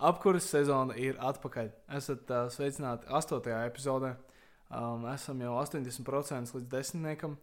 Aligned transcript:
apkuras 0.00 0.48
sezona 0.48 0.96
ir 0.98 1.18
atpakaļ. 1.20 1.70
Esat 1.98 2.30
uh, 2.32 2.48
sveicināti 2.52 3.08
8. 3.08 3.52
epizodē. 3.66 4.14
Um, 4.70 5.06
esam 5.10 5.40
jau 5.42 5.56
80% 5.58 6.54
līdz 6.56 6.70
desmitniekam. 6.70 7.36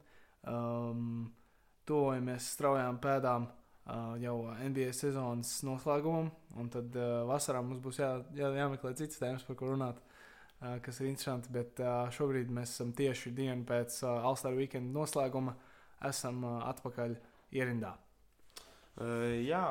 Um, 0.47 1.28
Tuvojamies 1.88 2.49
straujām 2.51 2.97
pēdām 2.99 3.46
uh, 3.47 4.15
jau 4.20 4.35
NBA 4.59 4.91
sezonas 4.96 5.54
noslēgumam, 5.63 6.28
un 6.59 6.71
tad 6.71 6.96
uh, 6.99 7.21
vasarā 7.29 7.62
mums 7.63 7.79
būs 7.83 8.01
jā, 8.01 8.09
jā, 8.35 8.50
jāmeklē 8.58 8.92
citas 9.00 9.21
tēmas, 9.21 9.46
par 9.48 9.55
ko 9.60 9.70
runāt, 9.71 10.02
uh, 10.60 10.78
kas 10.84 11.00
ir 11.00 11.08
interesanti. 11.12 11.54
Bet 11.55 11.80
uh, 11.80 12.10
šobrīd 12.12 12.52
mēs 12.52 12.76
esam 12.76 12.92
tieši 12.96 13.32
dienu 13.38 13.64
pēc 13.68 14.02
uh, 14.04 14.18
All-Star 14.28 14.58
weekend 14.58 14.92
noslēguma, 14.96 15.55
esam 16.12 16.44
uh, 16.44 16.58
atpakaļ 16.74 17.16
ierindā. 17.55 17.94
Uh, 18.98 19.38
jā, 19.46 19.64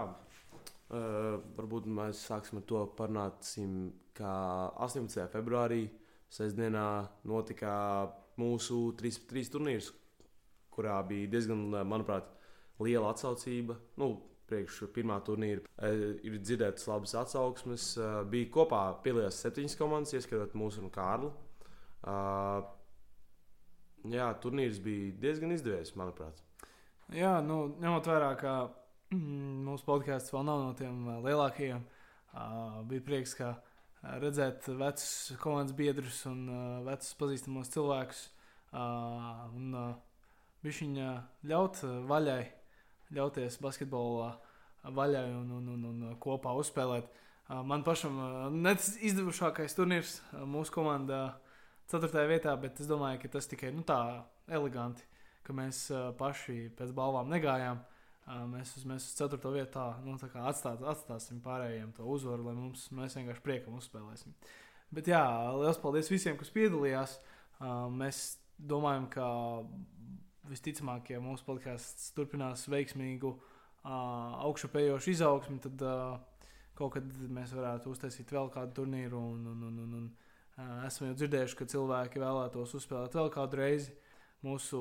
uh, 0.91 1.37
varbūt 1.57 1.89
mēs 1.91 2.23
sāksim 2.29 2.61
ar 2.61 2.67
to 2.69 2.83
parunāsim, 2.99 3.75
kā 4.17 4.35
18. 4.87 5.27
februārī, 5.33 5.87
sestdienā, 6.33 6.87
notika 7.29 7.73
mūsu 8.41 8.81
trīs, 8.99 9.21
trīs 9.31 9.53
turnīrs, 9.53 9.91
kurā 10.75 11.01
bija 11.09 11.31
diezgan, 11.33 11.69
manuprāt, 11.89 12.29
liela 12.83 13.13
atsaucība. 13.15 13.79
Nu, 14.01 14.15
Priekš 14.47 14.85
pirmā 14.95 15.17
turnīra 15.27 15.59
uh, 15.59 16.03
ir 16.23 16.37
dzirdētas 16.39 16.87
labas 16.87 17.17
atsauksmes. 17.19 17.89
Uh, 17.99 18.21
bija 18.31 18.53
kopā 18.55 18.83
piedalījās 19.03 19.41
septiņas 19.43 19.75
komandas, 19.81 20.15
ieskatot 20.15 20.55
mūsu 20.55 20.85
un 20.85 20.93
Kārlu. 20.95 21.33
Jā, 24.07 24.27
turnīrs 24.39 24.79
bija 24.83 25.15
diezgan 25.19 25.55
izdevies, 25.55 25.97
manuprāt. 25.99 26.39
Jā, 27.15 27.39
nu, 27.43 27.57
ņemot 27.83 28.07
vērā, 28.07 28.33
ka 28.39 28.53
mūsu 29.15 29.87
podkāsts 29.87 30.33
vēl 30.35 30.45
nav 30.47 30.63
no 30.63 30.73
tiem 30.79 31.07
uh, 31.07 31.21
lielākajiem, 31.25 31.83
uh, 31.83 32.81
bija 32.89 33.05
prieks, 33.07 33.35
ka 33.39 33.53
uh, 33.55 34.17
redzēt 34.23 34.69
vecus 34.69 35.33
komandas 35.43 35.77
biedrus 35.77 36.25
un 36.31 36.47
vecus 36.87 37.15
pazīstamos 37.19 37.73
cilvēkus. 37.75 38.27
Un 38.77 39.73
uh, 39.73 39.95
viņa 40.67 41.11
ļaut 41.49 41.81
vaļai, 42.11 42.43
ļauties 43.17 43.61
basketbolā 43.63 44.33
vaļai 44.97 45.27
un, 45.33 45.51
un, 45.57 45.69
un, 45.73 45.85
un 45.91 46.17
kopā 46.23 46.53
uzspēlēt. 46.59 47.09
Man 47.47 47.85
pašam 47.87 48.19
neizdevušākais 48.59 49.79
turnīrs 49.79 50.17
mūsu 50.51 50.75
komandā, 50.75 51.21
ceturtajā 51.87 52.27
vietā, 52.31 52.57
bet 52.59 52.83
es 52.83 52.91
domāju, 52.91 53.23
ka 53.23 53.37
tas 53.39 53.47
tikai 53.47 53.71
nu, 53.75 53.87
tā 53.87 54.01
eleganti 54.51 55.07
ka 55.47 55.55
mēs 55.55 55.87
paši 56.19 56.71
pēc 56.79 56.93
balvām 56.97 57.31
negājām. 57.31 57.79
Mēs, 58.27 58.73
mēs 58.83 59.05
uz 59.07 59.19
4. 59.21 59.39
vietā 59.55 59.85
nu, 60.03 60.17
atstāt, 60.19 60.81
atstāsim 60.83 61.39
pārējiem 61.45 61.93
to 61.95 62.07
uzvaru, 62.11 62.49
lai 62.49 62.57
mums, 62.59 62.89
mēs 62.91 63.15
vienkārši 63.15 63.45
priekam 63.45 63.77
uzspēlēsim. 63.79 64.35
Bet 64.95 65.07
jā, 65.11 65.23
liels 65.55 65.79
paldies 65.83 66.11
visiem, 66.11 66.35
kas 66.39 66.51
piedalījās. 66.55 67.21
Mēs 67.95 68.25
domājam, 68.59 69.07
ka 69.13 69.29
visticamāk, 70.51 71.13
ja 71.15 71.23
mūsu 71.23 71.47
podkāsts 71.47 72.11
turpinās 72.17 72.67
veiksmīgu 72.71 73.31
augšupējošu 73.87 75.13
izaugsmu, 75.15 75.61
tad 75.63 75.87
kaut 76.77 76.97
kad 76.97 77.15
mēs 77.33 77.55
varētu 77.57 77.95
uztaisīt 77.95 78.35
vēl 78.35 78.51
kādu 78.55 78.75
turnīru. 78.81 79.23
Un, 79.37 79.47
un, 79.53 79.63
un, 79.71 79.79
un, 79.85 79.95
un, 80.01 80.11
esam 80.89 81.11
jau 81.11 81.17
dzirdējuši, 81.21 81.59
ka 81.61 81.71
cilvēki 81.77 82.23
vēlētos 82.23 82.75
uzspēlēt 82.81 83.15
vēl 83.17 83.31
kādu 83.39 83.63
reizi 83.63 83.95
mūsu 84.47 84.81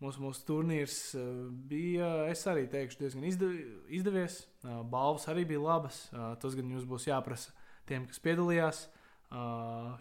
Mūsu, 0.00 0.22
mūsu 0.24 0.44
turnīrs 0.48 0.94
eh, 1.18 1.24
bija, 1.68 2.06
es 2.32 2.46
arī 2.48 2.64
teikšu, 2.72 3.02
diezgan 3.02 3.26
izdevies. 3.28 4.38
Eh, 4.64 4.78
balvas 4.88 5.26
arī 5.28 5.44
bija 5.50 5.60
labas. 5.60 6.06
Eh, 6.08 6.22
tas 6.40 6.56
gan 6.56 6.70
jums 6.72 6.86
būs 6.88 7.04
jāprasa 7.10 7.52
tiem, 7.88 8.08
kas 8.08 8.22
piedalījās. 8.24 8.86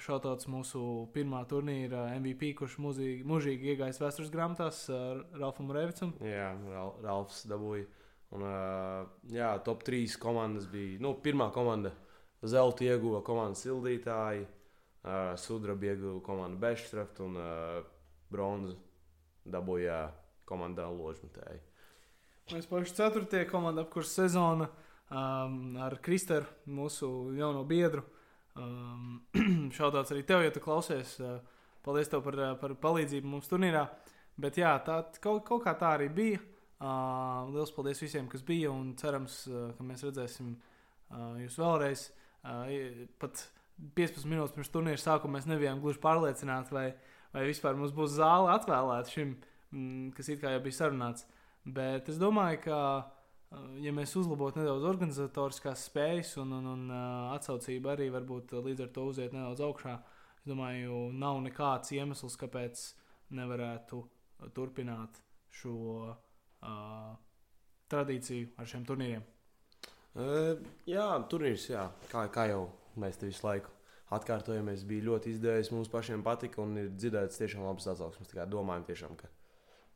Šautauts 0.01 0.47
mūsu 0.49 0.79
pirmā 1.13 1.43
turnīra 1.45 2.07
MVP, 2.15 2.47
kurš 2.57 2.79
mūžīgi, 2.81 3.27
mūžīgi 3.29 3.75
iegājis 3.75 3.99
vēstures 4.01 4.31
grāmatās, 4.33 4.79
Ralfam 5.37 5.69
Revicam. 5.69 6.15
Jā, 6.25 6.47
Ralfs 7.03 7.43
dabūja. 7.45 7.85
Un, 8.33 8.47
jā, 9.29 9.51
top 9.67 9.85
3 9.85 10.17
komandas 10.17 10.65
bija. 10.73 10.97
Nu, 11.05 11.13
pirmā 11.21 11.51
komanda 11.53 11.93
Zelta 12.41 12.87
ieguva 12.89 13.21
komandas 13.21 13.61
sildītāji, 13.67 14.47
Sudraba 15.45 15.91
ieguva 15.91 16.23
komanda 16.25 16.57
Bešstraft 16.65 17.21
un 17.27 17.37
Bronzu 18.33 18.79
dabūja 19.51 20.07
komandā 20.49 20.87
ložmetēji. 20.89 21.61
Mēs 22.49 22.65
paši 22.69 22.95
ceturtie 22.97 23.43
komanda 23.49 23.83
apkurss 23.85 24.15
sezona 24.17 24.65
um, 25.13 25.75
ar 25.77 25.99
Kristēru, 26.01 26.47
mūsu 26.73 27.09
jauno 27.37 27.61
biedru. 27.69 28.01
Um, 28.57 29.19
Šaudāts 29.77 30.15
arī 30.15 30.23
tev, 30.25 30.41
ja 30.45 30.53
tu 30.53 30.63
klausies. 30.63 31.15
Uh, 31.21 31.37
paldies 31.85 32.09
tev 32.09 32.23
par, 32.25 32.39
uh, 32.39 32.55
par 32.61 32.73
palīdzību 32.81 33.35
mums 33.35 33.51
turnīrā. 33.51 33.85
Bet 34.39 34.57
jā, 34.57 34.71
tā 34.85 35.03
kaut, 35.21 35.43
kaut 35.45 35.61
kā 35.67 35.75
tā 35.77 35.93
arī 35.99 36.09
bija. 36.15 36.41
Uh, 36.79 37.51
liels 37.53 37.73
paldies 37.75 38.01
visiem, 38.01 38.25
kas 38.31 38.41
bija. 38.47 38.73
Un 38.73 38.95
cerams, 38.97 39.43
uh, 39.51 39.69
ka 39.77 39.85
mēs 39.85 40.07
redzēsim 40.07 40.55
uh, 40.55 41.37
jūs 41.43 41.59
vēlreiz. 41.61 42.07
Uh, 42.39 43.05
pat 43.21 43.45
15 43.99 44.25
minūtes 44.25 44.55
pirms 44.57 44.73
turnīra 44.73 44.99
sākuma 45.01 45.37
mēs 45.37 45.47
nebijām 45.51 45.83
gluži 45.83 46.01
pārliecināti, 46.01 46.73
vai, 46.73 46.87
uh, 46.95 47.18
vai 47.35 47.45
vispār 47.49 47.77
mums 47.77 47.93
būs 47.95 48.17
zāle 48.17 48.51
atvēlēta 48.55 49.13
šim, 49.13 49.35
mm, 49.71 50.11
kas 50.17 50.29
it 50.33 50.41
kā 50.41 50.53
jau 50.55 50.61
bija 50.65 50.79
sarunāts. 50.79 51.25
Bet 51.65 52.09
es 52.09 52.19
domāju, 52.21 52.61
ka, 52.65 52.79
uh, 53.53 53.65
ja 53.83 53.93
mēs 53.95 54.15
uzlabotu 54.19 54.61
nedaudz 54.61 54.87
organizatoriskās 54.89 55.85
spējas 55.89 56.35
un, 56.41 56.55
un, 56.59 56.69
un 56.73 56.85
uh, 56.89 57.33
atsaucību 57.35 57.93
arī 57.93 58.09
varbūt 58.13 58.55
līdz 58.57 58.85
ar 58.85 58.93
to 58.95 59.07
uziet 59.11 59.35
nedaudz 59.35 59.63
augšā, 59.67 59.97
es 60.39 60.49
domāju, 60.49 61.09
nav 61.13 61.41
nekāds 61.45 61.93
iemesls, 61.97 62.37
kāpēc 62.39 62.85
nevarētu 63.37 64.03
turpināt 64.55 65.19
šo 65.59 65.75
uh, 66.09 67.17
tradīciju 67.91 68.53
ar 68.57 68.69
šiem 68.69 68.85
turnīriem. 68.87 69.25
Uh, 70.19 70.55
jā, 70.89 71.05
turnīrs, 71.29 71.69
jā, 71.69 71.85
kā, 72.09 72.25
kā 72.33 72.49
jau 72.49 72.63
mēs 72.99 73.19
te 73.19 73.29
visu 73.29 73.45
laiku 73.45 73.78
atkārtojamies, 74.15 74.87
bija 74.89 75.05
ļoti 75.09 75.35
izdevies. 75.35 75.71
Mums 75.73 75.91
pašiem 75.91 76.23
patika 76.25 76.63
un 76.63 76.77
ir 76.81 76.89
dzirdēts 76.95 77.41
tiešām 77.41 77.67
labas 77.67 77.89
atsauksmes. 77.91 78.33
Domājam, 78.49 78.87
tiešām, 78.89 79.15
ka 79.19 79.29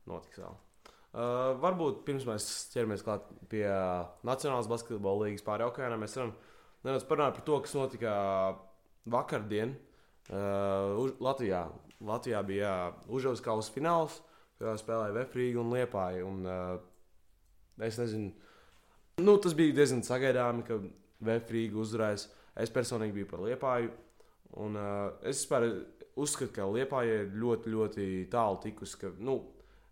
notiks 0.09 0.41
vēl. 0.41 0.59
Uh, 1.13 1.53
varbūt 1.61 2.01
pirms 2.07 2.25
mēs 2.25 2.45
ķeramies 2.73 3.03
klāt 3.05 3.27
pie 3.51 3.67
Nacionālās 4.25 4.69
basketbola 4.69 5.27
līnijas 5.27 5.45
pāri 5.45 5.65
okeānam, 5.67 6.01
mēs 6.01 6.17
varam 6.17 6.31
nedaudz 6.81 7.05
parunāt 7.05 7.35
par 7.37 7.45
to, 7.45 7.59
kas 7.61 7.75
notika 7.77 8.13
vakardien 9.13 9.75
uh, 10.33 11.11
Latvijā. 11.21 11.67
Latvijā 12.03 12.41
bija 12.47 12.71
Užavas 13.13 13.43
kausa 13.45 13.75
fināls, 13.75 14.17
kurā 14.57 14.73
spēlēja 14.81 15.15
Vefrīga 15.19 15.61
un 15.61 15.69
Liepāja. 15.75 16.25
Un, 16.25 16.41
uh, 16.49 17.85
es 17.85 18.01
nezinu, 18.01 18.33
nu, 19.21 19.37
tas 19.37 19.53
bija 19.57 19.77
diezgan 19.77 20.01
sagaidāmi, 20.05 20.65
ka 20.65 20.81
Vefrīga 21.23 21.77
uzvarēs. 21.83 22.25
Es 22.59 22.73
personīgi 22.73 23.15
biju 23.19 23.29
par 23.29 23.45
Liepāju. 23.45 23.93
Un, 24.61 24.77
uh, 24.77 25.13
es 25.25 25.41
vispār 25.41 25.65
uzskatu, 26.19 26.51
ka 26.53 26.67
Liepāja 26.69 27.23
ir 27.23 27.31
ļoti, 27.41 27.71
ļoti 27.73 28.07
tālu 28.33 28.59
tikusi. 28.63 28.99
Ka, 29.01 29.09
nu, 29.23 29.39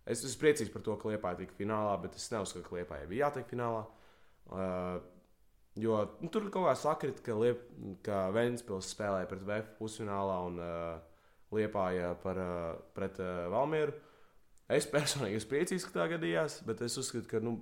es 0.06 0.22
esmu 0.22 0.44
priecīgs 0.44 0.74
par 0.74 0.84
to, 0.86 0.98
ka 1.02 1.10
Liepāja 1.10 1.42
tika 1.42 1.58
finālā, 1.58 1.96
bet 2.04 2.18
es 2.20 2.30
neuzskatu, 2.34 2.68
ka 2.68 2.78
Liepāja 2.78 3.10
bija 3.10 3.28
jātiek 3.28 3.50
finālā. 3.50 3.86
Uh, 4.52 5.00
jo 5.80 5.98
nu, 6.20 6.30
tur 6.34 6.50
kaut 6.54 6.68
kā 6.68 6.76
sakrit, 6.78 7.22
ka, 7.26 7.38
Liep, 7.42 7.64
ka 8.06 8.28
Vēnspils 8.36 8.92
spēlēja 8.94 9.30
pret 9.30 9.46
VF 9.48 9.76
pusfinālā 9.80 10.38
un 10.50 10.62
uh, 10.62 11.68
par, 11.74 12.42
uh, 12.42 12.80
pret 12.96 13.22
uh, 13.24 13.48
Valmieru. 13.54 13.96
Es 14.72 14.88
personīgi 14.88 15.40
esmu 15.40 15.52
priecīgs, 15.52 15.86
ka 15.88 15.98
tā 15.98 16.10
gadījās, 16.14 16.62
bet 16.68 16.84
es 16.86 16.96
uzskatu, 17.00 17.28
ka, 17.28 17.42
nu, 17.44 17.58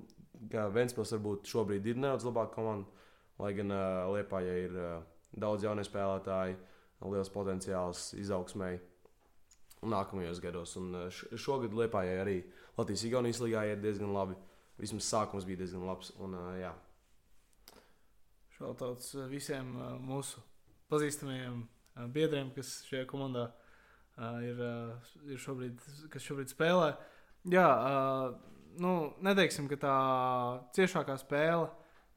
ka 0.52 0.68
Vēnspils 0.74 1.16
varbūt 1.16 1.50
šobrīd 1.50 1.88
ir 1.90 2.02
nedaudz 2.02 2.28
labāka 2.28 2.60
komanda, 2.60 3.08
lai 3.42 3.54
gan 3.58 3.72
uh, 3.74 4.10
Liepāja 4.14 4.58
ir 4.66 4.76
uh, 4.76 5.00
daudz 5.40 5.66
jaunie 5.66 5.86
spēlētāji. 5.88 6.58
Liels 7.00 7.32
potenciāls 7.32 8.10
izaugsmai 8.20 8.74
nākamajos 9.88 10.42
gados. 10.44 10.76
Un 10.80 10.96
eh, 11.06 11.22
šogad 11.40 11.76
Lietpājai 11.76 12.20
arī 12.22 12.38
Latvijas-Igaunijas 12.80 13.42
līgā 13.44 13.66
iet 13.70 13.84
diezgan 13.84 14.14
labi. 14.16 14.38
Vismaz 14.80 15.08
sākums 15.08 15.48
bija 15.48 15.64
diezgan 15.64 15.86
labs. 15.88 16.12
Un, 16.20 16.36
eh, 16.36 16.62
jā. 16.66 16.74
Šautauts 18.58 19.14
eh, 19.16 19.28
visiem 19.32 19.72
mūsu 20.04 20.44
pazīstamajiem 20.92 21.64
biedriem, 22.16 22.52
kas 22.56 22.80
šajā 22.88 23.06
komandā 23.10 23.50
ir, 24.42 24.60
ir 25.28 25.40
šobrīd, 25.40 25.82
kas 26.12 26.24
šobrīd 26.24 26.52
spēlē. 26.52 26.94
Jā, 27.52 27.68
nu, 28.82 28.94
neteiksim, 29.26 29.68
ka 29.70 29.78
tā 29.80 29.96
ciešākā 30.76 31.18
spēle, 31.22 31.68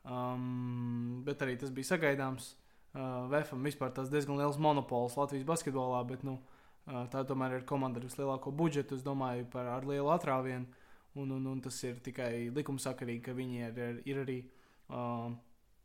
um, 0.07 1.21
bet 1.27 1.43
arī 1.45 1.59
tas 1.61 1.75
bija 1.75 1.91
sagaidāms. 1.93 2.53
Uh, 2.93 3.25
VFM 3.33 3.65
vispār 3.65 3.93
tas 3.97 4.11
diezgan 4.13 4.37
liels 4.37 4.59
monopols 4.61 5.15
Latvijas 5.17 5.47
basketbolā, 5.49 6.03
bet 6.09 6.27
nu, 6.29 6.37
uh, 6.85 7.07
tā 7.13 7.23
tomēr 7.25 7.57
ir 7.57 7.69
komanda 7.69 8.01
ar 8.01 8.05
vislielāko 8.05 8.53
budžetu. 8.53 8.99
Es 8.99 9.07
domāju, 9.07 9.47
par 9.53 9.71
ar 9.79 9.87
lielu 9.89 10.11
atrāvienu. 10.13 10.69
Un, 11.15 11.31
un, 11.33 11.47
un 11.47 11.61
tas 11.61 11.77
ir 11.85 11.99
tikai 12.05 12.49
likumsakarīgi, 12.57 13.23
ka 13.25 13.35
viņi 13.37 13.59
ir, 13.67 13.81
ir, 13.81 13.97
ir 14.09 14.21
arī 14.23 14.37
uh, 14.43 15.33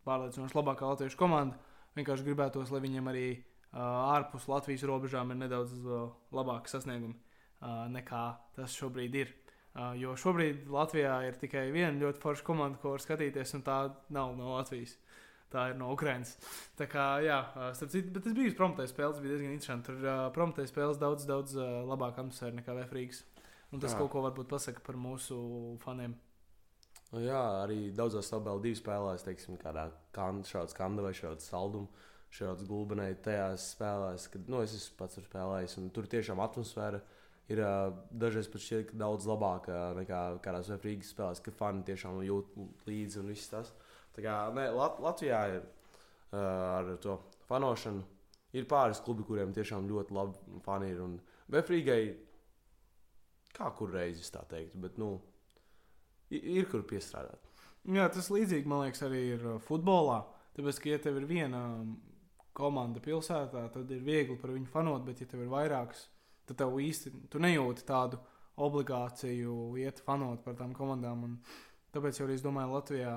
pārliecinoši 0.08 0.56
labākā 0.56 0.88
latviešu 0.88 1.20
komanda. 1.20 1.60
Vienkārši 1.98 2.28
gribētos, 2.28 2.72
lai 2.72 2.84
viņiem 2.84 3.10
arī 3.12 3.26
uh, 3.36 3.82
ārpus 4.16 4.48
Latvijas 4.52 4.86
robežām 4.88 5.34
ir 5.34 5.42
nedaudz 5.42 5.74
uh, 5.84 6.08
labāki 6.36 6.72
sasniegumi 6.72 7.16
uh, 7.16 7.88
nekā 7.92 8.24
tas 8.56 8.76
šobrīd 8.78 9.20
ir. 9.20 9.34
Uh, 9.78 9.92
jo 10.00 10.16
šobrīd 10.18 10.68
Latvijā 10.74 11.18
ir 11.28 11.40
tikai 11.42 11.68
viena 11.76 11.96
ļoti 12.00 12.24
forša 12.24 12.46
komanda, 12.48 12.80
ko 12.82 12.96
var 12.96 13.04
skatīties, 13.04 13.56
un 13.58 13.66
tā 13.68 13.82
nav 14.14 14.36
no 14.40 14.56
Latvijas. 14.56 14.96
Tā 15.48 15.70
ir 15.72 15.78
no 15.80 15.94
Ukrainas. 15.94 16.34
Tā 16.76 16.90
kā, 16.92 17.06
jā, 17.24 17.38
starp 17.78 17.92
citu, 17.94 18.12
bet 18.12 18.26
tas 18.26 18.36
bija 18.36 18.52
promptējas 18.58 18.92
spēles, 18.92 19.22
bija 19.24 19.38
diezgan 19.38 19.54
interesanti. 19.56 19.88
Tur 19.88 20.04
uh, 20.04 20.24
promptējas 20.36 20.74
spēles 20.74 21.00
daudz, 21.00 21.24
daudz 21.30 21.56
uh, 21.56 21.68
labāk 21.88 22.20
atmosfēra 22.20 22.58
nekā 22.58 22.76
Vēfrīgas. 22.82 23.22
Un 23.72 23.84
tas 23.84 23.94
jā. 23.94 24.00
kaut 24.02 24.12
ko 24.12 24.24
varbūt 24.26 24.50
pasaka 24.52 24.84
par 24.84 25.00
mūsu 25.00 25.38
faniem. 25.84 26.18
Nu, 27.14 27.22
jā, 27.24 27.40
arī 27.64 27.94
daudzās 27.96 28.28
tabelē 28.32 28.60
divi 28.66 28.76
spēlēs, 28.76 29.24
teiksim, 29.24 29.56
kādā 29.62 29.88
šāda 30.16 30.68
skanda 30.74 31.06
vai 31.06 31.14
šāda 31.16 31.40
salduma, 31.44 31.88
šāda 32.36 32.68
gulbenē 32.68 33.08
tajās 33.24 33.70
spēlēs, 33.78 34.28
kad, 34.34 34.50
nu, 34.52 34.60
es 34.66 34.76
esmu 34.76 34.98
pats 35.00 35.22
spēlējis, 35.24 35.78
un 35.80 35.88
tur 35.96 36.10
tiešām 36.12 36.44
atmosfēra 36.44 37.00
ir 37.48 37.64
uh, 37.64 37.96
dažreiz 38.12 38.50
pat 38.52 38.64
šķiet 38.66 38.92
daudz 39.00 39.28
labāka 39.30 39.94
nekā 39.96 40.22
kādās 40.44 40.72
Vēfrīgas 40.74 41.14
spēlēs, 41.16 41.44
ka 41.44 41.56
fani 41.56 41.88
tiešām 41.88 42.20
jūt 42.28 42.60
līdzi 42.90 43.24
un 43.24 43.32
viss 43.32 43.54
tas. 43.56 43.72
Tā 44.18 44.24
kā 44.26 44.36
ne, 44.58 44.68
Lat 44.74 44.98
Latvijā 45.04 45.42
ir 45.54 45.60
uh, 45.62 46.38
ar 46.40 46.96
to 47.04 47.20
fanošanu. 47.46 48.02
Ir 48.58 48.66
pāris 48.66 49.02
klubi, 49.04 49.26
kuriem 49.28 49.52
tiešām 49.54 49.86
ļoti 49.90 50.16
labi 50.16 50.62
fani 50.66 50.90
ir. 50.90 51.04
Befrīgai, 51.54 52.02
kā 53.54 53.70
kur 53.78 53.92
reizes 53.94 54.32
tā 54.34 54.42
teikt, 54.50 54.74
bet 54.82 54.98
nu, 54.98 55.12
ir, 56.34 56.66
kur 56.72 56.82
piestrādāt. 56.88 57.44
Jā, 57.88 58.08
tas 58.12 58.32
līdzīgi 58.34 58.68
man 58.68 58.88
liekas 58.88 59.06
arī 59.06 59.22
ir 59.36 59.46
futbolā. 59.68 60.24
Tāpēc, 60.58 60.82
ka 60.82 60.90
ja 60.90 61.00
tev 61.04 61.22
ir 61.22 61.28
viena 61.30 61.62
komanda 62.58 63.04
pilsētā, 63.04 63.68
tad 63.76 63.94
ir 63.94 64.02
viegli 64.04 64.40
par 64.42 64.56
viņu 64.56 64.72
fanot, 64.72 65.06
bet 65.06 65.22
ja 65.22 65.30
tev 65.30 65.46
ir 65.46 65.54
vairākas, 65.54 66.08
tad 66.50 66.58
tev 66.64 66.80
īsti 66.82 67.14
tu 67.30 67.42
nejūti 67.44 67.86
tādu 67.88 68.18
obligāciju 68.66 69.78
iet 69.78 70.02
fanot 70.06 70.42
par 70.44 70.58
tām 70.58 70.74
komandām. 70.76 71.28
Un 71.28 71.38
tāpēc 71.94 72.24
jau 72.24 72.30
es 72.34 72.42
domāju, 72.42 72.74
Latvijā 72.74 73.14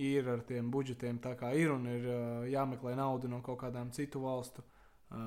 ir 0.00 0.28
ar 0.28 0.42
tiem 0.48 0.70
budžetiem 0.72 1.18
tā 1.20 1.34
kā 1.38 1.52
ir 1.58 1.72
un 1.74 1.86
ir 1.90 2.06
uh, 2.08 2.44
jāmeklē 2.48 2.94
nauda 2.96 3.28
no 3.28 3.42
kaut 3.44 3.60
kādām 3.60 3.90
citu 3.92 4.22
valstu 4.24 4.62
uh, 4.62 5.18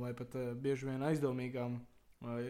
vai 0.00 0.14
pat 0.16 0.36
uh, 0.40 0.52
bieži 0.56 0.88
vien 0.88 1.04
aizdomīgām, 1.04 1.80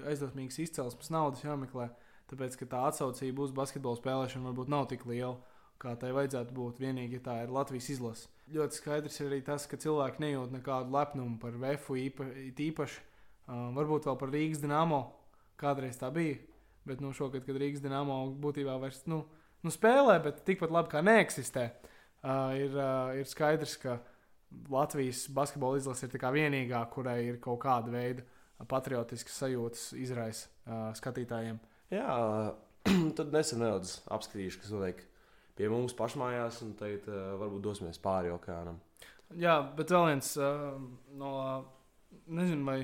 aizdomīgas 0.07 0.61
izcelsmes 0.63 1.11
naudas 1.11 1.43
jāmeklē. 1.43 1.89
Tāpēc, 2.31 2.55
ka 2.61 2.69
tā 2.71 2.85
atsaucība 2.89 3.45
uz 3.45 3.53
basketbola 3.53 3.99
spēlēšanu 3.99 4.49
varbūt 4.49 4.71
nav 4.73 4.87
tik 4.89 5.05
liela, 5.09 5.35
kā 5.83 5.93
tai 6.01 6.13
vajadzētu 6.17 6.55
būt. 6.57 6.81
Vienīgi, 6.81 7.21
tā 7.25 7.43
ir 7.45 7.53
Latvijas 7.53 7.91
izlase. 7.93 8.31
Ļoti 8.55 8.79
skaidrs 8.79 9.19
ir 9.21 9.29
arī 9.29 9.41
tas, 9.45 9.67
ka 9.69 9.77
cilvēki 9.81 10.23
nejūt 10.25 10.55
nekādu 10.55 10.95
lepnumu 10.95 11.37
par 11.43 11.59
VFU 11.61 11.99
īpa, 12.01 12.29
īpaši. 12.55 13.03
Uh, 13.45 13.69
varbūt 13.77 14.09
vēl 14.09 14.17
par 14.21 14.33
Rīgas 14.33 14.63
dīnāmo. 14.63 15.03
Kādreiz 15.61 15.99
tā 16.01 16.09
bija. 16.15 16.39
Bet 16.89 17.03
nu, 17.05 17.13
šogad, 17.17 17.45
kad 17.45 17.59
Rīgas 17.61 17.85
dīnāmo 17.85 18.17
būtībā 18.41 18.79
vairs. 18.81 19.03
Nu, 19.11 19.25
nu, 19.65 19.73
spēlē, 19.73 20.19
bet 20.25 20.43
tikpat 20.47 20.73
labi 20.75 20.93
kā 20.93 21.03
neeksistē. 21.05 21.71
Uh, 22.25 22.53
ir, 22.57 22.77
uh, 22.77 23.13
ir 23.19 23.29
skaidrs, 23.29 23.77
ka 23.81 23.99
Latvijas 24.71 25.27
basketbola 25.35 25.81
izlase 25.81 26.07
ir 26.07 26.27
vienīgā, 26.37 26.81
kurai 26.93 27.19
ir 27.27 27.41
kaut 27.43 27.61
kāda 27.65 27.93
veida 27.93 28.25
patriotiskas 28.71 29.41
sajūtas 29.43 29.89
izraisa 30.01 30.47
uh, 30.47 30.87
skatītājiem. 30.97 31.59
Jā, 31.93 32.07
tad 33.19 33.35
nesen 33.35 33.61
nedaudz 33.65 33.99
apskatīšu, 34.15 34.63
kas 34.63 34.73
notiek 34.73 35.03
pie 35.59 35.69
mums 35.71 35.97
pašmājās, 35.97 36.63
un 36.65 36.73
tagad 36.79 37.09
uh, 37.11 37.35
varbūt 37.41 37.65
dosimies 37.65 38.01
pāri 38.03 38.33
okeānam. 38.33 38.79
Jā, 39.41 39.59
bet 39.77 39.93
vēl 39.93 40.13
viens 40.13 40.31
uh, 40.39 40.77
no, 41.19 41.33
nezinu, 42.29 42.65
vai 42.69 42.79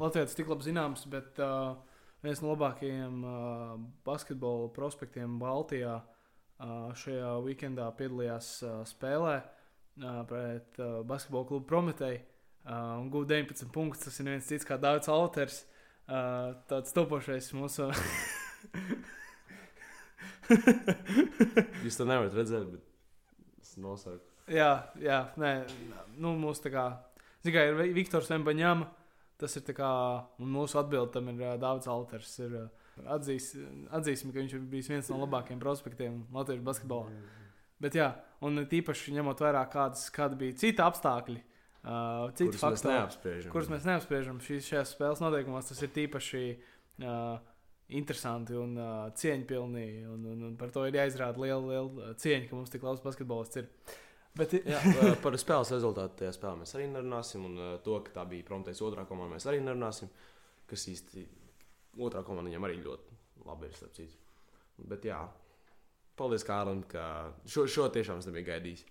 Latvijas 0.00 0.34
tik 0.38 0.50
labi 0.50 0.66
zināms, 0.66 1.04
bet 1.12 1.38
uh, 1.42 1.76
viens 2.24 2.40
no 2.42 2.54
labākajiem 2.54 3.20
uh, 3.22 3.76
basketbola 4.06 4.70
prospektiem 4.74 5.38
Baltijā 5.42 5.98
uh, 6.00 6.16
šajā 6.60 7.32
weekendā 7.44 7.86
piedalījās 7.96 8.48
spēlē 8.90 9.36
pret 10.28 10.80
basketbola 11.08 11.48
klubu 11.48 11.66
Prometēju 11.68 12.20
un 13.00 13.10
guva 13.12 13.28
19 13.32 13.72
punktus. 13.72 14.04
Tas 14.04 14.20
ir 14.20 14.28
viens 14.28 14.48
cits 14.48 14.68
kā 14.68 14.78
Dārts 14.80 15.10
Alters, 15.12 15.62
tāds 16.70 16.94
topošais 16.96 17.52
mūsu. 17.56 17.90
Jūs 21.84 21.96
to 21.96 22.06
nevarat 22.08 22.34
redzēt, 22.36 22.66
bet 22.74 23.62
es 23.62 23.76
nosaucu. 23.80 24.26
Jā, 24.50 24.72
jā, 24.98 25.20
nē, 25.38 25.52
nu, 26.18 26.34
mūsu 26.40 26.66
tā 26.66 26.72
kā, 26.74 26.84
zināmā 27.44 27.70
mērā, 27.70 27.86
ir 27.86 27.94
Viktors 27.94 28.32
Embaņāma. 28.34 28.88
Tas 29.40 29.54
ir 29.56 29.62
tā 29.64 29.72
kā, 29.72 29.88
un 30.42 30.50
mūsu 30.52 30.76
atbilde 30.76 31.14
tam 31.14 31.30
ir 31.32 31.60
Dārts 31.62 31.88
Alters. 31.88 32.34
Ir, 32.42 32.56
uh, 32.66 32.79
Atzīs, 33.10 33.52
atzīsim, 33.96 34.32
ka 34.32 34.42
viņš 34.42 34.56
ir 34.56 34.64
bijis 34.70 34.90
viens 34.92 35.10
no 35.12 35.20
labākajiem 35.22 35.60
prospektiem 35.62 36.24
Latvijas 36.34 36.64
basketbolā. 36.66 37.12
Bet, 37.80 37.96
jā, 37.96 38.10
un 38.44 38.60
tīpaši 38.68 39.14
ņemot 39.16 39.40
vērā, 39.40 39.62
kādas, 39.72 40.08
kāda 40.12 40.36
bija 40.40 40.56
cita 40.60 40.84
apstākļi, 40.90 41.38
uh, 41.40 42.26
kurus 42.36 42.60
faktori, 42.60 42.74
mēs 42.76 42.84
neapspriežam. 42.90 43.54
Kurus 43.54 43.70
mēs 43.72 43.86
neapspriežam 43.88 44.42
šīs, 44.44 44.68
šajās 44.68 44.92
spēles 44.98 45.22
noteikumos, 45.24 45.70
tas 45.70 45.80
ir 45.86 45.94
tīpaši 45.96 46.42
uh, 46.50 47.38
interesanti 47.96 48.58
un 48.58 48.76
uh, 48.76 49.08
cieņpilni. 49.16 49.86
Un, 50.12 50.28
un, 50.34 50.44
un 50.50 50.60
par 50.60 50.74
to 50.74 50.84
ir 50.88 51.00
jāizrāda 51.00 51.40
liela, 51.40 51.64
liela 51.72 52.12
cieņa, 52.20 52.50
ka 52.50 52.58
mums 52.58 52.72
tik 52.74 52.84
labs 52.84 53.02
basketbolists 53.06 53.62
ir. 53.62 53.70
Bet, 54.36 54.54
jā, 54.60 54.78
par 55.24 55.40
spēles 55.40 55.72
rezultātu 55.74 56.20
tajā 56.20 56.36
spēlē 56.36 56.60
mēs 56.62 56.76
arī 56.76 56.86
nerunāsim. 56.92 57.48
Un 57.48 57.56
uh, 57.58 57.74
to, 57.84 57.96
ka 58.04 58.20
tā 58.20 58.28
bija 58.28 58.46
promptais 58.46 58.84
otrā 58.84 59.08
komanda, 59.08 59.38
mēs 59.38 59.48
arī 59.48 59.64
nerunāsim. 59.64 60.12
Kas 60.70 60.84
īsti 60.86 61.24
otrā 61.98 62.22
komanda 62.26 62.50
viņam 62.50 62.66
arī 62.68 62.80
ļoti 62.84 63.18
labi 63.46 63.68
ir 63.68 63.76
starp 63.76 63.94
citu. 63.96 64.18
Bet 64.90 65.04
jā, 65.04 65.20
paldies 66.18 66.44
Kārlim, 66.46 66.82
ka 66.88 67.04
šo, 67.48 67.66
šo 67.70 67.88
tiešām 67.92 68.20
es 68.20 68.28
nebiju 68.28 68.48
gaidījis. 68.48 68.84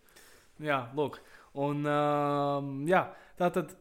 Jā, 0.66 0.82
lūk. 0.98 1.20
Un, 1.60 1.86
uh, 1.88 2.66
jā, 2.90 3.06
tā 3.40 3.50
tad 3.56 3.74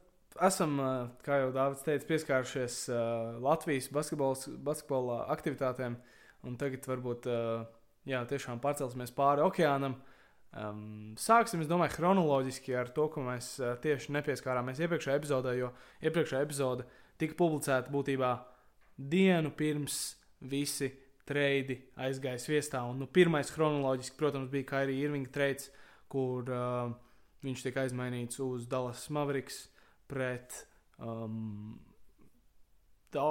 esam, 0.45 0.77
kā 1.25 1.41
jau 1.43 1.49
Dārvids 1.55 1.85
teica, 1.85 2.07
pieskārušies 2.09 2.85
uh, 2.93 3.41
Latvijas 3.43 3.91
basketbola 3.93 5.25
aktivitātēm. 5.35 5.99
Un 6.47 6.55
tagad 6.61 6.87
varbūt 6.87 7.27
uh, 7.33 7.67
jā, 8.09 8.23
tiešām 8.31 8.63
pārcelsimies 8.63 9.13
pāri 9.17 9.43
okeānam. 9.45 9.99
Um, 10.59 11.17
sāksim, 11.21 11.61
es 11.61 11.69
domāju, 11.69 11.99
chronoloģiski 11.99 12.77
ar 12.79 12.93
to, 12.95 13.09
ko 13.13 13.27
mēs 13.27 13.57
uh, 13.61 13.75
tieši 13.83 14.15
nepieskārāmies 14.17 14.81
iepriekšējā 14.81 15.19
epizodē, 15.19 15.59
jo 15.59 15.73
iepriekšējā 16.07 16.47
epizode 16.47 16.87
tika 17.21 17.37
publicēta 17.37 17.93
būtībā 17.93 18.31
uh, 18.33 18.58
dienu 18.99 19.53
pirms 19.55 20.17
visi 20.41 20.91
treidi 21.29 21.79
aizgāja 22.01 22.41
viestā. 22.51 22.83
Un, 22.89 23.03
nu, 23.03 23.09
pirmais 23.11 23.51
chronoloģiski, 23.53 24.17
protams, 24.19 24.51
bija 24.53 24.69
Kairija 24.73 25.09
Irvinga 25.09 25.33
treids, 25.35 25.69
kur 26.11 26.49
uh, 26.51 26.95
viņš 27.45 27.67
tika 27.67 27.85
aizmainīts 27.85 28.41
uz 28.43 28.67
Dallas 28.71 29.05
Mavericks 29.13 29.67
pret. 30.11 30.65
Um, 30.99 31.77
tā 33.15 33.27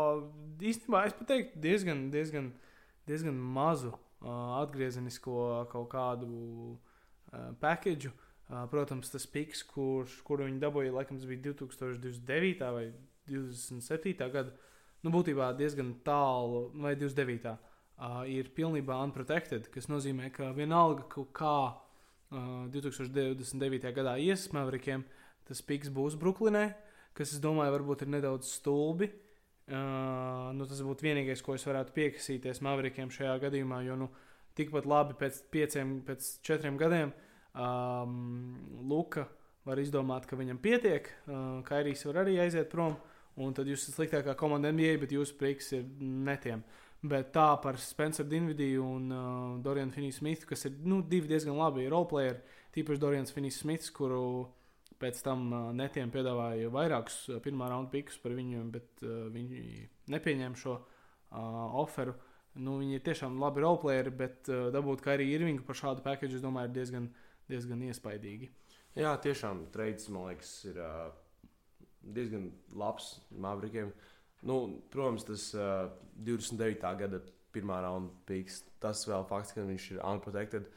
īstenībā 0.61 1.07
es 1.09 1.17
teiktu 1.27 1.63
diezgan, 1.63 2.07
diezgan, 2.13 2.51
diezgan 3.09 3.41
mazu 3.57 3.91
uh, 3.95 4.61
atgriezenisko 4.61 5.65
kaut 5.73 5.89
kādu 5.91 6.29
uh, 6.77 7.51
pakeģu. 7.63 8.13
Uh, 8.47 8.61
protams, 8.71 9.09
tas 9.11 9.25
piks, 9.27 9.59
kurš, 9.67 10.21
kuru 10.23 10.45
viņi 10.47 10.61
dabūja, 10.61 10.93
laikam, 10.95 11.17
bija 11.27 11.49
2029. 11.49 12.61
vai 12.77 12.85
2027. 13.27 14.29
gada 14.31 14.53
nu, 15.05 15.13
būtībā 15.13 15.51
diezgan 15.57 15.95
tālu, 16.05 16.67
vai 16.81 16.95
29. 16.99 17.55
Uh, 17.97 18.21
ir 18.29 18.51
pilnībā 18.53 18.99
unprotected, 19.01 19.71
kas 19.73 19.87
nozīmē, 19.89 20.29
ka 20.33 20.51
vienalga, 20.53 21.07
kā 21.33 21.55
uh, 21.73 22.67
2029. 22.73 23.89
gadā 23.95 24.17
iesaistīs 24.21 24.53
Maverikiem, 24.53 25.05
tas 25.49 25.63
piks 25.65 25.89
būs 25.93 26.17
Brooklynē, 26.21 26.67
kas, 27.17 27.33
es 27.33 27.41
domāju, 27.41 27.73
varbūt 27.79 28.05
ir 28.05 28.13
nedaudz 28.13 28.51
stulbi. 28.59 29.09
Uh, 29.67 30.53
nu, 30.55 30.67
tas 30.69 30.79
būtu 30.85 31.07
vienīgais, 31.09 31.41
ko 31.43 31.57
es 31.57 31.65
varētu 31.67 31.95
piekasīties 31.97 32.61
Maverikiem 32.63 33.09
šajā 33.11 33.33
gadījumā, 33.47 33.81
jo 33.89 33.97
nu, 34.05 34.11
tikpat 34.57 34.85
labi 34.87 35.17
pēc 35.17 35.41
pieciem, 35.53 35.97
pēc 36.05 36.29
četriem 36.45 36.77
gadiem 36.79 37.11
um, 37.57 38.85
Luka 38.89 39.25
var 39.67 39.81
izdomāt, 39.81 40.29
ka 40.29 40.37
viņam 40.39 40.61
pietiek, 40.61 41.09
uh, 41.25 41.59
Kairijs 41.67 42.05
var 42.07 42.21
arī 42.23 42.37
aiziet 42.45 42.69
prom. 42.71 42.93
Uh, 42.93 43.16
un 43.37 43.53
tad 43.53 43.69
jūs 43.69 43.85
esat 43.85 43.99
sliktākā 43.99 44.35
komanda 44.37 44.71
NBA, 44.73 44.97
bet 45.03 45.13
jūsu 45.13 45.37
prieks 45.39 45.71
ir 45.77 45.85
netiem. 46.01 46.63
Bet 47.07 47.29
tā 47.35 47.51
par 47.61 47.77
Spenceru 47.77 48.29
Dinvidiju 48.31 48.85
un 48.85 49.11
uh, 49.13 49.23
Dorianu 49.63 49.93
Finniju-Smithu, 49.93 50.47
kas 50.49 50.65
ir 50.65 50.79
nu, 50.89 51.03
divi 51.05 51.29
diezgan 51.29 51.57
labi 51.59 51.85
roleplayeri, 51.91 52.41
tīpaši 52.73 53.01
Dorians 53.03 53.35
Finnijs-Smiths, 53.35 53.91
kuru 53.93 54.21
pēc 54.97 55.21
tam 55.25 55.45
uh, 55.51 55.67
netiem 55.77 56.09
piedāvāja 56.13 56.71
vairākus 56.73 57.19
uh, 57.29 57.41
pirmā 57.43 57.69
raunda 57.69 57.93
pikus 57.93 58.17
par 58.23 58.33
viņu, 58.33 58.63
bet 58.73 59.05
uh, 59.05 59.27
viņi 59.33 59.85
nepieņēma 60.13 60.57
šo 60.57 60.79
uh, 60.79 61.61
oferu. 61.83 62.17
Nu, 62.57 62.79
viņi 62.81 62.97
ir 62.97 63.05
tiešām 63.05 63.37
labi 63.37 63.61
roleplayeri, 63.61 64.15
bet 64.17 64.49
uh, 64.49 64.71
dabūt 64.73 65.05
arī 65.13 65.29
Irvingu 65.35 65.67
par 65.67 65.77
šādu 65.77 66.01
paketu, 66.05 66.39
es 66.39 66.41
domāju, 66.41 66.71
ir 66.71 66.77
diezgan, 66.79 67.11
diezgan 67.51 67.85
iespaidīgi. 67.91 68.49
Jā, 68.97 69.13
tiešām 69.21 69.67
trades, 69.69 70.09
man 70.09 70.31
liekas, 70.31 70.55
ir 70.65 70.81
uh, 70.81 71.11
diezgan 72.15 72.51
labs 72.77 73.17
Mavrikiem. 73.31 73.91
Nu, 74.47 74.57
protams, 74.93 75.25
tas 75.27 75.49
uh, 75.57 75.87
29. 76.23 76.81
gada 76.99 77.21
pirmā 77.55 77.79
raunda 77.83 78.13
pīks, 78.29 78.61
tas 78.83 79.01
vēl 79.09 79.25
fakts, 79.29 79.55
ka 79.55 79.65
viņš 79.65 79.87
ir 79.95 80.03
unprotected. 80.05 80.67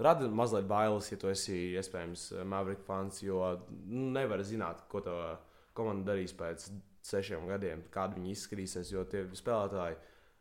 Rada 0.00 0.30
mazliet 0.32 0.68
bailes, 0.68 1.10
ja 1.12 1.18
tu 1.20 1.28
esi 1.28 1.74
iespējams 1.76 2.30
Maverick 2.48 2.86
fans, 2.86 3.20
jo 3.20 3.42
nu, 3.68 4.06
nevar 4.14 4.40
zināt, 4.48 4.86
ko 4.88 5.02
tā 5.04 5.16
komanda 5.76 6.12
darīs 6.12 6.32
pēc 6.36 6.70
sešiem 7.04 7.44
gadiem, 7.50 7.84
kāda 7.92 8.16
viņi 8.16 8.32
izskatīsies. 8.32 8.94
Jo 8.94 9.04
tie 9.08 9.26
spēlētāji, 9.36 9.98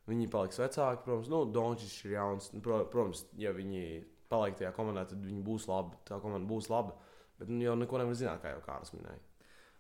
viņi 0.10 0.30
paliks 0.32 0.62
vecāki, 0.62 1.04
protams, 1.06 1.32
nu, 1.34 1.44
Dončis 1.52 1.98
ir 2.06 2.16
jauns. 2.16 2.54
Nu, 2.56 2.64
pro, 2.64 2.82
protams, 2.92 3.26
ja 3.40 3.52
viņi 3.56 3.84
paliek 4.32 4.58
tajā 4.60 4.72
komandā, 4.78 5.06
tad 5.10 5.24
viņi 5.26 5.44
būs 5.46 5.68
labi, 5.70 6.00
tā 6.08 6.22
komanda 6.24 6.50
būs 6.50 6.70
laba. 6.72 6.96
Bet 7.40 7.52
nu, 7.52 7.60
jau 7.64 7.76
neko 7.80 8.02
nevar 8.02 8.18
zināt, 8.20 8.42
kā 8.44 8.54
jau 8.56 8.64
Kārlis 8.66 8.96
minēja. 8.96 9.29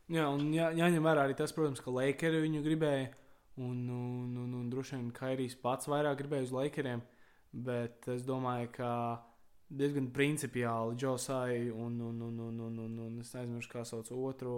Jā, 0.10 0.25
un 0.34 0.48
jā, 0.56 0.72
jāņem 0.74 1.06
vērā 1.06 1.28
arī 1.28 1.36
tas, 1.38 1.54
protams, 1.54 1.82
ka 1.86 1.94
Lakers 1.94 2.42
viņu 2.42 2.63
gribēja. 2.66 3.10
Un, 3.60 3.82
un, 3.92 4.36
un, 4.39 4.54
un 4.56 4.70
droši 4.72 4.96
vien 4.96 5.10
Kairijs 5.13 5.58
pats 5.60 5.89
vairāk 5.92 6.22
gribēja 6.22 6.48
uz 6.48 6.54
Lakeriem. 6.56 7.04
Bet 7.51 8.08
es 8.10 8.24
domāju, 8.25 8.70
ka 8.78 8.92
diezgan 9.70 10.08
principiāli 10.16 10.98
Džosai 10.98 11.68
un, 11.70 12.00
un, 12.01 12.22
un, 12.25 12.39
un, 12.48 12.62
un, 12.66 12.80
un, 12.86 12.96
un 13.06 13.20
es 13.22 13.34
neaizmirsu, 13.36 13.70
kā 13.74 13.84
sauc 13.86 14.10
otru. 14.16 14.56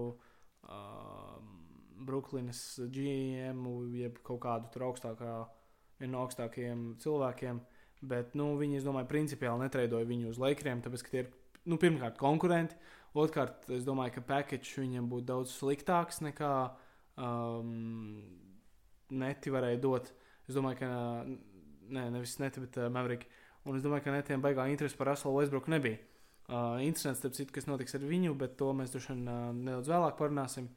Uh, 0.62 1.36
Brooklynas 2.06 2.62
GM, 2.94 3.66
jeb 3.98 4.22
kaut 4.26 4.42
kādu 4.46 4.72
tur 4.74 4.88
augstākā, 4.88 5.36
vienu 6.00 6.16
no 6.16 6.24
augstākajiem 6.26 6.86
cilvēkiem. 7.02 7.60
Bet 8.02 8.38
nu, 8.40 8.54
viņi, 8.58 8.80
es 8.80 8.88
domāju, 8.88 9.10
principiāli 9.12 9.66
netreidoja 9.66 10.08
viņu 10.10 10.32
uz 10.32 10.40
Lakeriem, 10.42 10.82
tāpēc, 10.82 11.04
ka 11.06 11.14
tie 11.14 11.24
ir 11.26 11.34
nu, 11.70 11.78
pirmkārt 11.82 12.18
konkurenti. 12.22 12.78
Otrkārt, 13.12 13.66
es 13.76 13.84
domāju, 13.84 14.16
ka 14.16 14.24
package 14.24 14.80
viņam 14.80 15.10
būtu 15.12 15.28
daudz 15.28 15.52
sliktāks 15.58 16.22
nekā 16.24 16.52
um, 17.20 18.22
neti 19.12 19.52
varēja 19.52 19.80
dot. 19.84 20.14
Es 20.48 20.56
domāju, 20.56 20.80
ka 20.80 20.92
ne, 21.28 22.06
nevis 22.14 22.38
neti, 22.40 22.64
bet 22.64 22.78
uh, 22.80 22.88
Maverick. 22.94 23.28
Un 23.68 23.76
es 23.76 23.84
domāju, 23.84 24.06
ka 24.06 24.14
netiem 24.16 24.44
baigā 24.44 24.70
interesi 24.72 24.96
par 24.98 25.12
Raselu 25.12 25.36
Westbrooku 25.36 25.74
nebija. 25.74 26.00
Uh, 26.48 26.80
interesants, 26.84 27.20
starp 27.20 27.36
citu, 27.36 27.54
kas 27.56 27.68
notiks 27.68 27.98
ar 28.00 28.06
viņu, 28.08 28.32
bet 28.40 28.56
to 28.60 28.72
mēs 28.76 28.96
droši 28.96 29.12
vien 29.12 29.28
uh, 29.28 29.50
nedaudz 29.56 29.92
vēlāk 29.92 30.16
parunāsim. 30.20 30.70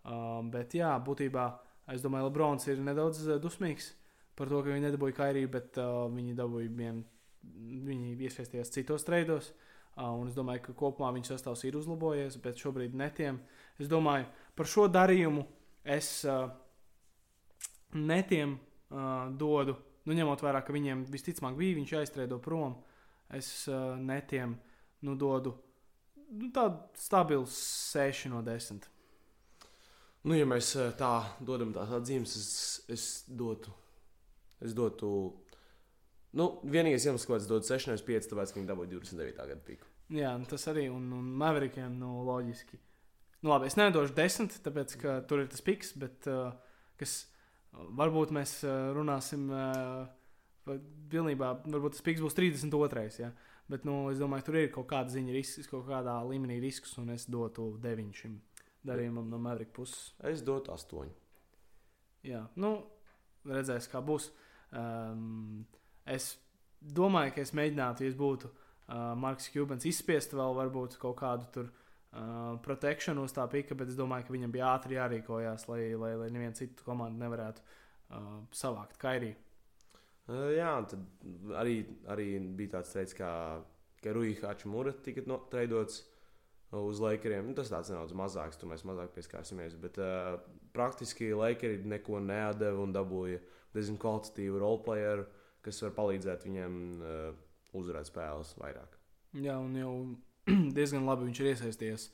Uh, 0.00 0.38
bet 0.50 0.76
jā, 0.78 0.92
būtībā 1.06 1.48
es 1.90 2.06
domāju, 2.06 2.28
Lebrons 2.30 2.68
ir 2.70 2.78
nedaudz 2.86 3.24
uh, 3.26 3.40
dusmīgs 3.42 3.90
par 4.38 4.48
to, 4.48 4.62
ka 4.62 4.70
viņi 4.70 4.86
nedabūja 4.86 5.18
Kairiju, 5.18 5.50
bet 5.58 5.82
uh, 5.82 6.06
viņi 6.14 6.38
dabūja 6.38 6.70
vien, 6.78 7.02
viņi 7.90 8.14
iesaistījās 8.30 8.72
citos 8.78 9.04
treidos. 9.06 9.50
Uh, 9.50 9.66
Un 10.00 10.28
es 10.30 10.36
domāju, 10.36 10.62
ka 10.68 10.76
kopumā 10.78 11.10
viņa 11.16 11.32
sastāvs 11.32 11.64
ir 11.66 11.76
uzlabojies, 11.76 12.38
bet 12.40 12.60
šobrīd 12.60 12.94
netiem. 12.96 13.40
Es 13.80 13.90
domāju, 13.90 14.28
par 14.56 14.68
šo 14.70 14.86
darījumu 14.88 15.44
es 15.84 16.22
netiem 17.96 18.54
dodu, 19.40 19.74
nu, 20.06 20.14
ņemot 20.16 20.44
vērā, 20.44 20.62
ka 20.64 20.74
viņiem 20.74 21.04
visticamāk 21.10 21.58
bija 21.58 21.76
viņš 21.80 21.96
aizstrēdo 22.00 22.38
prom. 22.42 22.78
Es 23.30 23.68
netiem 24.00 24.56
nu, 25.06 25.16
dodu 25.18 25.52
nu, 26.30 26.50
tādu 26.54 26.80
stabilu 26.98 27.46
6 27.46 28.30
no 28.32 28.42
10. 28.46 28.88
Nu, 30.26 30.36
ja 30.36 30.46
mēs 30.48 30.74
tā 31.00 31.12
dodam 31.40 31.72
tās 31.74 31.92
atzīmes, 31.96 32.34
es, 32.36 32.50
es 32.92 33.04
dotu. 33.26 33.72
Es 34.60 34.74
dotu 34.76 35.10
Nu, 36.38 36.46
vienīgais 36.62 37.08
iemesls, 37.08 37.26
kāpēc 37.26 37.42
es 37.42 37.50
dodu 37.50 37.66
6, 37.66 37.88
nevis 37.90 38.06
5, 38.06 38.30
tāpēc, 38.30 38.52
ka 38.52 38.60
viņi 38.60 38.70
dabūja 38.70 38.92
29. 38.92 39.48
gada 39.50 39.64
pīku. 39.66 39.90
Jā, 40.14 40.30
tas 40.50 40.68
arī 40.70 40.86
un, 40.92 41.08
un 41.16 41.26
Maverikiem 41.40 41.96
nu, 41.98 42.20
loģiski. 42.28 42.78
Nu, 43.40 43.50
labi, 43.50 43.70
es 43.70 43.78
nedošu 43.78 44.14
10, 44.14 44.60
tāpēc, 44.62 44.94
ka 45.00 45.18
tur 45.26 45.42
ir 45.42 45.50
tas 45.50 45.64
piks, 45.64 45.94
bet 45.98 46.28
uh, 46.30 46.52
kas 47.00 47.24
varbūt 47.98 48.34
mēs 48.36 48.60
uh, 48.66 48.90
runāsim. 48.94 49.50
Uh, 49.50 50.08
pilnībā, 51.10 51.54
varbūt 51.66 51.96
tas 51.96 52.04
piks 52.04 52.22
būs 52.22 52.36
32. 52.36 53.06
Ja? 53.20 53.30
Bet 53.70 53.86
nu, 53.88 54.10
es 54.12 54.20
domāju, 54.20 54.46
tur 54.48 54.60
ir 54.60 54.70
kaut 54.74 54.88
kāda 54.90 55.12
ziņa, 55.14 55.34
risks, 55.34 55.68
kaut 55.70 55.86
kādā 55.88 56.16
līmenī 56.26 56.60
risks, 56.62 56.96
un 57.00 57.12
es 57.14 57.26
dotu 57.30 57.72
9 57.82 58.14
šim 58.16 58.38
darījumam 58.86 59.28
no 59.30 59.40
Maverika 59.42 59.74
puses. 59.80 60.12
Es 60.26 60.44
dotu 60.46 60.72
8. 60.74 61.10
Jā, 62.26 62.44
nu, 62.60 62.74
redzēs, 63.48 63.88
kā 63.90 64.02
būs. 64.04 64.30
Um, 64.76 65.64
Es 66.10 66.32
domāju, 66.80 67.34
ka 67.36 67.44
es 67.44 67.52
mēģinātu, 67.56 68.04
ja 68.04 68.12
es 68.12 68.16
būtu 68.18 68.50
uh, 68.50 69.12
Marks 69.20 69.50
Kubans, 69.54 69.86
izspiest 69.88 70.34
vēl 70.34 70.56
varbūt 70.56 70.96
kaut 71.00 71.18
kādu 71.20 71.46
tur 71.54 71.68
uh, 71.68 72.56
protekšanu 72.64 73.26
uz 73.28 73.34
tā 73.36 73.46
pika, 73.52 73.76
bet 73.78 73.92
es 73.92 73.98
domāju, 73.98 74.26
ka 74.26 74.34
viņam 74.34 74.54
bija 74.54 74.72
ātri 74.74 74.98
jārīkojās, 74.98 75.68
lai, 75.70 75.82
lai, 76.00 76.14
lai 76.24 76.30
neviena 76.34 76.56
cita 76.56 76.86
komanda 76.86 77.26
nevarētu 77.26 77.62
uh, 77.62 78.30
savākt 78.56 78.98
kairī. 79.02 79.34
Uh, 80.30 80.48
jā, 80.56 80.72
tad 80.90 81.04
arī, 81.60 81.82
arī 82.10 82.30
bija 82.58 82.78
tāds 82.78 82.94
teiks, 82.96 83.14
kā, 83.18 83.32
ka 84.02 84.14
Ruija 84.16 84.48
Hačmūra 84.48 84.94
tika 85.04 85.26
no, 85.30 85.42
treidots 85.52 86.04
uz 86.74 87.02
Lakeriem. 87.02 87.48
Nu, 87.50 87.54
tas 87.58 87.70
tāds 87.70 87.90
nedaudz 87.90 88.14
mazāks, 88.16 88.58
tur 88.58 88.70
mēs 88.70 88.86
mazāk 88.86 89.10
pieskārsimies. 89.14 89.74
Bet 89.82 89.98
uh, 90.02 90.38
praktiski 90.74 91.32
Lakeri 91.34 91.82
neko 91.82 92.22
neadeva 92.22 92.82
un 92.82 92.94
dabūja 92.94 93.42
diezgan 93.74 93.98
kvalitatīvu 94.02 94.62
roleplayeru. 94.62 95.26
Uh, 95.26 95.39
kas 95.64 95.80
var 95.84 95.94
palīdzēt 95.96 96.44
viņiem 96.46 96.74
uh, 97.00 97.30
uzvarēt 97.76 98.10
spēles 98.10 98.54
vairāk. 98.60 98.96
Jā, 99.38 99.56
un 99.62 99.76
jau 99.78 99.94
diezgan 100.76 101.06
labi 101.06 101.28
viņš 101.28 101.40
ir 101.42 101.50
iesaistījies 101.52 102.06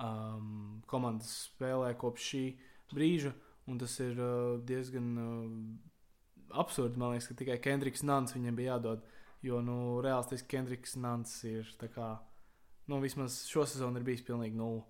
um, 0.00 0.82
komandas 0.90 1.32
spēlē 1.50 1.92
kopš 2.00 2.28
šī 2.32 2.44
brīža. 2.92 3.34
Un 3.70 3.78
tas 3.78 3.94
ir 4.02 4.18
uh, 4.18 4.58
diezgan 4.66 5.10
uh, 5.22 6.54
absurdi. 6.58 6.98
Man 6.98 7.14
liekas, 7.14 7.28
ka 7.30 7.38
tikai 7.38 7.60
Kendriks 7.62 8.02
Nants 8.06 8.34
viņam 8.34 8.58
bija 8.58 8.76
jādod. 8.76 9.04
Jo, 9.42 9.60
nu, 9.62 9.76
reālistiski 10.02 10.50
Kendriks 10.56 10.96
Nants 11.02 11.36
ir 11.46 11.68
kā, 11.94 12.14
nu, 12.90 12.98
vismaz 13.02 13.42
šo 13.50 13.66
sezonu 13.66 13.98
ir 13.98 14.06
bijis 14.06 14.24
pilnīgi 14.26 14.58
nulle. 14.58 14.84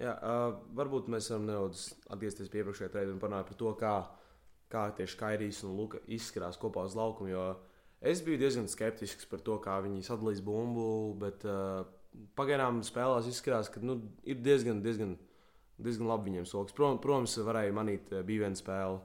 Jā, 0.00 0.16
uh, 0.16 0.56
varbūt 0.74 1.08
mēs 1.12 1.28
varam 1.30 1.44
nedaudz 1.46 1.86
atgriezties 2.10 2.50
pie 2.50 2.62
iepriekšējā 2.62 2.90
trījuma 2.90 3.14
un 3.14 3.20
parunāt 3.22 3.50
par 3.50 3.58
to, 3.60 3.70
kā 3.78 3.92
uh, 4.00 4.23
kā 4.74 4.88
tieši 4.98 5.18
Kairijs 5.20 5.62
un 5.64 5.76
Luka 5.78 6.02
izskatās 6.10 6.58
kopā 6.60 6.84
uz 6.88 6.96
laukuma. 6.98 7.30
Jo 7.30 7.44
es 8.04 8.22
biju 8.24 8.42
diezgan 8.42 8.68
skeptisks 8.70 9.28
par 9.30 9.42
to, 9.46 9.58
kā 9.64 9.78
viņi 9.84 10.04
sadalīs 10.04 10.42
bumbu, 10.44 11.14
bet 11.22 11.46
uh, 11.48 11.86
pagaidām 12.38 12.82
spēlēs 12.86 13.30
izskatās, 13.30 13.70
ka 13.72 13.82
nu, 13.82 14.00
ir 14.28 14.42
diezgan, 14.44 14.82
diezgan, 14.84 15.16
diezgan 15.78 16.10
labi 16.10 16.30
viņiem. 16.30 16.48
Prom, 16.76 17.00
protams, 17.02 17.38
varēja 17.46 17.76
manīt, 17.76 18.12
uh, 18.12 18.26
bija 18.26 18.46
viena 18.46 18.60
spēle. 18.60 19.00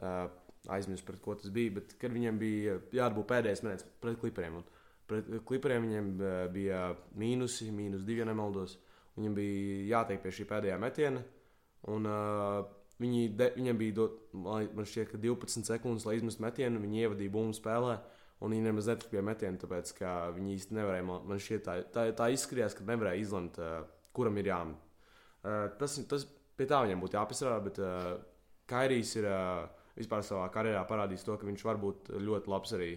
Uh, 0.00 0.28
aizmirst, 0.68 1.06
pret 1.06 1.20
ko 1.24 1.34
tas 1.38 1.52
bija. 1.54 1.74
Bet, 1.78 1.94
kad 2.00 2.12
viņam 2.14 2.38
bija 2.40 2.76
jābūt 2.96 3.28
pēdējais 3.30 3.64
minēts 3.64 3.86
pret 4.02 4.18
klipriem, 4.20 4.60
un 4.60 4.66
pret 5.10 5.30
klipriem 5.48 5.86
viņiem 5.86 6.10
bija 6.54 6.82
mīnusi, 7.18 7.70
mīnus 7.74 8.04
divi, 8.06 8.22
ja 8.22 8.28
nemaldos. 8.28 8.76
Viņam 9.16 9.36
bija 9.36 9.80
jātiek 9.94 10.22
pie 10.22 10.34
šī 10.34 10.46
pēdējā 10.50 10.76
metiena. 10.80 11.22
Un, 11.90 12.06
uh, 12.06 12.60
Viņi 13.00 13.30
de, 13.32 13.48
viņam 13.56 13.78
bija 13.80 13.96
dot, 13.96 14.16
man 14.36 14.86
šķiet, 14.86 15.14
12 15.22 15.68
sekundes, 15.70 16.04
lai 16.04 16.18
izmestu 16.18 16.44
metienu. 16.44 16.82
Viņi 16.82 17.06
ievadīja 17.06 17.32
bumbu 17.32 17.56
spēlē, 17.56 17.96
un 18.44 18.52
viņi 18.52 18.66
nemaz 18.66 18.90
netika 18.90 19.14
pie 19.14 19.22
metiena, 19.24 19.60
tāpēc 19.60 19.92
ka 19.96 20.14
viņi 20.36 20.56
īsti 20.58 20.76
nevarēja. 20.76 21.06
Man 21.08 21.40
šķiet, 21.40 21.62
tā, 21.64 21.78
tā, 21.94 22.04
tā 22.18 22.28
izskatījās, 22.34 22.76
ka 22.76 22.84
nevarēja 22.90 23.22
izlemt, 23.22 23.60
uh, 23.60 23.86
kuram 24.16 24.36
ir 24.40 24.50
jāmet. 24.52 24.88
Uh, 25.40 25.70
tas, 25.80 25.96
tas 26.10 26.26
pie 26.60 26.66
tā 26.68 26.82
viņam 26.84 27.00
būtu 27.06 27.16
jāpiestrādā, 27.16 27.62
bet 27.64 27.80
uh, 27.80 28.10
Kairijs 28.68 29.14
ir 29.16 29.30
uh, 29.30 29.64
vispār 29.96 30.26
savā 30.26 30.44
karjerā 30.52 30.82
parādījis 30.88 31.24
to, 31.24 31.38
ka 31.40 31.48
viņš 31.48 31.64
var 31.66 31.80
būt 31.80 32.12
ļoti 32.20 32.52
labs 32.52 32.76
arī 32.76 32.90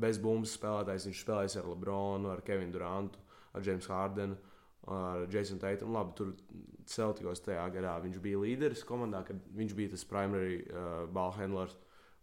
bez 0.00 0.22
bumbas 0.22 0.54
spēlētājs. 0.54 1.08
Viņš 1.10 1.24
spēlēs 1.26 1.58
ar 1.58 1.66
Lebronu, 1.72 2.30
ar 2.30 2.44
Kevinu 2.46 2.76
Durantu, 2.76 3.18
ar 3.50 3.66
Jamesu 3.66 3.90
Hārdenu 3.96 4.38
ar 4.88 5.26
Jasonu 5.32 5.60
Teitumu. 5.60 5.94
Labi, 5.96 6.14
tur 6.16 6.32
Celticos 6.90 7.42
tajā 7.44 7.66
gadā 7.74 7.94
viņš 8.02 8.18
bija 8.22 8.40
līderis 8.40 8.84
komandā, 8.86 9.22
kad 9.26 9.40
viņš 9.56 9.76
bija 9.78 9.94
tas 9.94 10.06
primary 10.08 10.62
uh, 10.64 11.06
ball 11.12 11.34
handlers 11.36 11.76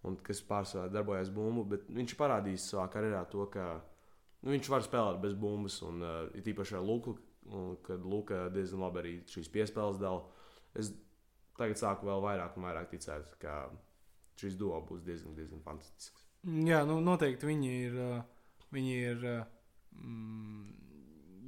un 0.07 0.17
kas 0.23 0.41
pārsvarā 0.45 0.91
darbojās 0.91 1.31
bumbu. 1.33 1.65
Bet 1.73 1.87
viņš 1.93 2.15
parādījis 2.19 2.69
savā 2.73 2.87
karjerā 2.93 3.23
to, 3.31 3.45
ka 3.53 3.69
nu, 4.43 4.51
viņš 4.53 4.69
var 4.73 4.85
spēlēt 4.85 5.21
bez 5.23 5.35
bumbas, 5.39 5.79
un 5.87 6.03
uh, 6.03 6.21
it 6.37 6.47
īpaši 6.47 6.77
ar 6.79 6.85
Luku, 6.85 7.17
un, 7.51 7.75
kad 7.85 8.05
Luka 8.05 8.47
diezgan 8.53 8.85
labi 8.85 9.03
arī 9.03 9.17
šīs 9.31 9.51
piespēles 9.53 10.01
dala. 10.01 10.25
Es 10.77 10.93
tagad 11.57 11.79
sāku 11.79 12.09
vēl 12.09 12.23
vairāk 12.23 12.57
un 12.57 12.67
vairāk 12.69 12.89
ticēt, 12.93 13.37
ka 13.41 13.67
šis 14.37 14.57
duo 14.59 14.77
būs 14.85 15.05
diezgan, 15.05 15.37
diezgan 15.37 15.63
fantastisks. 15.65 16.25
Jā, 16.47 16.83
nu, 16.87 16.99
noteikti 17.03 17.49
viņi 17.49 17.77
ir. 17.83 18.01
Uh, 18.01 18.25
viņi 18.73 18.95
ir 19.11 19.23
uh, 19.23 19.45
mm, 19.95 20.86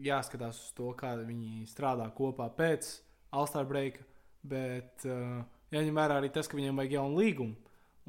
jāskatās 0.03 0.59
uz 0.63 0.75
to, 0.77 0.91
kā 0.97 1.15
viņi 1.19 1.65
strādā 1.69 2.07
kopā 2.15 2.49
pēc 2.55 2.89
Alstāra 3.35 3.67
breaka. 3.69 4.05
Bet 4.41 5.03
uh, 5.05 5.41
jāņem 5.73 5.97
vērā 5.99 6.19
arī 6.21 6.29
tas, 6.33 6.47
ka 6.47 6.57
viņiem 6.57 6.79
vajag 6.79 6.95
jaunu 6.99 7.19
līgumu. 7.19 7.57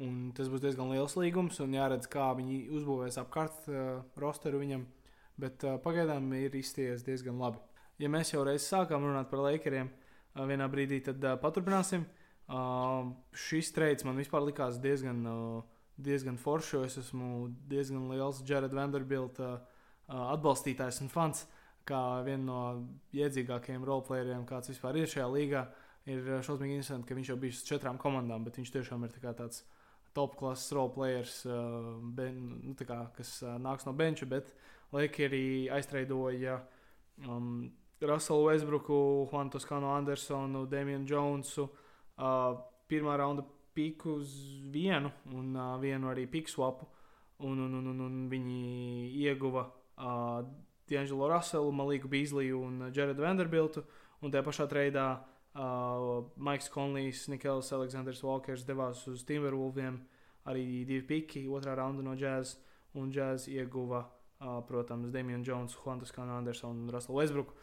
Un 0.01 0.31
tas 0.33 0.47
būs 0.49 0.63
diezgan 0.63 0.89
liels 0.89 1.13
līgums, 1.19 1.59
un 1.61 1.75
jāredz, 1.75 2.07
kā 2.09 2.31
viņi 2.37 2.63
uzbūvēs 2.73 3.19
apkārt 3.21 3.67
uh, 3.69 3.99
rosteru 4.17 4.61
viņam. 4.63 4.87
bet 5.41 5.63
uh, 5.65 5.77
pagaidām 5.81 6.31
ir 6.37 6.55
izsties 6.55 7.03
diezgan 7.03 7.39
labi. 7.41 7.61
Ja 8.01 8.09
mēs 8.09 8.33
jau 8.33 8.43
reiz 8.45 8.65
sākām 8.65 9.03
runāt 9.05 9.29
par 9.29 9.43
Lakeriem, 9.45 9.89
uh, 9.91 10.45
vienā 10.49 10.67
brīdī 10.71 11.01
tad 11.05 11.23
uh, 11.23 11.37
paturpināsim. 11.41 12.05
Uh, 12.51 13.13
šis 13.33 13.71
treids 13.75 14.03
man 14.03 14.17
vispār 14.19 14.43
likās 14.43 14.79
diezgan, 14.81 15.21
uh, 15.27 15.61
diezgan 16.01 16.37
foršs, 16.41 16.73
jo 16.73 16.83
es 16.87 16.97
esmu 16.97 17.49
diezgan 17.69 18.09
liels 18.11 18.41
Jared 18.47 18.73
Vanderbilt 18.73 19.39
uh, 19.39 19.59
uh, 20.11 20.31
atbalstītājs 20.33 21.01
un 21.05 21.11
fans. 21.13 21.45
Kā 21.87 22.21
viena 22.25 22.43
no 22.45 22.59
iedzīgākajiem 23.17 23.85
roleplayeriem, 23.87 24.45
kāds 24.49 24.69
vispār 24.69 24.99
ir 25.01 25.09
šajā 25.09 25.27
līgā, 25.33 25.63
ir 26.11 26.27
šausmīgi 26.45 26.77
interesanti, 26.77 27.07
ka 27.09 27.17
viņš 27.17 27.31
jau 27.31 27.37
bijis 27.41 27.61
uz 27.63 27.69
četrām 27.71 27.97
komandām, 28.01 28.45
bet 28.45 28.59
viņš 28.59 28.73
tiešām 28.75 29.07
ir 29.07 29.15
tā 29.15 29.33
tāds 29.37 29.63
top 30.13 30.35
klases 30.39 30.73
roleplayers, 30.75 31.35
uh, 31.47 31.93
ben, 32.17 32.39
nu, 32.67 32.75
kā, 32.77 32.99
kas 33.15 33.37
uh, 33.45 33.55
nāks 33.61 33.87
no 33.87 33.95
benča, 33.97 34.27
bet 34.29 34.51
Lakeri 34.91 35.69
aiztreidoja 35.71 36.59
um, 37.27 37.71
Russellu 38.01 38.49
Westbrooku, 38.49 39.29
Juan 39.31 39.49
Toskano 39.49 39.93
Andersonu, 39.95 40.65
Damienu 40.67 41.07
Jonesu, 41.07 41.69
uh, 42.17 42.57
pirmā 42.91 43.15
raunda 43.17 43.45
piku 43.73 44.17
uz 44.19 44.33
vienu 44.73 45.11
un 45.31 45.53
uh, 45.55 45.77
vienu 45.79 46.11
arī 46.11 46.25
piku 46.27 46.51
swapu, 46.51 46.89
un, 47.39 47.59
un, 47.59 47.77
un, 47.79 47.87
un, 47.93 48.01
un 48.07 48.17
viņi 48.29 48.59
ieguva 49.21 49.63
uh, 49.69 50.41
D'Angelo 50.91 51.27
Russellu, 51.31 51.71
Maliku 51.71 52.07
Beasliju 52.11 52.59
un 52.59 52.91
Jaredu 52.91 53.23
Vanderbiltu, 53.23 53.83
un 54.21 54.31
tajā 54.31 54.43
pašā 54.43 54.67
treidā 54.69 55.05
uh, 55.55 56.25
Maiks 56.35 56.67
Konlijs, 56.73 57.27
Nikels 57.31 57.71
Aleksandrs 57.75 58.23
Walkers 58.25 58.65
devās 58.67 59.05
uz 59.07 59.23
Timberwolviem, 59.27 60.01
arī 60.51 60.65
divi 60.87 61.03
piki, 61.07 61.45
otrā 61.47 61.77
raunda 61.79 62.03
no 62.03 62.15
Jazz, 62.19 62.57
un 62.99 63.11
Jazz 63.13 63.47
ieguva, 63.47 64.03
uh, 64.41 64.59
protams, 64.67 65.13
Damian 65.13 65.45
Jones, 65.47 65.77
Huantas 65.83 66.11
Kana 66.11 66.39
Andersonu 66.41 66.83
un 66.83 66.93
Russellu 66.93 67.21
Westbrooku. 67.21 67.55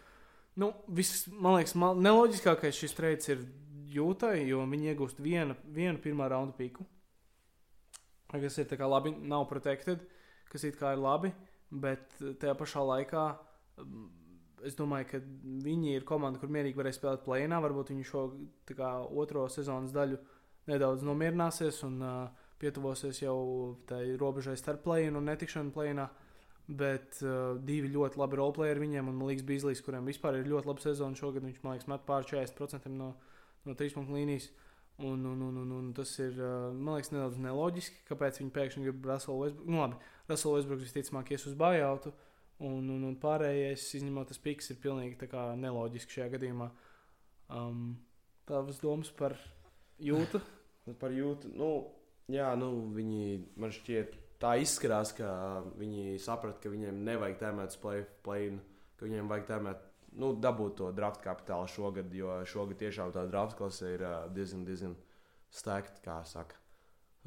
Nu, 0.59 0.73
viss, 0.89 1.29
man 1.29 1.59
liekas, 1.59 1.77
man, 1.79 2.01
neloģiskākais 2.03 2.81
šis 2.81 2.97
treids 2.97 3.29
ir 3.31 3.45
jūtai, 3.93 4.41
jo 4.49 4.65
viņi 4.67 4.95
iegūst 4.95 5.21
vienu, 5.23 5.55
vienu 5.75 6.01
pirmā 6.03 6.27
raunda 6.33 6.57
piku, 6.57 6.87
kas 8.33 8.59
ir 8.59 8.89
labi, 8.89 9.13
nav 9.21 9.47
protected, 9.53 10.03
kas 10.49 10.65
it 10.65 10.81
kā 10.81 10.97
ir 10.97 11.05
labi. 11.05 11.29
Uh, 11.29 11.48
Bet 11.69 12.17
tajā 12.41 12.55
pašā 12.57 12.81
laikā 12.81 13.25
mm, 13.83 14.07
es 14.67 14.77
domāju, 14.79 15.09
ka 15.11 15.21
viņi 15.65 15.95
ir 15.99 16.07
komanda, 16.09 16.41
kur 16.41 16.51
mierīgi 16.53 16.79
varēs 16.79 16.99
spēlēt 16.99 17.25
plēnā. 17.27 17.61
Varbūt 17.65 17.93
viņi 17.93 18.07
šo 18.09 18.25
kā, 18.73 18.93
otro 19.09 19.47
sezonas 19.53 19.93
daļu 19.95 20.19
nedaudz 20.69 21.05
nomierināsies 21.07 21.83
un 21.87 22.01
uh, 22.05 22.47
pietuvosies 22.61 23.23
jau 23.23 23.39
tai 23.89 24.03
robežai 24.21 24.57
starp 24.61 24.83
plēnu 24.87 25.21
un 25.21 25.31
netikšanu 25.31 25.75
plēnā. 25.77 26.09
Bet 26.69 27.21
uh, 27.25 27.57
divi 27.65 27.89
ļoti 27.95 28.21
labi 28.21 28.41
roleplayeri 28.41 28.83
viņiem, 28.83 29.13
un 29.13 29.23
Līgs 29.29 29.45
Bīslis, 29.49 29.81
kuriem 29.85 30.09
vispār 30.09 30.41
ir 30.41 30.51
ļoti 30.51 30.69
laba 30.69 30.85
sezona 30.85 31.17
šogad, 31.17 31.47
viņš 31.47 31.63
man 31.65 31.77
liekas, 31.77 31.89
met 31.89 32.05
pār 32.09 32.27
40% 32.29 32.93
no, 32.93 33.15
no 33.65 33.77
trīspunktu 33.77 34.17
līnijas. 34.17 34.51
Un, 34.99 35.23
un, 35.31 35.43
un, 35.47 35.57
un, 35.63 35.73
un 35.77 35.91
tas 35.95 36.11
ir, 36.19 36.35
man 36.75 36.97
liekas, 36.97 37.13
nedaudz 37.15 37.39
neloģiski, 37.39 38.03
kāpēc 38.09 38.41
viņi 38.41 38.55
pēkšņi 38.57 38.89
grib 38.89 39.05
Russell 39.07 39.39
Westbrook. 39.39 39.69
Nu, 39.71 39.79
labi, 39.79 40.01
Russell 40.29 40.57
Westbrook 40.57 40.83
visticamāk 40.83 41.33
ies 41.33 41.47
uz 41.49 41.57
bājautu, 41.59 42.13
un, 42.65 42.91
un, 42.93 43.07
un 43.09 43.17
pārējais, 43.21 43.87
izņemot 43.99 44.29
tas 44.33 44.41
piks, 44.43 44.71
ir 44.73 44.81
pilnīgi 44.83 45.31
neloģiski 45.63 46.19
šajā 46.19 46.29
gadījumā. 46.37 46.69
Um, 47.49 47.97
Tavas 48.49 48.81
domas 48.81 49.11
par 49.13 49.35
jūtu? 50.01 50.41
par 51.03 51.13
jūtu, 51.13 51.51
nu, 51.57 51.69
jā, 52.33 52.49
nu, 52.61 52.71
viņi 52.97 53.43
man 53.61 53.73
šķiet 53.75 54.17
tā 54.41 54.55
izskatās, 54.63 55.13
ka 55.17 55.29
viņi 55.79 56.17
saprata, 56.23 56.61
ka 56.63 56.73
viņiem 56.73 57.03
nevajag 57.05 57.41
tēmēt 57.43 57.77
play, 57.83 58.53
ka 58.97 59.09
viņiem 59.09 59.29
vajag 59.29 59.49
tēmēt, 59.51 59.85
nu, 60.23 60.33
dabūt 60.41 60.79
to 60.81 60.93
draft 60.97 61.21
kapitālu 61.25 61.69
šogad, 61.73 62.15
jo 62.15 62.39
šogad 62.49 62.81
tiešām 62.85 63.13
tā 63.17 63.27
draft 63.29 63.59
klase 63.59 63.95
ir 63.97 64.05
uh, 64.07 64.21
diezgan, 64.33 64.65
diezgan 64.69 64.97
stāgta, 65.53 66.01
kā 66.05 66.21
saka. 66.29 66.57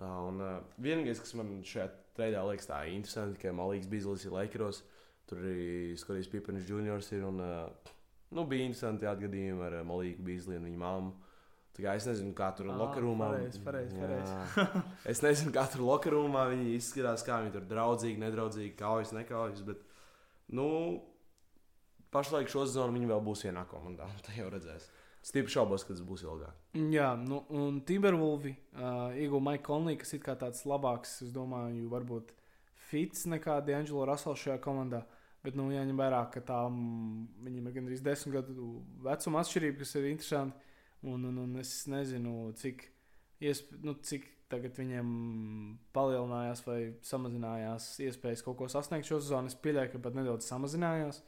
Uh, 0.02 0.18
un 0.32 0.42
uh, 0.42 0.56
vienīgais, 0.82 1.22
kas 1.22 1.36
man 1.38 1.60
šeit 1.68 2.01
treidā 2.18 2.44
liekas 2.48 2.70
tā 2.70 2.84
interesanti, 2.92 3.40
ka 3.42 3.54
Malīgs 3.56 3.90
Bīslis 3.92 4.28
ir 4.28 4.36
Lakers. 4.36 4.84
Tur 5.30 5.42
arī 5.42 5.96
Skotijas 6.00 6.30
Pipanis 6.32 6.70
Juniors 6.70 7.12
ir. 7.16 7.26
Un, 7.28 7.42
nu, 8.36 8.46
bija 8.48 8.68
interesanti 8.68 9.08
atgadījumi 9.10 9.68
ar 9.68 9.78
Malīgu 9.88 10.26
Bīsli 10.28 10.60
un 10.60 10.68
viņa 10.70 10.82
māmu. 10.82 11.14
Es 11.80 12.06
nezinu, 12.06 12.34
kā 12.36 12.50
tur 12.54 12.68
lokarūmā 12.68 13.30
bija. 13.32 13.52
es 15.12 15.22
nezinu, 15.24 15.54
kā 15.56 15.64
tur 15.72 15.86
lokarūmā 15.88 16.44
viņi 16.52 16.76
izskatās, 16.76 17.24
kā 17.26 17.40
viņi 17.42 17.56
tur 17.56 17.64
draudzīgi, 17.70 18.20
nedraudzīgi, 18.22 18.74
kaujas, 18.78 19.14
nekaujas. 19.16 19.64
Bet, 19.66 19.80
nu, 20.58 20.68
pašlaik 22.14 22.52
šo 22.52 22.68
sezonu 22.68 22.98
viņi 23.00 23.10
vēl 23.14 23.24
būs 23.26 23.46
vienā 23.48 23.64
komandā. 23.72 24.10
Tā 24.28 24.36
jau 24.38 24.52
redzēs. 24.52 24.90
Stipri 25.22 25.54
šaubos, 25.54 25.86
ka 25.86 25.94
tas 25.94 26.02
būs 26.06 26.24
ilgāk. 26.26 26.56
Jā, 26.94 27.12
nu, 27.20 27.44
un 27.54 27.78
Timberwolvi 27.86 28.56
uh, 28.56 29.14
ieguva 29.14 29.52
Maiku 29.52 29.68
Konlī, 29.70 29.94
kas 30.02 30.16
ir 30.18 30.24
tāds 30.26 30.64
labāks, 30.66 31.20
es 31.28 31.34
domāju, 31.36 31.90
varbūt 31.92 32.34
fits 32.90 33.28
nekā 33.30 33.60
D'Angelo 33.68 34.08
Russell 34.10 34.40
šajā 34.40 34.58
komandā. 34.64 35.04
Bet, 35.42 35.56
nu, 35.58 35.70
jāņem 35.74 35.98
vērā, 35.98 36.26
ka 36.34 36.42
tā 36.46 36.58
viņam 36.70 37.70
ir 37.70 37.78
gandrīz 37.78 38.04
desmit 38.06 38.36
gadu 38.36 38.74
vecuma 39.06 39.42
atšķirība, 39.42 39.80
kas 39.82 39.96
ir 39.98 40.10
interesanti. 40.12 40.70
Un, 41.02 41.24
un, 41.26 41.40
un 41.42 41.56
es 41.62 41.72
nezinu, 41.90 42.52
cik, 42.62 42.84
iesp... 43.42 43.74
nu, 43.82 43.96
cik 44.06 44.28
tagad 44.52 44.76
viņiem 44.76 45.10
palielinājās 45.96 46.62
vai 46.66 46.80
samazinājās 47.08 47.88
iespējas 48.06 48.44
kaut 48.46 48.60
ko 48.60 48.68
sasniegt 48.70 49.08
šo 49.08 49.22
sezonu. 49.22 49.50
Es 49.50 49.58
pieļauju, 49.64 49.94
ka 49.94 50.02
pat 50.04 50.18
nedaudz 50.18 50.50
samazinājās. 50.50 51.22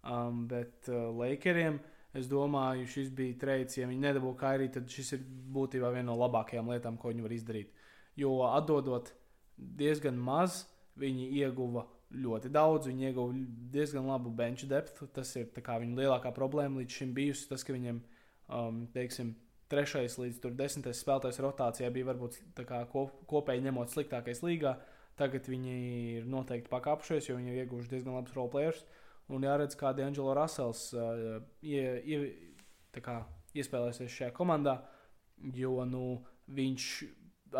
Um, 0.00 0.46
bet 0.48 0.88
uh, 0.88 1.10
Lakeriem 1.12 1.76
Es 2.16 2.26
domāju, 2.26 2.88
šis 2.90 3.12
bija 3.14 3.36
treids, 3.38 3.76
ja 3.78 3.86
viņi 3.86 4.02
nedabūja 4.02 4.38
kairī, 4.40 4.66
tad 4.74 4.90
šis 4.90 5.12
ir 5.14 5.22
būtībā 5.54 5.92
viena 5.94 6.08
no 6.08 6.16
labākajām 6.18 6.70
lietām, 6.72 6.96
ko 6.98 7.12
viņi 7.12 7.22
var 7.22 7.34
izdarīt. 7.36 7.74
Jo 8.18 8.32
atdodot 8.48 9.12
diezgan 9.56 10.18
maz, 10.18 10.64
viņi 10.98 11.28
ieguva 11.38 11.84
ļoti 12.10 12.50
daudz, 12.50 12.88
viņi 12.90 13.06
ieguva 13.06 13.36
diezgan 13.76 14.10
labu 14.10 14.32
bench 14.34 14.66
depth. 14.66 15.04
Tas 15.14 15.30
ir 15.38 15.52
viņu 15.54 16.00
lielākā 16.00 16.32
problēma 16.34 16.82
līdz 16.82 16.96
šim 16.98 17.12
bijusi. 17.14 17.46
Tas, 17.52 17.62
ka 17.62 17.76
viņiem, 17.76 18.00
um, 18.58 18.80
teiksim, 18.94 19.36
trešais 19.70 20.18
līdz 20.18 20.50
desmitais 20.58 21.04
spēlētājs 21.04 21.38
rotācijā 21.44 21.92
bija 21.94 22.08
varbūt 22.10 22.40
kop, 22.90 23.20
kopēji 23.30 23.68
ņemot 23.68 23.94
sliktākais 23.94 24.42
līgā. 24.42 24.80
Tagad 25.20 25.46
viņi 25.52 25.76
ir 26.16 26.26
noteikti 26.26 26.72
pakāpušies, 26.72 27.30
jo 27.30 27.38
viņi 27.38 27.54
ir 27.54 27.62
ieguvuši 27.62 27.92
diezgan 27.92 28.16
labus 28.18 28.34
roleplayers. 28.34 28.82
Uh, 28.82 29.09
Un 29.30 29.46
jāredz, 29.46 29.76
kā 29.78 29.92
D'Angelo 29.94 30.34
Russells 30.34 30.88
uh, 30.98 31.38
ie, 31.62 31.84
ie, 32.02 32.18
kā, 32.98 33.20
iespēlēsies 33.54 34.10
šajā 34.10 34.32
komandā, 34.34 34.80
jo 35.54 35.76
nu, 35.86 36.04
viņš 36.50 36.86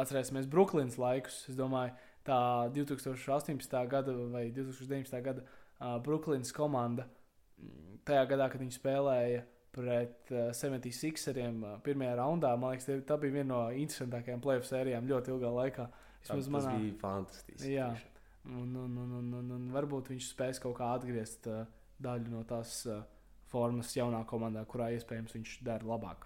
atcerēsimies 0.00 0.48
Brooklynas 0.50 0.98
laikus. 1.00 1.44
Es 1.50 1.58
domāju, 1.58 1.94
tā 2.26 2.40
2018. 2.74 3.78
gada 3.90 4.16
vai 4.32 4.48
2019. 4.54 5.22
gada 5.24 5.46
uh, 5.46 5.96
Brooklynas 6.02 6.52
komanda 6.56 7.06
mm, 7.06 8.02
tajā 8.08 8.26
gadā, 8.34 8.50
kad 8.52 8.62
viņi 8.62 8.76
spēlēja 8.76 9.42
pret 9.74 10.34
uh, 10.34 10.50
76eriem 10.56 11.64
uh, 11.64 11.78
pirmajā 11.86 12.18
raundā, 12.18 12.54
man 12.58 12.74
liekas, 12.74 12.90
tā 13.06 13.18
bija 13.22 13.40
viena 13.40 13.50
no 13.54 13.64
interesantākajām 13.70 14.42
playoff 14.42 14.70
sērijām 14.70 15.10
ļoti 15.10 15.34
ilgā 15.36 15.52
laikā. 15.60 15.90
Tas 16.26 16.50
manā... 16.52 16.74
bija 16.76 16.96
fantastiski. 17.00 17.76
Jā. 17.78 17.92
Tieši. 17.94 18.19
Un, 18.48 18.74
un, 18.74 18.96
un, 18.96 19.12
un, 19.18 19.32
un, 19.36 19.50
un 19.56 19.66
varbūt 19.74 20.08
viņš 20.14 20.30
spēs 20.32 20.60
kaut 20.62 20.78
kā 20.78 20.94
atgriezt 20.94 21.46
uh, 21.50 21.66
daļu 22.00 22.32
no 22.32 22.40
tās 22.48 22.80
uh, 22.88 23.02
formas 23.50 23.92
jaunā 23.96 24.22
komandā, 24.28 24.62
kurā 24.64 24.88
iespējams 24.96 25.36
viņš 25.36 25.58
dara 25.66 25.86
labāk. 25.86 26.24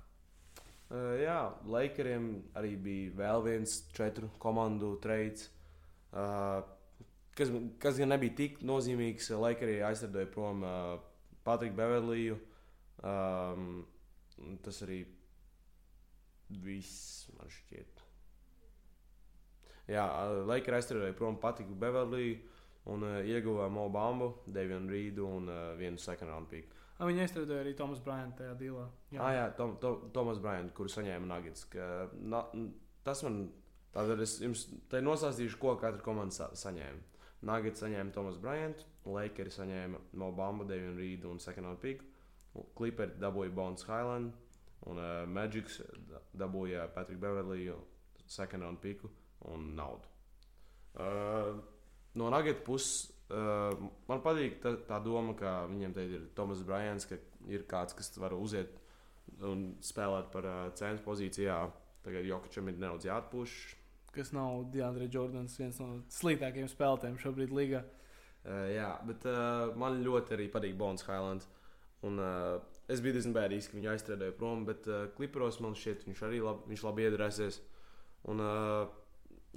Uh, 0.93 1.17
jā, 1.19 1.41
Lakeriem 1.67 2.29
arī 2.55 2.77
bija 2.79 3.17
vēl 3.19 3.45
viens 3.49 3.81
četru 3.97 4.31
komandu 4.39 4.95
trades. 5.03 5.49
Uh, 6.15 6.63
kas, 7.35 7.51
kas 7.83 7.99
gan 7.99 8.15
nebija 8.15 8.37
tik 8.45 8.63
nozīmīgs, 8.63 9.33
Lakerī 9.41 9.81
aizsardoja 9.89 10.31
prom 10.31 10.63
uh, 10.63 10.95
Patriku 11.45 11.81
Beverliju. 11.81 12.39
Um, 13.05 13.83
tas 14.65 14.79
arī 14.87 15.03
viss 16.63 17.27
man 17.35 17.51
šķiet. 17.51 18.04
Jā, 19.91 20.05
Lakers 20.49 20.81
aizturēja 20.81 21.17
prom 21.19 21.37
patiku 21.41 21.75
Beverliju 21.77 22.39
un 22.93 23.05
uh, 23.05 23.19
ieguva 23.25 23.69
Mo 23.73 23.89
Bambu, 23.93 24.31
Devionu 24.47 24.93
Rīdu 24.93 25.27
un 25.29 25.49
uh, 25.49 25.75
vienu 25.79 26.01
second 26.01 26.33
round 26.33 26.49
pick. 26.49 26.73
A, 26.99 27.09
viņi 27.09 27.25
aizturēja 27.25 27.65
arī 27.65 27.75
Tomas 27.77 28.01
Bryantu 28.05 28.43
tajā 28.43 28.55
dīlā. 28.61 28.85
Jā, 29.13 29.21
ah, 29.21 29.33
jā 29.35 29.45
Tom, 29.59 29.75
to, 29.83 29.95
Tomas 30.15 30.39
Bryant, 30.41 30.73
kuru 30.77 30.93
saņēma 30.93 31.29
Nuggets. 31.29 31.67
Ka, 31.73 31.89
na, 32.23 32.45
tas 33.05 33.25
man, 33.27 33.41
tātad 33.97 34.23
es 34.25 34.37
jums 34.45 34.69
te 34.93 35.03
nosāstīšu, 35.03 35.59
ko 35.61 35.75
katra 35.81 36.05
komanda 36.05 36.37
sa 36.37 36.49
saņēma. 36.57 37.21
Nuggets 37.45 37.83
saņēma 37.85 38.15
Tomas 38.15 38.39
Bryant, 38.41 38.87
Lakers 39.05 39.59
saņēma 39.61 40.01
Mo 40.21 40.31
Bambu, 40.37 40.69
Devionu 40.69 40.97
Rīdu 41.03 41.33
un 41.33 41.43
second 41.43 41.69
round 41.69 41.83
pick. 41.83 42.05
Clippers 42.79 43.19
dabūja 43.19 43.51
Bones 43.51 43.83
Highland 43.89 44.33
un 44.87 45.01
uh, 45.01 45.25
Magics 45.27 45.81
dabūja 46.39 46.87
Patriku 46.95 47.25
Beverliju 47.25 47.81
second 48.31 48.63
round 48.63 48.79
pick 48.85 49.03
un 49.51 49.75
naudu. 49.77 50.11
Uh, 50.95 51.59
no 52.15 52.31
Nagita 52.31 52.63
puses 52.65 53.15
uh, 53.33 53.75
man 54.09 54.23
patīk 54.25 54.61
tā, 54.63 54.75
tā 54.89 55.01
doma, 55.05 55.35
ka 55.39 55.65
viņiem 55.71 55.95
te 55.95 56.05
ir 56.07 56.27
Tomas 56.37 56.63
Bryants, 56.67 57.09
ka 57.09 57.19
ir 57.51 57.65
kāds, 57.71 57.97
kas 57.97 58.13
var 58.21 58.37
uziet 58.37 58.77
un 59.45 59.73
spēlēt 59.85 60.31
par 60.33 60.49
uh, 60.49 60.61
centra 60.79 61.03
pozīcijā. 61.05 61.59
Tagad 62.05 62.27
Jokačam 62.29 62.69
ir 62.69 62.77
nedaudz 62.77 63.07
jāatpūš. 63.09 63.57
Kas 64.15 64.31
nav 64.37 64.67
Diandre 64.71 65.09
Jordans, 65.11 65.57
viens 65.59 65.79
no 65.81 66.03
sliktākajiem 66.13 66.69
spēlētājiem 66.71 67.21
šobrīd 67.23 67.55
līgā. 67.57 67.83
Uh, 68.45 68.67
jā, 68.75 68.91
bet 69.09 69.25
uh, 69.31 69.73
man 69.81 70.03
ļoti 70.05 70.37
arī 70.37 70.51
patīk 70.53 70.77
Bonas 70.79 71.07
Highlands. 71.09 71.49
Un, 72.05 72.21
uh, 72.21 72.61
es 72.93 73.01
biju 73.01 73.17
diezgan 73.17 73.33
bēdīgs, 73.33 73.71
ka 73.71 73.79
viņu 73.79 73.91
aizstrādāju 73.95 74.37
prom, 74.37 74.67
bet 74.69 74.85
uh, 74.91 75.07
kliparos 75.17 75.57
man 75.65 75.77
šķiet, 75.79 76.05
viņš 76.11 76.21
arī 76.29 76.43
labi, 76.45 76.69
viņš 76.75 76.85
labi 76.85 77.07
iedarēsies. 77.09 77.63
Un, 78.29 78.45
uh, 78.45 78.93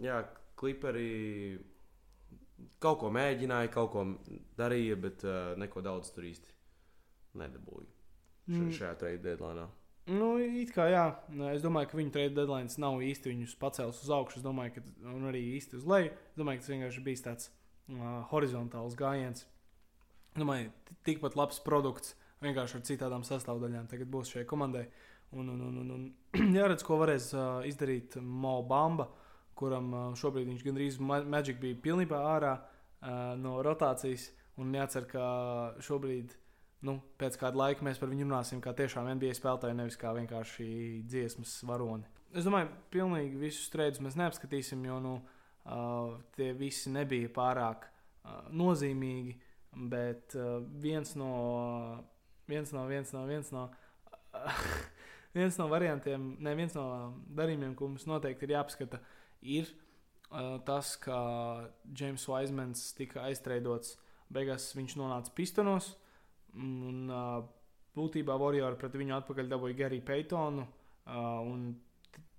jā, 0.04 0.22
klipari 0.58 1.10
kaut 2.82 3.02
ko 3.02 3.12
mēģināja, 3.14 3.72
kaut 3.74 3.92
ko 3.94 4.06
darīja, 4.58 4.98
bet 5.02 5.26
uh, 5.28 5.54
neko 5.62 5.84
daudz 5.86 6.10
tur 6.14 6.26
īsti 6.30 6.56
nedabūja 7.38 7.88
mm. 8.50 8.72
šajā 8.78 8.94
trade 9.02 9.22
deadline. 9.24 9.68
Nu, 10.08 10.38
it 10.40 10.72
kā 10.72 10.86
jā, 10.88 11.04
es 11.52 11.64
domāju, 11.64 11.90
ka 11.92 12.00
viņu 12.00 12.14
trade 12.16 12.36
deadline 12.38 12.72
nav 12.80 13.02
īsti 13.04 13.34
viņus 13.34 13.58
pacēlis 13.60 14.00
uz 14.06 14.12
augšu. 14.16 14.40
Es 14.40 14.46
domāju, 14.46 14.78
ka 14.78 15.16
arī 15.28 15.42
īsti 15.58 15.82
uz 15.82 15.88
leju. 15.90 16.14
Es 16.14 16.40
domāju, 16.40 16.62
ka 16.62 16.64
tas 16.64 16.74
vienkārši 16.74 17.04
bija 17.04 17.24
tāds 17.26 17.50
uh, 17.52 18.06
horizontāls 18.32 18.96
gājiens. 19.00 19.44
Domāju, 20.38 20.72
tikpat 21.08 21.36
labs 21.36 21.60
produkts, 21.66 22.16
vienkārši 22.46 22.80
ar 22.80 22.88
citām 22.88 23.28
sastāvdaļām 23.28 23.90
tagad 23.92 24.10
būs 24.14 24.32
šai 24.32 24.46
komandai. 24.48 24.86
Un, 25.36 25.50
un, 25.52 25.60
un, 25.60 25.80
un, 25.84 25.92
un 25.98 26.52
jāredz, 26.60 26.86
ko 26.88 27.02
varēs 27.02 27.34
uh, 27.36 27.66
izdarīt 27.68 28.16
Mo 28.24 28.62
Bamba, 28.64 29.10
kuram 29.58 29.94
šobrīd 30.20 30.52
viņš 30.52 30.66
gandrīz 30.66 31.00
Magic 31.04 31.62
bija 31.62 31.80
pilnībā 31.84 32.20
ārā 32.36 32.58
no 33.42 33.58
rotācijas. 33.66 34.32
Un 34.58 34.74
jācer, 34.74 35.06
ka 35.06 35.24
šobrīd 35.86 36.32
nu, 36.88 36.98
pēc 37.22 37.38
kāda 37.38 37.60
laika 37.60 37.86
mēs 37.86 38.00
par 38.02 38.10
viņu 38.10 38.26
runāsim 38.26 38.62
kā 38.64 38.74
tiešām 38.78 39.10
NBA 39.16 39.36
spēlētāju, 39.38 39.78
nevis 39.78 39.98
kā 40.02 40.14
vienkārši 40.18 40.68
dziesmas 41.06 41.60
varoni. 41.68 42.08
Es 42.36 42.48
domāju, 42.48 42.72
ka 42.72 42.94
pilnīgi 42.94 43.40
visus 43.40 43.68
streidus 43.70 44.02
mēs 44.04 44.18
neapskatīsim, 44.20 44.82
jo 44.90 44.98
nu, 45.04 45.14
tie 46.36 46.52
visi 46.58 46.92
nebija 46.94 47.30
pārāk 47.34 47.88
nozīmīgi. 48.50 49.38
Bet 49.78 50.34
viens 50.82 51.14
no, 51.20 51.32
viens 52.50 52.72
no, 52.74 52.88
viens 52.90 53.14
no, 53.14 53.26
viens 53.30 53.52
no, 53.54 53.68
viens 55.38 55.60
no 55.60 55.68
variantiem, 55.70 56.32
ne 56.42 56.56
viens 56.58 56.74
no 56.78 56.88
darījumiem, 57.38 57.76
ko 57.78 57.92
mums 57.92 58.08
noteikti 58.10 58.48
ir 58.48 58.56
jāapskata, 58.56 58.98
ir 58.98 59.17
uh, 59.56 60.58
tas, 60.68 60.96
ka 61.02 61.18
James 61.94 62.28
Wisemans 62.28 62.92
tika 62.98 63.24
aiztreidots. 63.30 63.96
Beigās 64.34 64.74
viņš 64.76 64.98
nonāca 65.00 65.32
pistonos. 65.36 65.94
Uh, 65.94 66.08
Un 66.58 67.10
uh, 67.12 67.42
būtībā 67.98 68.38
Warrior 68.40 68.78
pret 68.80 68.96
viņu 68.98 69.18
atpakaļ 69.20 69.50
dabūja 69.52 69.78
Gary 69.78 70.00
Paytonu 70.06 70.64
uh, 70.64 71.42
un 71.46 71.74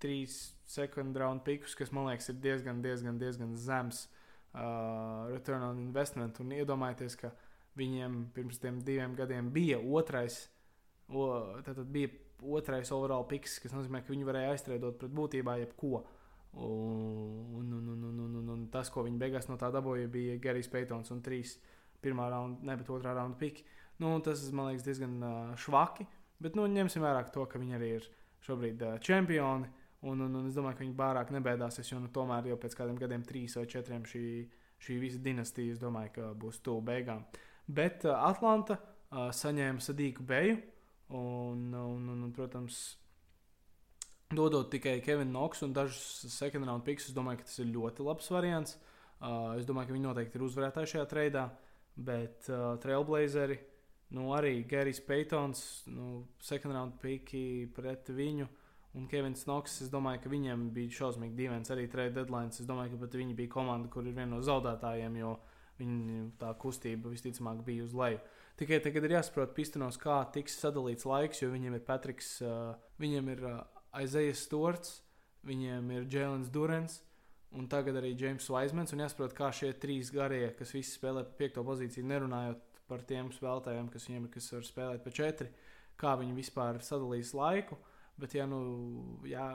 trīs 0.03 0.55
second 0.68 1.16
round 1.18 1.44
pikus, 1.47 1.75
kas 1.79 1.92
man 1.94 2.09
liekas 2.09 2.31
ir 2.33 2.38
diezgan, 2.42 2.83
diezgan, 2.83 3.18
diezgan 3.21 3.55
zems 3.59 4.07
uh, 4.55 5.29
return 5.31 5.64
on 5.71 5.83
investment. 5.83 6.40
Un 6.42 6.55
iedomājieties, 6.57 7.18
ka 7.21 7.33
viņiem 7.79 8.25
pirms 8.35 8.62
tam 8.62 8.81
diviem 8.87 9.14
gadiem 9.18 9.53
bija 9.55 9.79
otrais, 9.79 10.47
o, 11.09 11.29
tātad 11.66 11.87
bija 11.94 12.11
otrais 12.42 12.90
overall 12.94 13.27
piks, 13.31 13.59
kas 13.62 13.75
nozīmē, 13.75 14.03
ka 14.03 14.14
viņi 14.14 14.27
varēja 14.27 14.55
aizstrādāt 14.55 14.99
pret 14.99 15.14
būtībā 15.14 15.59
jebko. 15.62 16.03
Un, 16.59 17.73
un, 17.73 17.73
un, 17.79 18.05
un, 18.05 18.21
un, 18.25 18.38
un, 18.40 18.49
un 18.55 18.62
tas, 18.73 18.90
ko 18.90 19.05
viņi 19.07 19.21
beigās 19.21 19.47
no 19.51 19.57
tā 19.61 19.68
dabūja, 19.71 20.09
bija 20.11 20.38
Gerijs 20.42 20.71
Peitons 20.73 21.12
un 21.14 21.21
trīs 21.23 21.59
pirmā 22.03 22.27
raunda, 22.33 22.62
ne 22.66 22.75
bet 22.79 22.90
otrā 22.90 23.12
raunda 23.14 23.38
piki. 23.38 23.62
Uh, 23.62 23.79
Nu, 23.99 24.21
tas 24.21 24.53
man 24.53 24.71
liekas 24.71 24.85
diezgan 24.87 25.23
uh, 25.23 25.57
švaki. 25.59 26.07
Bet 26.38 26.55
nu, 26.55 26.68
ņemsim 26.71 27.03
vērā 27.03 27.25
to, 27.35 27.44
ka 27.51 27.59
viņi 27.59 27.75
arī 27.75 27.88
ir 27.97 28.05
šobrīd 28.47 28.85
uh, 28.87 28.99
čempioni. 29.03 29.66
Un, 30.07 30.23
un, 30.23 30.37
un 30.38 30.47
es 30.47 30.55
domāju, 30.55 30.79
ka 30.79 30.85
viņi 30.85 30.94
pārāk 31.01 31.33
nebēdāsies, 31.35 31.88
jo 31.90 31.99
nu, 31.99 32.11
tomēr 32.14 32.47
jau 32.47 32.59
pēc 32.62 32.77
kādiem 32.79 33.01
gadiem, 33.01 33.25
trīs 33.27 33.57
vai 33.59 33.64
četriem, 33.66 34.05
šī, 34.07 34.23
šī 34.87 34.99
visa 35.03 35.18
dinastija, 35.25 35.75
es 35.75 35.83
domāju, 35.83 36.12
ka 36.14 36.29
būs 36.38 36.62
tuvu 36.62 36.85
beigām. 36.87 37.25
Bet 37.66 38.07
uh, 38.07 38.14
Atlanta 38.29 38.79
uh, 38.79 39.33
saņēma 39.35 39.83
sadīku 39.83 40.23
beju, 40.29 40.61
un, 41.18 41.66
un, 41.75 42.07
un, 42.14 42.23
un 42.29 42.31
protams, 42.37 42.79
dodot 44.35 44.69
tikai 44.73 44.99
Kevinu 45.05 45.33
Noksu 45.35 45.67
un 45.69 45.73
dažus 45.77 46.29
second 46.35 46.69
round 46.69 46.85
picks, 46.85 47.09
es 47.09 47.17
domāju, 47.17 47.41
ka 47.41 47.49
tas 47.49 47.59
ir 47.62 47.73
ļoti 47.73 48.05
labs 48.07 48.31
variants. 48.35 48.77
Uh, 49.19 49.57
es 49.59 49.67
domāju, 49.67 49.91
ka 49.91 49.97
viņi 49.97 50.07
noteikti 50.07 50.38
ir 50.38 50.47
uzvarētāji 50.47 50.93
šajā 50.95 51.09
treidā, 51.11 51.49
bet 51.97 52.47
uh, 52.53 52.77
Trailblazeri 52.83 53.59
Nu, 54.09 54.31
arī 54.33 54.62
Gerijs 54.64 55.03
Peitons, 55.05 55.85
nu, 55.93 56.23
second 56.41 56.73
round 56.73 56.97
piki 57.03 57.69
pret 57.77 58.09
viņu. 58.09 58.47
Un 58.97 59.05
Kevins 59.07 59.45
Knoks, 59.45 59.83
es 59.85 59.91
domāju, 59.93 60.23
ka 60.25 60.31
viņiem 60.33 60.71
bija 60.73 60.95
šausmīgi 61.03 61.37
dīvains 61.37 61.69
arī 61.75 61.85
trade 61.93 62.17
deadline. 62.17 62.49
Es 62.49 62.67
domāju, 62.67 62.95
ka 62.95 63.03
pat 63.05 63.19
viņi 63.21 63.37
bija 63.37 63.53
komanda, 63.53 63.91
kur 63.93 64.07
ir 64.09 64.17
viena 64.17 64.33
no 64.33 64.41
zaudētājiem, 64.43 65.19
jo 65.21 65.35
viņu 65.79 66.23
tā 66.41 66.55
kustība 66.59 67.12
visticamāk 67.12 67.61
bija 67.67 67.85
uz 67.85 67.93
leju. 67.95 68.23
Tikai 68.59 68.81
tagad 68.83 69.05
ir 69.07 69.19
jāsaprot, 69.19 69.53
pistenos, 69.55 70.01
kā 70.01 70.23
tiks 70.35 70.57
sadalīts 70.59 71.07
laiks, 71.07 71.45
jo 71.45 71.53
viņiem 71.53 71.77
ir 71.77 71.85
Patriks, 71.87 72.33
uh, 72.43 72.73
viņiem 72.99 73.29
ir 73.37 73.45
uh, 73.45 73.61
Aizejas 73.96 74.44
Storts, 74.44 74.98
viņiem 75.48 75.92
ir 75.96 76.09
Jēlins 76.12 76.51
Durens. 76.53 77.03
Un 77.57 77.64
tagad 77.70 77.96
arī 77.96 78.12
James 78.12 78.44
Weismans. 78.53 78.92
Un 78.92 79.01
jāsaprot, 79.01 79.33
kā 79.37 79.48
šie 79.55 79.70
trīs 79.81 80.11
garie, 80.12 80.51
kas 80.59 80.74
visi 80.77 80.92
spēlē 80.98 81.24
pa 81.24 81.38
piekto 81.38 81.64
pozīciju, 81.64 82.05
nerunājot 82.11 82.83
par 82.88 83.05
tiem 83.09 83.31
spēlētājiem, 83.33 83.88
kas 83.92 84.09
viņiem 84.09 84.29
kas 84.33 84.51
var 84.53 84.66
spēlēt 84.68 85.05
pa 85.05 85.12
četri, 85.14 85.48
kā 86.01 86.14
viņi 86.20 86.37
vispār 86.37 86.81
sadalīs 86.85 87.33
laiku. 87.37 87.79
Bet, 88.20 88.35
ja 88.37 88.44
nu, 88.51 88.61
ja 89.29 89.48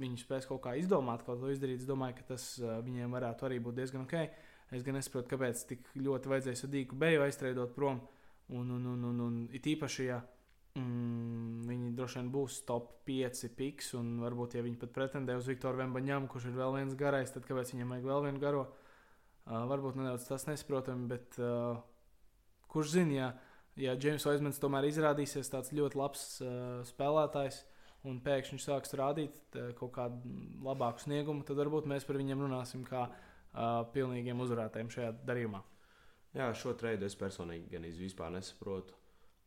viņi 0.00 0.20
spēs 0.20 0.48
kaut 0.48 0.62
kā 0.64 0.74
izdomāt, 0.80 1.24
kaut 1.24 1.40
ko 1.40 1.52
izdarīt, 1.52 1.80
es 1.80 1.88
domāju, 1.88 2.18
ka 2.18 2.32
tas 2.34 2.46
uh, 2.60 2.80
viņiem 2.84 3.12
varētu 3.12 3.48
arī 3.48 3.60
būt 3.64 3.78
diezgan 3.80 4.04
ok. 4.04 4.16
Es 4.72 4.84
gan 4.84 4.96
nesaprotu, 4.96 5.28
kāpēc 5.34 5.64
tik 5.68 5.88
ļoti 6.00 6.32
vajadzēja 6.32 6.62
sadīku 6.62 6.96
beju 7.00 7.24
aizstreidot 7.26 7.74
prom. 7.76 8.00
Un, 8.52 8.70
un, 8.72 8.86
un, 8.88 9.04
un, 9.08 9.20
un 9.24 9.36
it 9.52 9.68
īpaši, 9.68 10.06
ja 10.08 10.20
mm, 10.78 11.62
viņi 11.68 11.92
droši 11.98 12.20
vien 12.20 12.32
būs 12.34 12.62
top 12.68 12.90
5 13.08 13.52
piks, 13.58 13.92
un 13.98 14.16
varbūt, 14.22 14.56
ja 14.58 14.64
viņi 14.64 14.80
pat 14.80 14.92
pretendē 14.96 15.36
uz 15.38 15.48
Viktoru 15.50 15.82
Vembaņām, 15.82 16.28
kurš 16.30 16.50
ir 16.50 16.58
vēl 16.58 16.80
viens 16.80 16.98
garais, 16.98 17.32
tad 17.34 17.48
kāpēc 17.48 17.74
viņam 17.74 17.96
vajag 17.96 18.10
vēl 18.10 18.28
vienu 18.28 18.42
garo? 18.42 18.66
Uh, 19.42 19.64
varbūt 19.66 19.96
nedaudz 19.98 20.28
tas 20.28 20.46
nesaprotami, 20.46 21.08
bet 21.10 21.40
uh, 21.42 21.80
Kurš 22.72 22.88
zina, 22.88 23.12
ja, 23.12 23.26
ja 23.76 23.92
James 24.00 24.24
Vaismans 24.24 24.60
tomēr 24.60 24.86
izrādīsies 24.88 25.50
tāds 25.52 25.74
ļoti 25.76 25.98
labs 26.00 26.22
uh, 26.40 26.80
spēlētājs 26.88 27.58
un 28.08 28.16
pēkšņi 28.24 28.60
sāks 28.64 28.96
rādīt 28.96 29.58
uh, 29.60 29.74
kaut 29.76 29.92
kādu 29.98 30.32
labāku 30.64 31.04
sniegumu, 31.04 31.44
tad 31.44 31.60
varbūt 31.60 31.90
mēs 31.92 32.08
par 32.08 32.16
viņiem 32.16 32.46
runāsim 32.46 32.86
kā 32.88 33.04
uh, 33.10 33.82
pilnīgiem 33.92 34.40
uzvarētājiem 34.40 34.88
šajā 34.94 35.12
darījumā. 35.28 35.60
Jā, 36.32 36.48
šo 36.56 36.72
trījus 36.80 37.10
es 37.10 37.18
personīgi 37.20 37.68
gan 37.74 37.84
vispār 37.84 38.32
nesaprotu. 38.32 38.96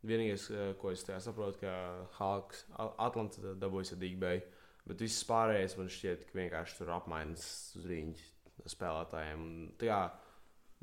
Vienīgais, 0.05 0.49
uh, 0.53 0.69
ko 0.81 0.93
es 0.93 1.05
tajā 1.07 1.21
saprotu, 1.23 1.63
ka 1.63 1.73
Hawks, 2.19 2.65
Atlanta 2.77 3.55
dabūja 3.59 3.97
Digbeju, 3.99 4.45
bet 4.85 5.03
viss 5.05 5.25
pārējais 5.27 5.77
man 5.79 5.91
šķiet, 5.91 6.27
ka 6.29 6.39
vienkārši 6.39 6.79
tur 6.79 6.93
apmaiņas 6.99 7.49
uz 7.79 7.89
rīņķa 7.89 8.71
spēlētājiem. 8.75 9.45
Un, 9.45 9.67
tā, 9.81 9.99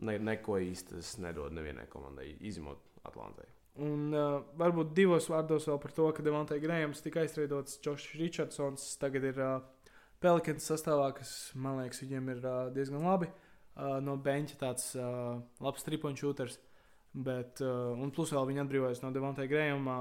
ne, 0.07 0.19
neko 0.23 0.59
īsti 0.63 0.97
tas 0.97 1.17
nedod 1.23 1.55
nevienai 1.55 1.89
komandai, 1.93 2.33
izņemot 2.41 3.05
Atlantai. 3.09 3.49
Un 3.81 4.11
uh, 4.13 4.43
varbūt 4.61 4.91
divos 4.97 5.31
vārdos 5.33 5.65
vēl 5.71 5.79
par 5.81 5.95
to, 5.97 6.11
ka 6.13 6.25
Devontai 6.25 6.59
Grējams 6.61 7.01
tika 7.05 7.23
aizstrādāts 7.23 7.79
Džošs 7.81 8.19
Richardsons. 8.21 8.85
Tagad 9.01 9.25
ir 9.31 9.39
uh, 9.41 9.55
Pelikans 10.21 10.67
sastāvā, 10.69 11.09
kas 11.17 11.33
man 11.57 11.81
liekas, 11.81 12.03
viņiem 12.05 12.29
ir 12.35 12.43
uh, 12.45 12.59
diezgan 12.75 13.07
labi. 13.09 13.31
Uh, 13.73 13.97
no 14.05 14.19
beņķa 14.21 14.59
tāds 14.61 14.91
uh, 15.01 15.41
labs 15.65 15.87
tripoņu 15.87 16.21
šūters. 16.21 16.59
Bet, 17.13 17.61
uh, 17.61 17.93
un 18.01 18.13
plus 18.15 18.33
vēl 18.33 18.49
viņi 18.49 18.63
atbrīvojas 18.63 19.03
no 19.03 19.11
Devontai 19.13 19.45
Grējama 19.51 19.97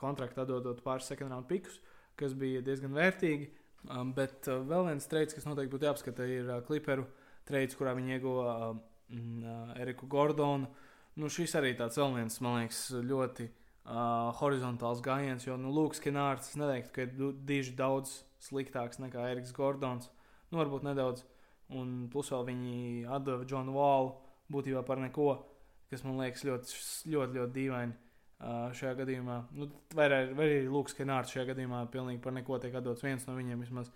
kontrakta 0.00 0.44
atdodot 0.44 0.82
pāris 0.84 1.08
second 1.08 1.32
round 1.32 1.48
pikus, 1.48 1.78
kas 2.20 2.34
bija 2.36 2.60
diezgan 2.64 2.92
vērtīgi. 2.96 3.48
Um, 3.88 4.12
bet 4.12 4.44
uh, 4.50 4.60
vēl 4.68 4.90
viens 4.90 5.08
treids, 5.08 5.32
kas 5.36 5.46
noteikti 5.48 5.72
būtu 5.72 5.88
jāapskata, 5.88 6.26
ir 6.28 6.50
uh, 6.50 6.60
Clipperu 6.66 7.06
treids, 7.48 7.76
kurā 7.78 7.94
viņi 7.96 8.18
ieguva 8.18 8.52
uh, 8.52 8.74
uh, 9.16 9.72
Eriku 9.80 10.08
Gordonu. 10.10 10.68
Nu, 11.16 11.30
šis 11.32 11.56
arī 11.58 11.72
tāds 11.78 11.96
vēl 11.98 12.12
viens, 12.18 12.36
man 12.44 12.60
liekas, 12.60 12.82
ļoti 13.08 13.48
uh, 13.48 14.30
horizontāls 14.40 15.00
gājiens, 15.04 15.46
jo 15.48 15.56
nu, 15.60 15.72
Lūks 15.74 16.02
Kenārds, 16.04 16.52
neteiktu, 16.60 16.92
ka 16.94 17.06
ir 17.06 17.40
diži 17.48 17.72
daudz 17.78 18.20
sliktāks 18.44 19.00
nekā 19.00 19.30
Eriks 19.32 19.56
Gordons. 19.56 20.12
Nu, 20.50 20.60
varbūt 20.60 20.84
nedaudz. 20.86 21.24
Un 21.70 22.08
plus 22.10 22.30
vēl 22.34 22.48
viņi 22.48 22.76
atdeva 23.06 23.46
Džonu 23.46 23.76
Vālu 23.76 24.14
būtībā 24.50 24.82
par 24.86 24.98
neko, 24.98 25.28
kas 25.90 26.04
man 26.06 26.20
liekas 26.20 26.46
ļoti, 26.46 26.78
ļoti, 27.14 27.38
ļoti 27.40 27.56
dīvaini. 27.56 27.98
Uh, 28.40 28.70
šajā 28.72 28.94
gadījumā, 29.02 29.34
nu, 29.52 29.66
vai 29.92 30.06
arī, 30.08 30.62
Lūks 30.72 30.94
Kenārds 30.96 31.34
šajā 31.34 31.50
gadījumā 31.50 31.82
pilnīgi 31.92 32.22
par 32.24 32.32
neko 32.32 32.56
tiek 32.62 32.78
atdots 32.78 33.04
viens 33.04 33.26
no 33.28 33.34
viņiem 33.36 33.60
vismaz. 33.60 33.90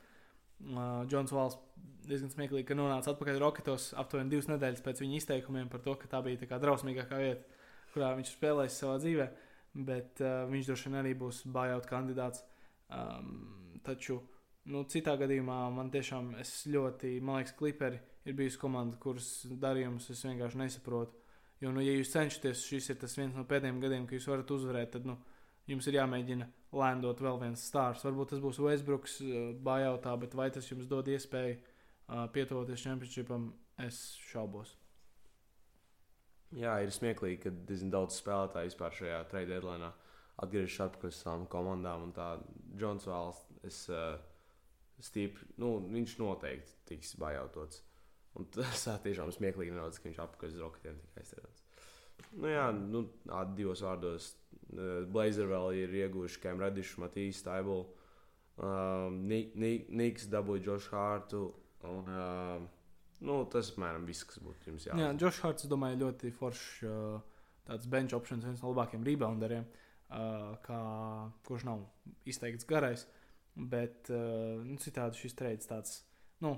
Uh, 0.60 1.06
Džons 1.08 1.32
Vals 1.32 1.56
diezgan 2.04 2.28
smieklīgi, 2.28 2.66
ka 2.68 2.76
nonāca 2.76 3.14
atpakaļ 3.14 3.40
Roketos 3.40 3.88
aptuveni 3.96 4.34
divas 4.34 4.50
nedēļas 4.50 4.84
pēc 4.84 5.00
viņa 5.00 5.16
izteikumiem 5.16 5.72
par 5.72 5.80
to, 5.86 5.96
ka 5.96 6.10
tā 6.12 6.20
bija 6.26 6.42
tā 6.42 6.50
kā 6.50 6.58
drausmīgākā 6.60 7.22
vieta, 7.22 7.64
kurā 7.94 8.12
viņš 8.18 8.34
spēlējis 8.34 8.78
savā 8.84 8.98
dzīvē. 9.00 9.30
Bet 9.88 10.20
uh, 10.20 10.44
viņš 10.52 10.68
droši 10.68 10.90
vien 10.90 11.00
arī 11.00 11.16
būs 11.24 11.40
buyout 11.56 11.88
kandidāts. 11.88 12.44
Um, 12.92 13.80
taču 13.86 14.20
nu, 14.70 14.84
citā 14.92 15.16
gadījumā 15.20 15.56
man 15.74 15.90
tiešām 15.94 16.34
ļoti, 16.74 17.16
man 17.24 17.40
liekas, 17.40 17.56
kliperi 17.58 18.00
ir 18.24 18.36
bijusi 18.38 18.60
komanda, 18.60 19.00
kuras 19.00 19.28
darījumus 19.48 20.12
es 20.12 20.24
vienkārši 20.28 20.60
nesaprotu. 20.60 21.23
Jo, 21.64 21.70
nu, 21.72 21.80
ja 21.80 21.94
jūs 21.96 22.12
cenšaties, 22.12 22.66
šis 22.68 22.90
ir 22.92 22.98
tas 23.00 23.14
viens 23.16 23.32
no 23.32 23.46
pēdējiem 23.48 23.80
gadiem, 23.80 24.04
kad 24.04 24.18
jūs 24.18 24.28
varat 24.28 24.50
uzvarēt, 24.52 24.90
tad 24.92 25.06
nu, 25.08 25.16
jums 25.70 25.86
ir 25.88 25.96
jāmēģina 25.96 26.48
lēndot 26.76 27.22
vēl 27.24 27.40
viens 27.40 27.62
stāsts. 27.70 28.04
Varbūt 28.04 28.34
tas 28.34 28.42
būs 28.44 28.60
Westbrooks 28.60 29.14
uh, 29.24 29.46
buyoutā, 29.64 30.12
bet 30.20 30.36
vai 30.36 30.50
tas 30.52 30.68
jums 30.68 30.90
dod 30.90 31.08
iespēju 31.08 31.54
uh, 31.56 32.26
pietuvoties 32.34 32.84
championshipam, 32.84 33.48
es 33.80 34.02
šaubos. 34.28 34.74
Jā, 36.54 36.76
ir 36.84 36.92
smieklīgi, 36.94 37.40
ka 37.46 37.54
diezgan 37.70 37.94
daudz 37.94 38.20
spēlētāju 38.20 38.70
vispār 38.70 38.94
šajā 38.94 39.22
trade 39.32 39.50
deadline 39.54 39.88
atgriežas 40.44 40.84
atpakaļ 40.90 41.10
uz 41.14 41.22
savām 41.22 41.48
komandām. 41.50 42.04
Un 42.10 42.14
tā 42.14 42.28
Džons 42.76 43.08
Vāls, 43.08 43.40
es 43.66 43.80
uh, 43.88 44.18
stīpri, 45.02 45.48
nu, 45.64 45.78
viņš 45.96 46.18
noteikti 46.20 46.78
tiks 46.92 47.16
bajautots. 47.24 47.80
Un 48.38 48.48
tas 48.54 48.86
tiešām 49.06 49.32
smieklīgi 49.34 49.74
nedaudz, 49.74 50.00
ka 50.00 50.08
viņš 50.08 50.22
atpakaļ 50.26 50.54
uz 50.54 50.62
roketiem 50.62 51.00
tikai 51.02 51.24
aizsardzēts. 51.24 51.66
Nu, 52.34 52.48
jā, 52.50 52.68
nu, 52.74 53.04
divos 53.54 53.82
vārdos. 53.84 54.32
Blazer 55.10 55.46
vēl 55.50 55.84
ir 55.84 55.92
ieguvuši 56.02 56.40
Kēmu 56.42 56.64
Redišu, 56.64 57.02
Matīs 57.02 57.42
Staibulu. 57.42 57.84
Um, 58.54 59.20
Niks 59.28 60.26
dabūja 60.30 60.64
Džošu 60.66 60.94
Hārtu. 60.94 61.44
Un, 61.84 62.10
uh, 62.10 62.64
Nu, 63.24 63.40
tas 63.50 63.70
apmēram 63.72 64.04
viss, 64.08 64.26
kas 64.28 64.40
būtu 64.42 64.70
jums 64.70 64.86
jāsaka. 64.88 65.00
Jā, 65.00 65.12
Džošs 65.16 65.42
Harts, 65.44 65.68
domāju, 65.70 66.00
ļoti 66.02 66.32
foršs 66.34 66.64
tāds 67.64 67.88
bench 67.90 68.16
options, 68.16 68.44
viens 68.44 68.62
no 68.62 68.72
labākajiem 68.72 69.06
rebounderiem, 69.06 69.68
kā, 70.66 70.80
kurš 71.48 71.64
nav 71.68 71.84
izteikts 72.28 72.68
garais. 72.68 73.06
Bet 73.54 74.10
nu, 74.10 74.76
citādi 74.82 75.22
šis 75.22 75.38
trades 75.38 75.70
tāds. 75.70 76.02
Nu, 76.42 76.56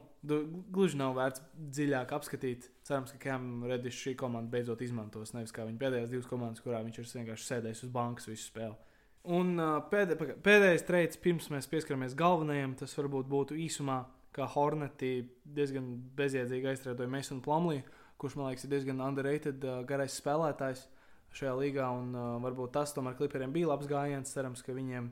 gluži 0.73 0.99
nav 0.99 1.15
vērts 1.19 1.43
dziļāk 1.77 2.15
apskatīt. 2.17 2.71
Cerams, 2.87 3.13
ka 3.13 3.21
Kēmam 3.27 3.67
Redis 3.69 3.99
šī 3.99 4.17
komanda 4.19 4.51
beidzot 4.51 4.81
izmantos. 4.83 5.35
Nevis 5.37 5.55
kā 5.55 5.67
viņa 5.69 5.81
pēdējās 5.83 6.13
divas 6.15 6.29
komandas, 6.31 6.65
kurā 6.65 6.81
viņš 6.87 7.01
ir 7.03 7.11
vienkārši 7.21 7.49
sēdējis 7.51 7.85
uz 7.87 7.93
bankas 7.95 8.29
visu 8.31 8.49
spēli. 8.49 8.75
Un 9.37 9.59
pēdē, 9.91 10.17
pēdējais 10.43 10.87
treids, 10.87 11.21
pirms 11.23 11.49
mēs 11.51 11.67
pieskaramies 11.71 12.15
galvenajam, 12.19 12.77
tas 12.79 12.95
varbūt 12.99 13.31
būtu 13.31 13.59
īsumā 13.67 14.01
kā 14.37 14.47
Horneti 14.53 15.27
diezgan 15.57 15.89
bezjēdzīgi 16.19 16.71
aizstrādāja 16.71 17.11
Masonu 17.11 17.43
Plumlī, 17.45 17.81
kurš 18.21 18.37
man 18.39 18.51
liekas 18.51 18.67
ir 18.67 18.73
diezgan 18.75 19.03
underrated 19.03 19.65
garais 19.89 20.19
spēlētājs 20.21 20.85
šajā 21.37 21.55
līgā. 21.59 21.89
Un, 21.99 22.13
varbūt 22.45 22.75
tas 22.77 22.95
tomēr 22.97 23.17
klipriem 23.19 23.55
bija 23.55 23.73
labs 23.73 23.89
gājiens. 23.91 24.33
Cerams, 24.33 24.63
ka 24.65 24.77
viņiem 24.77 25.11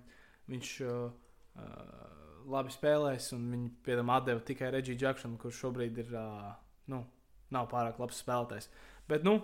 viņš 0.52 0.74
uh, 0.86 1.08
labi 2.50 2.74
spēlēs. 2.74 3.30
Un 3.36 3.46
viņi 3.52 3.70
piemēram 3.86 4.14
atdeva 4.14 4.44
tikai 4.46 4.72
Regiju 4.74 5.00
Jacksonu, 5.00 5.38
kurš 5.40 5.60
šobrīd 5.66 6.00
ir 6.04 6.16
uh, 6.16 6.50
nu, 6.92 7.04
nav 7.54 7.70
pārāk 7.72 8.00
labs 8.02 8.20
spēlētājs. 8.24 8.68
Bet 9.10 9.26
nu, 9.26 9.38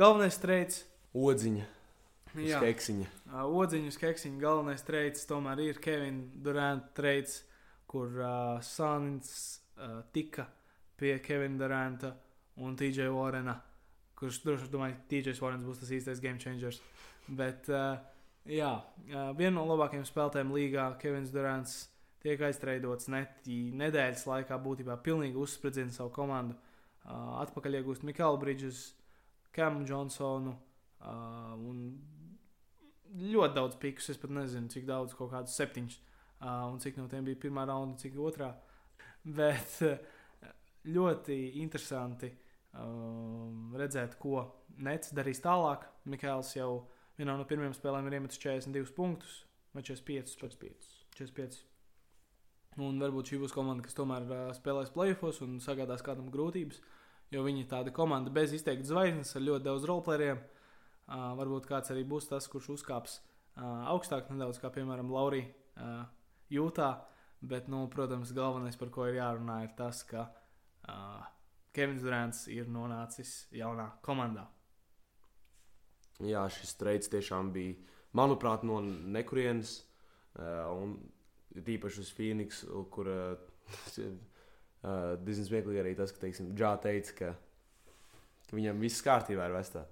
galvenais 0.00 0.38
streids. 0.38 0.84
Odziņa. 1.16 1.68
Jā, 2.38 2.60
keksiņa. 2.62 3.06
Uh, 3.26 3.46
odziņa 3.60 3.90
uz 3.90 4.00
keksiņa. 4.00 4.42
Galvenais 4.42 4.82
streids 4.84 5.26
tomēr 5.26 5.64
ir 5.66 5.80
Kevina 5.82 6.28
Durant 6.44 6.92
streids 6.94 7.40
kur 7.90 8.14
uh, 8.22 8.60
Sānis 8.62 9.32
uh, 9.74 10.02
tika 10.14 10.46
pie 11.00 11.16
Kevina 11.24 11.58
Duranta 11.58 12.12
un 12.62 12.76
TJ 12.78 13.08
Warrena, 13.10 13.56
kurš 14.14 14.42
droši 14.44 14.68
vien 14.70 14.94
TJ 15.10 15.34
Warrens 15.42 15.66
būs 15.66 15.80
tas 15.82 15.90
īstais 15.96 16.22
game 16.22 16.38
changers. 16.38 16.78
Bet, 17.26 17.66
uh, 17.72 17.98
jā, 18.46 18.70
uh, 18.78 19.32
viena 19.38 19.56
no 19.56 19.64
labākajiem 19.72 20.06
spēlētājiem 20.06 20.54
līgā, 20.54 20.86
Kevins 21.02 21.32
Durants, 21.34 21.80
tiek 22.20 22.42
aiztreidots 22.44 23.08
netī 23.12 23.58
nedēļas 23.80 24.26
laikā, 24.28 24.58
būtībā 24.60 24.98
pilnīgi 25.04 25.40
uzspridzina 25.40 25.94
savu 25.94 26.12
komandu. 26.14 26.56
Uh, 27.00 27.40
atpakaļ 27.40 27.78
iegūst 27.80 28.04
Mikālu 28.04 28.40
Bridges, 28.42 28.90
Kamu 29.56 29.86
Johnsonu 29.88 30.52
uh, 30.52 31.54
un 31.56 31.86
ļoti 33.32 33.56
daudz 33.56 33.78
pikus. 33.80 34.10
Es 34.12 34.20
pat 34.20 34.34
nezinu, 34.36 34.68
cik 34.72 34.84
daudz, 34.88 35.16
kaut 35.16 35.32
kādus 35.32 35.56
septiņus. 35.58 35.96
Uh, 36.40 36.68
un 36.70 36.78
cik 36.80 37.00
no 37.00 37.08
tiem 37.08 37.24
bija 37.26 37.40
pirmā 37.40 37.64
raunda, 37.68 37.98
cik 38.00 38.20
otrā. 38.20 38.52
Bet 39.24 39.80
ļoti 40.88 41.36
interesanti 41.60 42.30
um, 42.78 43.74
redzēt, 43.76 44.16
ko 44.20 44.44
Nets 44.80 45.12
darīs 45.16 45.42
tālāk. 45.44 45.84
Mikls 46.08 46.54
jau 46.56 46.70
vienā 47.18 47.36
no 47.36 47.48
pirmajām 47.48 47.76
spēlēm 47.76 48.08
ir 48.08 48.20
iemetis 48.20 48.40
42 48.40 48.94
punktus 48.96 49.42
vai 49.74 49.84
45. 49.84 50.36
45. 50.40 50.94
45. 51.18 51.69
Un 52.78 53.00
varbūt 53.02 53.32
šī 53.32 53.40
būs 53.42 53.54
komanda, 53.54 53.82
kas 53.82 53.96
tomēr 53.98 54.26
uh, 54.28 54.42
spēlēs 54.54 54.92
playoffs 54.94 55.40
un 55.42 55.58
sagādās 55.62 56.04
kādam 56.06 56.30
grūtības. 56.30 56.78
Jo 57.34 57.42
viņi 57.46 57.64
ir 57.64 57.70
tāda 57.70 57.90
komanda 57.94 58.30
bez 58.34 58.54
izteikta 58.54 58.86
zvaigznes, 58.86 59.34
ar 59.34 59.42
ļoti 59.46 59.66
daudz 59.66 59.86
roleplayeriem. 59.90 60.38
Uh, 61.10 61.32
varbūt 61.38 61.66
kāds 61.66 61.90
arī 61.90 62.04
būs 62.06 62.30
tas, 62.30 62.46
kurš 62.50 62.70
uzkāps 62.76 63.18
uh, 63.18 63.90
augstāk 63.90 64.30
nedaudz, 64.30 64.62
kā 64.62 64.70
piemēram 64.74 65.10
Laurija. 65.10 65.50
Uh, 65.74 66.04
jūtā. 66.50 66.92
Bet, 67.40 67.70
nu, 67.72 67.86
protams, 67.88 68.34
galvenais, 68.36 68.76
par 68.76 68.90
ko 68.92 69.06
ir 69.08 69.16
jārunā, 69.16 69.62
ir 69.64 69.70
tas, 69.78 70.02
ka 70.04 70.26
uh, 70.28 71.22
Kevins 71.72 72.02
Durants 72.04 72.42
ir 72.52 72.68
nonācis 72.68 73.46
jaunā 73.56 73.86
komandā. 74.04 74.44
Jā, 76.20 76.42
šis 76.52 76.74
streids 76.74 77.08
tiešām 77.08 77.48
bija, 77.54 77.78
manuprāt, 78.12 78.66
no 78.68 78.82
nekurienes. 78.84 79.78
Uh, 80.36 80.68
un 80.76 80.92
tīpaši 81.54 82.02
uz 82.04 82.10
Phoenix, 82.14 82.62
kur 82.94 83.10
uh, 83.10 83.32
uh, 83.98 85.16
diezgan 85.24 85.48
smieklīgi 85.48 85.82
arī 85.82 85.94
tas, 85.98 86.14
ka, 86.14 86.22
teiksim, 86.24 86.52
Džā 86.58 86.74
teica, 86.84 87.16
ka, 87.18 87.32
ka 88.48 88.58
viņam 88.58 88.82
viss 88.82 89.04
kārtībā 89.06 89.48
ir 89.48 89.56
vestā. 89.56 89.84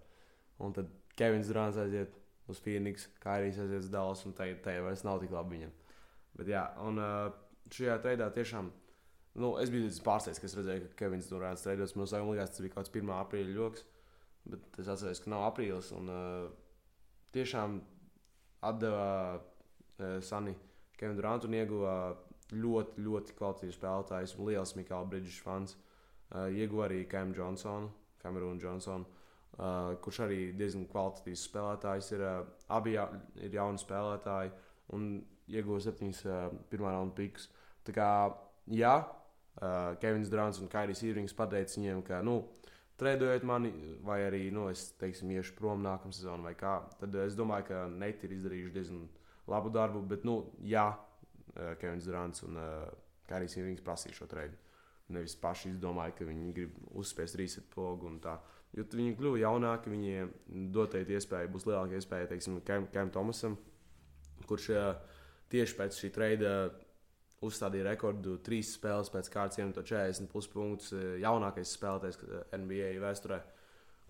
Un 0.62 0.74
tad 0.76 0.90
Kevins 1.18 1.50
Durants 1.50 1.78
aiziet 1.80 2.14
uz 2.48 2.60
Phoenix, 2.64 3.08
kā 3.22 3.38
arī 3.38 3.50
aiziet 3.52 3.74
uz 3.80 3.90
Dallas, 3.92 4.24
un 4.26 4.34
tai, 4.38 4.52
tai 4.62 4.78
vairs 4.84 5.04
nav 5.06 5.20
tik 5.22 5.34
labi 5.34 5.58
viņam. 5.58 5.74
Bet, 6.38 6.50
jā, 6.52 6.62
un 6.86 7.02
šajā 7.74 7.98
treidā 8.04 8.30
tiešām 8.34 8.70
nu, 9.38 9.52
es 9.62 9.70
biju 9.72 9.90
pārsteigts, 10.06 10.40
ka 10.40 10.48
es 10.48 10.56
redzēju, 10.58 10.86
ka 10.86 10.98
Kevins 11.02 11.28
Durants 11.30 11.62
treidos. 11.66 11.94
Man 11.98 12.08
liekas, 12.08 12.54
tas 12.54 12.64
bija 12.64 12.74
kaut 12.74 12.88
kāds 12.88 12.94
1. 12.94 13.12
aprīļa 13.18 13.54
joks, 13.54 13.84
bet 14.48 14.80
es 14.82 14.90
atceros, 14.90 15.22
ka 15.22 15.32
nav 15.32 15.44
aprīlis. 15.50 15.90
Un 15.94 16.10
uh, 16.12 16.48
tiešām 17.36 17.78
atdeva 18.66 19.10
uh, 19.38 20.18
Sani 20.24 20.56
Kevinu 20.98 21.18
Durantu 21.20 21.48
un 21.48 21.56
ieguva 21.58 21.94
ļoti, 22.52 23.04
ļoti 23.04 23.36
kvalitatīvs 23.38 23.78
spēlētājs 23.78 24.34
un 24.38 24.48
liels 24.48 24.74
Mikls 24.78 25.10
Bridges 25.10 25.40
fans. 25.44 25.76
Uh, 26.28 26.48
ieguva 26.52 26.88
arī 26.88 27.04
Kēmu 27.08 27.36
Johnsonu, 27.36 27.90
Kamerūnu 28.22 28.62
Johnsonu. 28.62 29.06
Uh, 29.58 29.94
kurš 30.04 30.20
arī 30.26 30.40
diezgan 30.54 30.84
kvalitatīvs 30.90 31.46
spēlētājs 31.48 32.12
ir. 32.14 32.24
Uh, 32.24 32.50
abi 32.74 32.94
ja, 32.96 33.08
ir 33.40 33.54
jauni 33.54 33.80
spēlētāji. 33.80 34.52
Un 34.96 35.08
ieguva 35.48 35.80
septiņas 35.84 36.24
uh, 36.28 36.44
pirmā 36.70 36.92
raunda 36.94 37.16
pikus. 37.16 37.48
Tā 37.86 37.94
kā, 37.96 38.08
jā, 38.72 38.94
uh, 39.00 39.94
Kevins 40.02 40.30
Durants 40.32 40.60
un 40.62 40.70
Kairijs 40.72 41.02
Irvings 41.06 41.36
pateica 41.36 41.78
viņiem, 41.78 42.02
ka, 42.06 42.20
nu, 42.24 42.42
trēdojiet 43.00 43.46
mani, 43.48 43.72
vai 44.04 44.20
arī, 44.26 44.48
nu, 44.54 44.66
es, 44.72 44.90
teiksim, 45.00 45.30
iešu 45.36 45.56
prom 45.58 45.84
nākamā 45.84 46.16
sezonā, 46.16 46.50
vai 46.50 46.54
kā. 46.58 46.80
Tad 47.00 47.16
es 47.24 47.36
domāju, 47.38 47.70
ka 47.70 47.86
Neti 47.92 48.28
ir 48.28 48.36
izdarījuši 48.38 48.74
diezgan 48.74 49.06
labu 49.48 49.72
darbu, 49.74 50.02
bet, 50.10 50.24
nu, 50.28 50.40
jā, 50.64 50.86
uh, 50.92 51.74
Kevins 51.80 52.08
Durants 52.08 52.44
un 52.46 52.58
uh, 52.60 52.86
Kairijs 53.28 53.58
Irvings 53.58 53.84
prasīja 53.84 54.20
šo 54.20 54.28
trēdu. 54.30 54.56
Nevis 55.16 55.38
paši 55.40 55.72
izdomāja, 55.72 56.14
ka 56.18 56.26
viņi 56.28 56.52
grib 56.56 56.74
uzspiest 57.00 57.38
reset 57.40 57.68
pogu 57.72 58.10
un 58.10 58.18
tā. 58.20 58.36
Jo 58.76 58.84
viņi 58.92 59.14
kļuva 59.16 59.38
jaunāki, 59.40 59.92
viņiem 59.94 60.32
dotajai 60.74 61.16
iespēja 61.16 61.48
būs 61.48 61.64
lielāka 61.64 61.96
iespēja, 61.96 62.28
teiksim, 62.34 62.60
Kēm 62.66 63.12
Tomasam, 63.14 63.56
kurš 64.44 64.68
uh, 64.74 64.90
tieši 65.52 65.78
pēc 65.78 66.02
šī 66.02 66.12
treida 66.12 66.52
uzstādīja 67.44 67.86
rekordu 67.92 68.36
trīs 68.42 68.72
spēles 68.74 69.10
pēc 69.14 69.30
kārtas, 69.32 69.60
iemetot 69.60 69.86
40 69.86 70.30
plus 70.32 70.48
punktus. 70.50 70.92
Eh, 70.92 71.18
jaunākais 71.22 71.74
spēlētājs 71.76 72.20
eh, 72.24 72.56
NBA 72.58 72.92
vēsturē, 73.02 73.40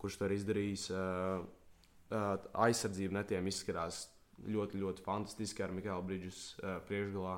kurš 0.01 0.19
to 0.21 0.29
ir 0.29 0.37
izdarījis. 0.39 0.89
Eh, 0.95 2.47
aizsardzība 2.57 3.19
netiem 3.19 3.51
izskatās 3.51 4.07
ļoti, 4.47 4.81
ļoti 4.83 5.05
fantastiski 5.07 5.65
ar 5.65 5.75
Mikālu 5.75 6.07
Brīdžus 6.07 6.43
priekšgalā. 6.89 7.35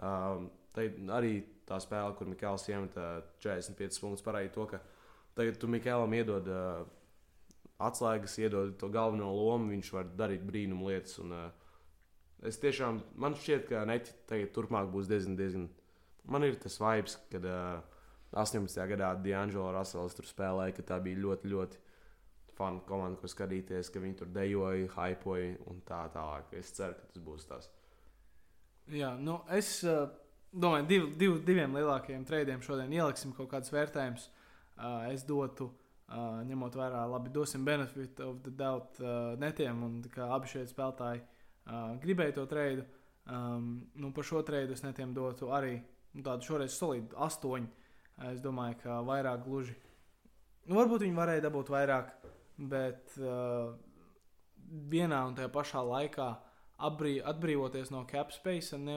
Tā 0.00 0.86
arī 1.16 1.34
tā 1.68 1.80
spēle, 1.82 2.14
kur 2.16 2.30
Mikls 2.30 2.68
iemeta 2.70 3.20
45 3.42 4.00
punktus, 4.00 4.24
parādīja 4.24 4.54
to, 4.54 4.66
ka 4.70 4.80
tagad 5.38 5.58
tu 5.60 5.70
Mikēlam 5.70 6.14
iedod 6.16 6.48
atslēgas, 7.80 8.38
iedod 8.40 8.76
to 8.80 8.90
galveno 8.92 9.30
lomu, 9.34 9.72
viņš 9.74 9.92
var 9.96 10.08
darīt 10.16 10.44
brīnumu 10.46 10.90
lietas. 10.90 11.18
Un, 11.22 11.34
uh, 11.34 11.48
Es 12.40 12.56
tiešām, 12.56 13.02
man 13.20 13.34
šķiet, 13.36 13.66
ka 13.68 13.82
neķi 13.88 14.14
tagad 14.28 14.52
turpmāk 14.56 14.86
būs 14.92 15.08
diezgan, 15.10 15.34
diezgan 15.36 15.66
man 16.24 16.46
ir 16.46 16.56
tas 16.60 16.78
vibes, 16.80 17.18
kad 17.28 17.44
uh, 17.44 17.82
18. 18.32 18.80
gadā 18.94 19.10
D'Angelo 19.20 19.68
Russells 19.74 20.16
tur 20.16 20.28
spēlēja, 20.28 20.78
ka 20.78 20.86
tā 20.88 21.00
bija 21.04 21.20
ļoti, 21.20 21.50
ļoti 21.52 21.82
fanu 22.60 22.84
komanda, 22.88 23.18
ko 23.20 23.30
skatīties, 23.30 23.90
ka 23.92 24.02
viņi 24.02 24.20
tur 24.20 24.32
dejoja, 24.34 24.88
hypoja 24.98 25.56
un 25.70 25.80
tā 25.88 26.04
tālāk. 26.14 26.52
Es 26.60 26.72
ceru, 26.76 26.98
ka 26.98 27.12
tas 27.14 27.24
būs 27.24 27.48
tas. 27.48 27.70
Jā, 28.90 29.14
nu 29.22 29.38
es 29.56 29.78
uh, 29.86 30.08
domāju, 30.52 30.86
div, 30.90 31.10
div, 31.18 31.36
diviem 31.46 31.76
lielākajiem 31.78 32.24
treidiem 32.26 32.62
šodien 32.64 32.92
ieliksim 32.92 33.34
kaut 33.36 33.50
kādus 33.52 33.72
vērtējumus. 33.74 34.30
Uh, 34.80 35.10
es 35.12 35.24
dotu, 35.28 35.68
uh, 36.08 36.40
ņemot 36.48 36.78
vērā, 36.80 37.04
labi, 37.10 37.32
dosim 37.34 37.64
benefit 37.66 38.20
of 38.24 38.40
the 38.44 38.52
doubt 38.56 38.98
uh, 39.02 39.36
netiem, 39.40 39.84
un 39.86 40.00
kā 40.12 40.30
abi 40.34 40.50
šie 40.50 40.64
spēlētāji 40.70 41.22
uh, 41.22 41.94
gribēja 42.02 42.38
to 42.40 42.46
treidu. 42.50 42.86
Um, 43.30 43.90
nu, 44.00 44.10
par 44.16 44.26
šo 44.26 44.40
treidu 44.42 44.74
es 44.74 44.82
netiem 44.82 45.12
dotu 45.14 45.52
arī 45.54 45.76
nu, 46.16 46.24
tādu 46.26 46.48
šoreiz 46.48 46.74
solidu 46.74 47.18
astoņu. 47.20 47.70
Es 48.30 48.40
domāju, 48.44 48.76
ka 48.82 48.98
vairāk 49.06 49.44
gluži. 49.46 49.76
Nu, 50.66 50.76
varbūt 50.76 51.06
viņi 51.06 51.16
varēja 51.16 51.44
dabūt 51.46 51.70
vairāk, 51.72 52.10
bet 52.60 53.14
uh, 53.20 53.72
vienā 54.92 55.20
un 55.28 55.36
tajā 55.36 55.50
pašā 55.52 55.82
laikā 55.86 56.28
atbrī, 56.86 57.18
atbrīvoties 57.24 57.92
no 57.94 58.04
cap 58.10 58.32
space, 58.34 58.78
ne, 58.78 58.96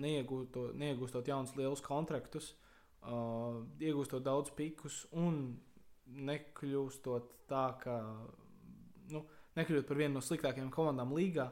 neiegūstot, 0.00 0.76
neiegūstot 0.80 1.28
jaunus 1.28 1.56
lielus 1.58 1.84
kontraktus, 1.84 2.54
uh, 3.04 3.60
iegūstot 3.80 4.24
daudz 4.24 4.54
pikus 4.56 5.04
un 5.12 5.58
nekļūstot 6.10 7.34
tā, 7.50 7.66
ka 7.82 7.98
nu, 9.12 9.24
nekļūt 9.58 9.86
par 9.86 10.00
vienu 10.00 10.18
no 10.18 10.24
sliktākajām 10.24 10.72
komandām 10.74 11.12
līgā. 11.14 11.50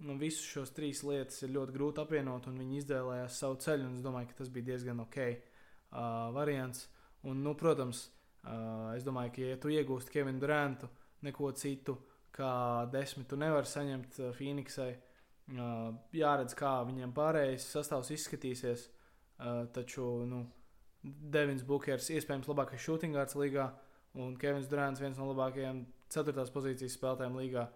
Nu, 0.00 0.14
visus 0.16 0.46
šos 0.48 0.70
trīs 0.72 1.02
lietas 1.04 1.42
ir 1.44 1.52
ļoti 1.52 1.74
grūti 1.74 2.00
apvienot, 2.00 2.46
un 2.48 2.56
viņi 2.62 2.78
izvēlējās 2.80 3.36
savu 3.42 3.58
ceļu. 3.60 3.90
Es 3.98 4.04
domāju, 4.04 4.30
ka 4.30 4.38
tas 4.38 4.48
bija 4.52 4.70
diezgan 4.70 5.02
ok 5.02 5.18
uh, 5.26 6.30
variants. 6.32 6.86
Un, 7.28 7.42
nu, 7.44 7.52
protams, 7.58 8.06
uh, 8.06 8.19
es 8.96 9.04
domāju, 9.06 9.34
ka, 9.34 9.42
ja 9.52 9.58
tu 9.60 9.72
iegūsti 9.72 10.14
Kevinu 10.14 10.40
Durantu, 10.40 10.88
neko 11.26 11.52
citu 11.58 11.96
kā 12.34 12.86
desmitu 12.92 13.36
nevar 13.40 13.68
saņemt 13.68 14.20
uh, 14.20 14.30
Phoenixai, 14.36 14.90
uh, 14.94 15.90
jāredz, 16.16 16.56
kā 16.56 16.78
viņiem 16.88 17.12
pārējais 17.16 17.68
sastāvs 17.74 18.12
izskatīsies. 18.16 18.88
Uh, 19.40 19.64
taču 19.72 20.04
nu, 20.28 20.44
Devins 21.02 21.64
Bookers 21.64 22.10
iespējams 22.12 22.48
labākais 22.50 22.82
shooting 22.84 23.16
guards 23.16 23.36
līgā, 23.38 23.70
un 24.20 24.34
Kevins 24.40 24.68
Durants 24.68 25.00
viens 25.00 25.18
no 25.20 25.30
labākajiem 25.30 25.84
ceturtās 26.12 26.52
pozīcijas 26.52 26.96
spēlētājiem 26.98 27.38
līgā 27.40 27.66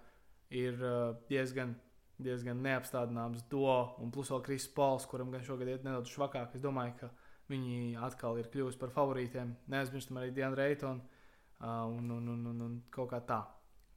ir 0.54 0.80
uh, 0.80 1.16
diezgan 1.30 1.74
diezgan 2.22 2.60
neapstādināms 2.62 3.44
duo, 3.50 3.96
un 4.02 4.12
plus 4.14 4.30
vēl 4.30 4.42
Kris 4.46 4.66
Pols, 4.70 5.06
kuram 5.10 5.32
gan 5.34 5.42
šogad 5.44 5.70
iet 5.70 5.86
nedaudz 5.86 6.12
švakāk. 6.12 6.54
Es 6.54 6.62
domāju, 6.62 6.94
ka 7.00 7.10
viņi 7.50 7.96
atkal 8.00 8.38
ir 8.40 8.48
kļuvuši 8.52 8.80
par 8.80 8.92
favorītiem. 8.94 9.54
Neaizmirstam 9.72 10.20
arī 10.20 10.32
Dianu 10.34 10.58
Reitonu 10.58 11.02
uh, 11.04 11.84
un, 11.90 12.10
un, 12.10 12.28
un, 12.34 12.46
un, 12.52 12.64
un 12.66 12.76
kaut 12.94 13.10
kā 13.12 13.20
tā. 13.28 13.40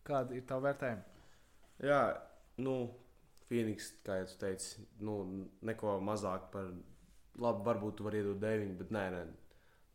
Kāda 0.08 0.36
ir 0.36 0.46
tava 0.48 0.70
vērtējuma? 0.70 1.24
Jā, 1.88 2.02
nu, 2.64 2.76
Phoenix, 3.48 3.92
kā 4.06 4.22
jau 4.22 4.30
teici, 4.42 4.86
nu, 5.04 5.18
neko 5.68 5.98
mazāk 6.04 6.50
par 6.54 6.72
labi, 7.38 7.66
varbūt 7.68 8.00
tu 8.00 8.08
vari 8.08 8.24
iedot 8.24 8.40
9, 8.42 8.74
bet 8.80 8.94
nē, 8.96 9.04
nē, 9.14 9.26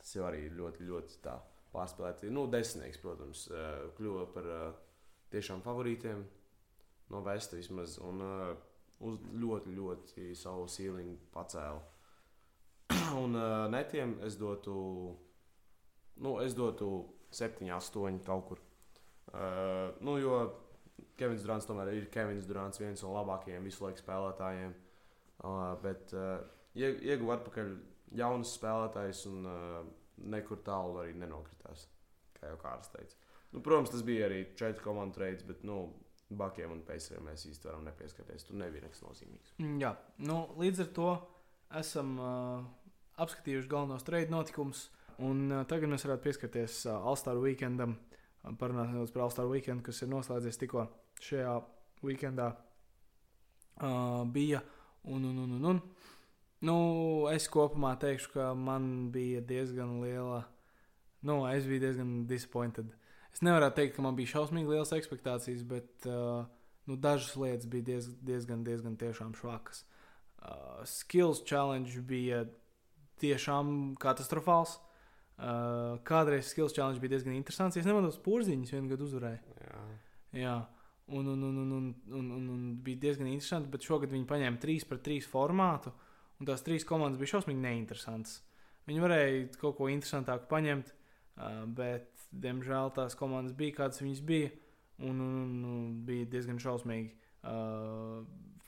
tas 0.01 0.13
jau 0.17 0.27
arī 0.29 0.47
ļoti, 0.53 0.87
ļoti 0.89 1.19
tā 1.25 1.37
pārspēlēti. 1.73 2.31
Nu, 2.33 2.47
desmitnieks, 2.53 3.01
protams, 3.03 3.47
kļuva 3.99 4.27
par 4.35 4.49
tiešām 5.33 5.65
favorītiem 5.65 6.23
no 7.13 7.23
Vesta 7.25 7.59
vismaz. 7.59 7.99
Un 8.05 8.23
uz 9.03 9.19
ļoti, 9.43 9.73
ļoti 9.77 10.29
savu 10.39 10.69
sīlingu 10.71 11.19
pacēlu. 11.35 11.81
Un 13.19 13.37
uh, 13.39 13.67
netiem 13.73 14.17
es 14.27 14.37
dotu, 14.41 14.75
nu, 16.23 16.37
es 16.45 16.57
dotu 16.59 16.91
7, 17.33 17.69
8 17.71 18.21
kaut 18.27 18.47
kur. 18.49 18.63
Uh, 19.33 19.95
nu, 20.05 20.19
jo 20.21 20.39
Kevins 21.17 21.45
Durants 21.45 21.69
tomēr 21.69 21.93
ir 21.97 22.11
Kevins 22.13 22.47
Durants, 22.49 22.81
viens 22.81 23.03
no 23.05 23.15
labākajiem 23.17 23.65
visu 23.65 23.87
laiku 23.87 24.03
spēlētājiem. 24.03 24.75
Uh, 25.43 25.73
bet 25.83 26.13
uh, 26.15 26.39
ieguva 26.77 27.39
atpakaļ 27.39 27.73
jaunus 28.19 28.55
spēlētājus 28.59 29.25
un 29.31 29.49
uh, 29.49 29.81
nekur 30.33 30.63
tālu 30.67 31.01
arī 31.03 31.17
nenokritās. 31.19 31.89
Kā 32.37 32.53
jau 32.53 32.61
Kārs 32.63 32.93
teica. 32.93 33.19
Nu, 33.53 33.61
protams, 33.61 33.93
tas 33.93 34.05
bija 34.07 34.29
arī 34.29 34.45
četru 34.57 34.85
komandu 34.87 35.23
reids, 35.23 35.45
bet 35.49 35.65
nu, 35.69 35.85
Bakiem 36.33 36.71
un 36.73 36.81
Pēcējiem 36.87 37.27
mēs 37.29 37.43
īsti 37.51 37.69
varam 37.69 37.83
nepieskarties. 37.85 38.47
Tur 38.49 38.57
nebija 38.57 38.87
nekas 38.87 39.03
nozīmīgs. 39.05 39.53
Jā, 39.83 39.91
nu, 40.25 40.39
līdz 40.61 40.87
ar 40.87 40.93
to 40.97 41.11
esam 41.81 42.15
uh, 42.17 42.63
apskatījuši 43.23 43.71
galvenos 43.71 44.07
trade 44.07 44.33
notikumus. 44.33 44.87
Un 45.23 45.51
tagad 45.71 45.93
mēs 45.93 46.07
varētu 46.07 46.25
pieskarties 46.27 46.83
All-Star 46.91 47.39
weekendam, 47.39 47.97
parunāt 48.59 48.91
nedaudz 48.91 49.13
par 49.15 49.27
All-Star 49.27 49.51
weekendu, 49.51 49.85
kas 49.87 50.03
ir 50.03 50.11
noslēdzies 50.11 50.59
tikko 50.63 50.87
šajā 51.23 51.59
weekendā. 52.03 52.53
Uh, 53.83 54.23
bija 54.31 54.61
un, 55.05 55.25
un, 55.25 55.37
un, 55.45 55.53
un, 55.59 55.69
un. 55.73 55.85
Nu, 56.63 56.75
es 57.33 57.49
kopumā 57.51 57.95
teikšu, 57.99 58.35
ka 58.35 58.51
man 58.55 59.11
bija 59.15 59.41
diezgan 59.47 60.01
liela. 60.03 60.45
Nu, 61.27 61.43
es 61.51 61.67
biju 61.67 61.83
diezgan 61.87 62.13
disappointed 62.31 62.93
es 63.33 63.41
nevaru 63.41 63.71
teikt, 63.75 63.97
ka 63.97 64.05
man 64.05 64.17
bija 64.17 64.35
šausmīgi 64.37 64.75
liels 64.75 64.93
expectācijas, 64.97 65.65
bet 65.69 66.09
uh, 66.09 66.45
nu, 66.89 66.99
dažas 67.01 67.35
lietas 67.41 67.69
bija 67.73 67.89
diez, 67.93 68.11
diezgan, 68.21 68.65
diezgan 68.67 68.99
tiešām 69.01 69.35
švakas. 69.39 69.85
Uh, 70.43 70.83
skills 70.89 71.43
challenge 71.47 72.01
bija 72.09 72.45
tiešām 73.21 73.95
katastrofāls. 74.01 74.79
Uh, 75.43 75.99
kādreiz 76.07 76.53
skills 76.53 76.75
challenge 76.77 77.01
bija 77.03 77.17
diezgan 77.17 77.35
interesants. 77.35 77.79
Es 77.81 77.89
nemanāšu, 77.89 78.21
porziņš 78.25 78.73
vienu 78.77 78.93
gadu 78.93 79.09
uzvarēja. 79.09 79.41
Jā. 79.67 79.83
Jā. 80.43 80.55
Un, 81.13 81.27
un, 81.27 81.43
un, 81.43 81.57
un, 81.59 81.73
un, 81.77 81.89
un, 82.15 82.31
un, 82.37 82.45
un 82.53 82.61
bija 82.85 83.01
diezgan 83.09 83.27
interesanti, 83.29 83.71
bet 83.73 83.85
šogad 83.85 84.13
viņi 84.15 84.29
paņēma 84.29 84.61
3 84.63 84.87
pret 84.89 85.03
3 85.09 85.27
formātu, 85.29 85.91
un 86.39 86.49
tās 86.49 86.63
trīs 86.65 86.87
komandas 86.89 87.21
bija 87.21 87.35
šausmīgi 87.35 87.61
neinteresantas. 87.65 88.39
Viņi 88.89 89.03
varēja 89.03 89.43
kaut 89.61 89.77
ko 89.81 89.91
interesantāku 89.91 90.49
paņemt, 90.53 90.93
uh, 90.93 91.65
bet 91.75 92.29
diemžēl 92.33 92.95
tās 92.97 93.19
komandas 93.19 93.57
bija 93.59 93.83
kādas 93.83 94.01
viņas 94.03 94.23
bija, 94.31 94.53
un, 95.03 95.19
un, 95.19 95.35
un, 95.43 95.59
un 95.73 95.91
bija 96.07 96.31
diezgan 96.33 96.63
šausmīgi. 96.63 97.13
Uh, 97.43 98.23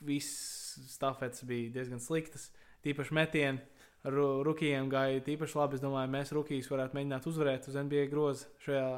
viss 0.05 0.75
stafets 0.91 1.45
bija 1.47 1.71
diezgan 1.79 2.03
sliktas, 2.03 2.49
tīpaši 2.85 3.15
metieni. 3.15 3.63
Ru, 4.05 4.25
rukijiem 4.45 4.89
gāja 4.91 5.23
tīpaši 5.25 5.57
labi. 5.57 5.77
Es 5.79 5.83
domāju, 5.83 6.11
mēs 6.13 6.33
rukijus 6.35 6.69
varētu 6.69 6.97
mēģināt 6.97 7.25
uzvarēt 7.29 7.69
uz 7.71 7.77
NBA 7.79 8.05
groza 8.11 8.49
šajā. 8.65 8.89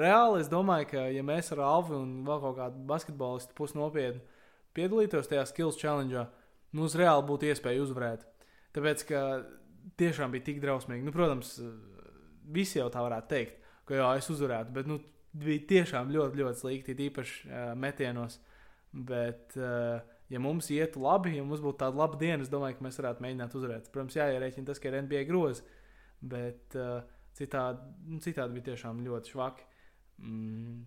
Reāli 0.00 0.42
es 0.42 0.50
domāju, 0.52 0.90
ka 0.92 1.06
ja 1.10 1.22
mēs 1.26 1.48
ar 1.54 1.64
Alvu 1.66 1.96
un 1.98 2.10
vēl 2.26 2.42
kaut 2.44 2.58
kādu 2.60 2.84
basketbolistu 2.90 3.56
pusnopietni 3.58 4.20
piedalītos 4.76 5.30
tajā 5.30 5.46
skills 5.50 5.78
challenge, 5.80 6.26
mums 6.76 6.94
reāli 6.98 7.26
būtu 7.26 7.48
iespēja 7.50 7.82
uzvarēt. 7.82 8.26
Tāpēc, 8.76 9.06
ka 9.08 9.22
tiešām 9.98 10.34
bija 10.34 10.46
tik 10.46 10.60
drausmīgi. 10.62 11.06
Nu, 11.06 11.14
protams, 11.14 11.56
visi 12.54 12.78
jau 12.78 12.86
tā 12.92 13.02
varētu 13.02 13.32
teikt, 13.32 13.58
ka 13.88 13.98
jā, 13.98 14.12
es 14.20 14.30
uzvarētu, 14.30 14.74
bet 14.76 14.90
nu, 14.90 15.00
bija 15.40 15.66
tiešām 15.74 16.12
ļoti, 16.14 16.42
ļoti 16.42 16.62
slikti, 16.62 16.96
īpaši 17.08 17.50
uh, 17.50 17.72
metienos. 17.78 18.38
Bet, 18.90 19.54
uh, 19.58 20.02
ja 20.30 20.40
mums 20.42 20.70
ietu 20.74 21.02
labi, 21.04 21.34
ja 21.36 21.44
mums 21.46 21.62
būtu 21.64 21.80
tāda 21.82 21.98
laba 22.00 22.18
diena, 22.20 22.44
es 22.44 22.52
domāju, 22.52 22.78
ka 22.78 22.86
mēs 22.86 23.00
varētu 23.00 23.24
mēģināt 23.24 23.56
uzvarēt. 23.58 23.90
Protams, 23.94 24.18
jāierēķina 24.18 24.68
tas, 24.68 24.80
ka 24.80 24.90
ir 24.90 25.00
NBA 25.02 25.24
grozi, 25.28 25.64
bet 26.32 26.76
uh, 26.78 27.00
citādi, 27.36 27.90
nu, 28.08 28.20
citādi 28.22 28.56
bija 28.56 28.70
tiešām 28.70 29.02
ļoti 29.06 29.34
švaki. 29.34 29.66
Mm. 30.20 30.80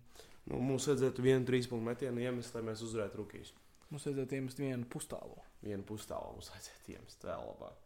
Nu, 0.50 0.60
mums 0.60 0.88
vajadzētu 0.90 1.24
vienu 1.24 1.46
trīs 1.48 1.68
punktu 1.70 1.88
metienu 1.88 2.20
iemest, 2.20 2.52
lai 2.56 2.64
mēs 2.66 2.82
uzvarētu 2.84 3.20
rookies. 3.20 3.54
Mums 3.92 4.04
vajadzētu 4.08 4.36
iemest 4.36 4.60
vienu 4.60 4.88
pustālu. 4.92 5.38
Vienu 5.64 5.84
pustālu 5.88 6.34
mums 6.34 6.50
vajadzētu 6.52 6.96
iemest 6.96 7.24
vēl 7.24 7.48
labāk. 7.48 7.80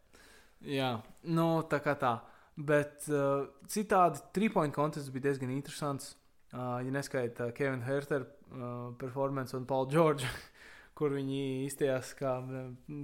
Jā, 0.66 0.96
nu 1.30 1.46
tā 1.70 1.78
kā 1.84 1.94
tā. 1.98 2.16
Bet 2.58 3.06
uh, 3.12 3.46
citādi 3.70 4.22
trīspoint 4.34 4.74
kontests 4.74 5.12
bija 5.14 5.28
diezgan 5.28 5.52
interesants. 5.54 6.16
Uh, 6.48 6.80
ja 6.82 6.90
neskaita 6.90 7.50
Kevina 7.54 7.84
Hertera 7.84 8.24
uh, 8.24 8.88
performance 8.98 9.54
un 9.54 9.66
Paula 9.68 9.90
Čorģa, 9.92 10.30
kur 10.98 11.14
viņi 11.14 11.42
izstājās 11.68 12.10
kā 12.18 12.34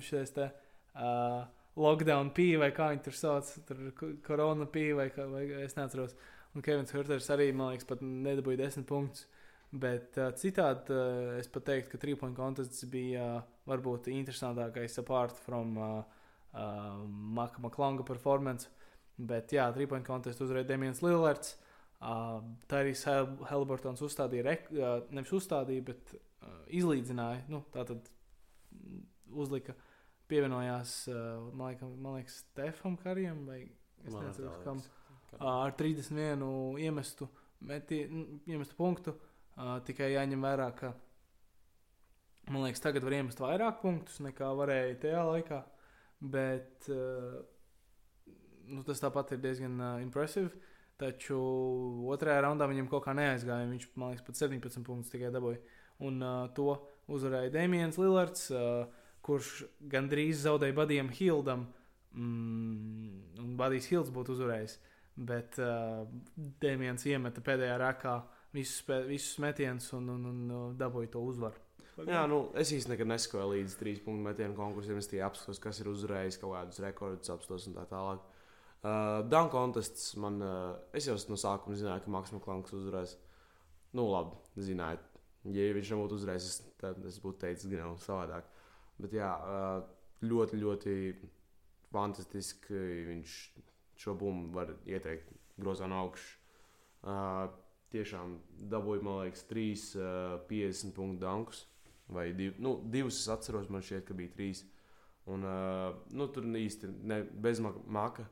šis 0.03 0.35
te 0.35 0.49
uh, 0.51 1.45
lockdown 1.79 2.33
pīlā, 2.35 2.67
vai 2.67 2.71
kā 2.75 2.91
viņi 2.93 3.05
tur 3.07 3.19
sauc, 3.19 3.51
tur 3.69 3.85
korona 4.27 4.67
pīlā, 4.71 5.05
vai, 5.05 5.09
kā, 5.15 5.27
vai 5.31 5.45
es 5.65 5.77
neatceros. 5.79 6.17
Un 6.55 6.63
Kevins 6.63 6.95
Herters 6.95 7.31
arī, 7.35 7.49
man 7.55 7.73
liekas, 7.73 7.87
pat 7.89 8.03
nedabūja 8.05 8.63
desmit 8.63 8.87
punktus. 8.91 9.27
Bet 9.75 10.15
uh, 10.23 10.31
citādi 10.39 10.95
uh, 10.95 11.33
es 11.41 11.49
pat 11.51 11.67
teiktu, 11.67 11.91
ka 11.91 12.03
trīspoint 12.05 12.37
kontests 12.39 12.85
bija 12.91 13.25
uh, 13.41 13.47
varbūt 13.67 14.07
interesantākais 14.13 15.01
apart 15.03 15.41
from 15.43 15.75
uh, 15.81 15.89
uh, 16.55 17.01
Maka 17.09 17.63
Maklanga 17.63 18.07
performance. 18.07 18.71
Bet, 19.19 19.51
jā, 19.55 19.67
trīspoint 19.75 20.07
kontestu 20.07 20.47
uzvarēja 20.47 20.71
Demians 20.71 21.03
Lillards. 21.03 21.57
Uh, 22.05 22.43
tā 22.69 22.83
arī 22.83 22.93
Helbertons 23.49 24.03
uzstādīja, 24.05 24.45
rek, 24.45 24.67
uh, 24.75 24.99
nevis 25.15 25.31
uzstādīja, 25.33 25.85
bet 25.87 26.15
uh, 26.17 26.59
izlīdzināja. 26.69 27.45
Nu, 27.49 27.63
tā 27.73 27.85
tad 27.89 28.11
uzlika 29.33 29.73
pievienojās, 30.29 30.97
uh, 31.09 31.47
man, 31.57 31.71
liekas, 31.73 31.95
man 32.05 32.19
liekas, 32.19 32.37
Stefam 32.45 32.97
Karijam 33.01 33.45
vai 33.49 33.63
es 34.05 34.13
nezinu, 34.29 34.51
kam. 34.67 34.83
Uh, 35.35 35.47
ar 35.65 35.73
31 35.79 36.45
iemestu, 36.85 37.29
meti, 37.67 38.03
n- 38.11 38.41
iemestu 38.47 38.77
punktu. 38.79 39.17
Uh, 39.55 39.79
tikai 39.87 40.11
jāņem 40.13 40.43
vērā, 40.45 40.69
ka 40.77 40.93
man 42.51 42.67
liekas, 42.67 42.83
tagad 42.85 43.05
var 43.07 43.17
iemest 43.17 43.41
vairāk 43.41 43.81
punktus 43.81 44.21
nekā 44.21 44.51
varēja 44.59 44.99
tajā 45.07 45.25
laikā. 45.31 45.63
Bet 46.35 46.89
uh, 46.93 47.41
nu, 48.69 48.83
tas 48.87 49.01
tāpat 49.03 49.33
ir 49.37 49.43
diezgan 49.45 49.79
uh, 49.81 49.97
impresīvi. 50.05 50.51
Taču 51.01 51.37
otrajā 52.15 52.45
raundā 52.45 52.69
viņam 52.71 52.89
kaut 52.91 53.03
kā 53.07 53.15
neaizgāja. 53.19 53.67
Viņš, 53.71 53.87
man 53.99 54.13
liekas, 54.13 54.27
pat 54.27 54.39
17 54.39 54.85
punktus 54.87 55.11
tikai 55.11 55.33
dabūja. 55.35 55.59
Un 56.07 56.21
uh, 56.23 56.45
to 56.55 56.77
uzvarēja 57.11 57.53
Dēmijans 57.55 57.99
Lillards, 57.99 58.47
uh, 58.55 58.85
kurš 59.25 59.65
gandrīz 59.91 60.45
zaudēja 60.45 60.77
Badijam 60.77 61.11
Hildam. 61.15 61.67
Mm, 62.15 63.41
un 63.43 63.57
Badijs 63.59 63.91
Hilds 63.91 64.15
būtu 64.15 64.37
uzvarējis. 64.37 64.79
Bet 65.15 65.59
uh, 65.63 66.07
Dēmijans 66.63 67.07
iemeta 67.11 67.43
pēdējā 67.43 67.75
rakā 67.83 68.21
visus, 68.55 68.83
visus 69.09 69.39
metienus 69.43 69.91
un, 69.99 70.11
un, 70.15 70.31
un 70.31 70.43
uh, 70.51 70.65
dabūja 70.79 71.15
to 71.17 71.23
uzvaru. 71.27 71.59
Jā, 72.03 72.25
nu, 72.27 72.41
es 72.59 72.73
īstenībā 72.75 73.07
nesakoju 73.07 73.53
līdz 73.53 73.75
trīs 73.79 74.01
punktu 74.03 74.27
metienu 74.27 74.57
konkursiem. 74.59 74.99
Es 74.99 75.11
tikai 75.11 75.27
apskatos, 75.29 75.61
kas 75.63 75.79
ir 75.83 75.91
uzvarējis 75.93 76.41
kaut 76.43 76.57
kādus 76.57 76.81
rekordus, 76.83 77.31
apstos 77.31 77.69
un 77.71 77.77
tā 77.77 77.85
tālāk. 77.91 78.23
Uh, 78.85 79.23
Dunk 79.29 79.51
contests 79.51 80.11
man, 80.21 80.43
uh, 80.45 80.75
es 80.93 81.07
jau 81.09 81.15
no 81.31 81.39
sākuma 81.41 81.77
zināju, 81.81 82.03
ka 82.05 82.11
Maks 82.13 82.35
Maklanks 82.35 82.75
uzvarēs. 82.77 83.15
Nu, 83.97 84.05
labi, 84.13 84.37
zināju. 84.61 85.01
Ja 85.57 85.71
viņš 85.73 85.93
nebūtu 85.95 86.19
es, 86.35 86.59
tad 86.83 87.01
es 87.09 87.17
būtu 87.23 87.47
teicis, 87.47 87.71
ka 87.71 87.79
nav 87.81 87.97
savādāk. 88.03 88.51
Bet 89.01 89.17
jā, 89.17 89.31
uh, 89.41 89.87
ļoti, 90.21 90.61
ļoti 90.61 90.99
fantastiski. 91.95 92.83
Viņš 93.09 93.39
šo 94.05 94.19
bumbu 94.21 94.53
var 94.59 94.75
ieteikt 94.85 95.33
grozā 95.57 95.89
no 95.89 96.03
augšas. 96.05 96.37
Uh, 97.01 97.49
tiešām 97.95 98.37
dabūja, 98.69 99.07
man 99.07 99.23
liekas, 99.23 99.49
3, 99.49 99.89
uh, 99.97 100.39
50 100.53 100.93
punktu 100.93 101.25
dunkus. 101.25 101.65
Vai 102.13 102.35
div, 102.37 102.61
nu, 102.61 102.77
divus 102.93 103.23
es 103.23 103.33
atceros, 103.33 103.73
man 103.73 103.81
šķiet, 103.81 104.05
ka 104.05 104.21
bija 104.21 104.37
trīs. 104.37 104.67
Un, 105.25 105.49
uh, 105.49 105.95
nu, 106.13 106.29
tur 106.29 106.45
īsti 106.45 106.99
ne, 107.01 107.23
bez 107.33 107.65
maka. 107.65 107.81
maka 107.89 108.31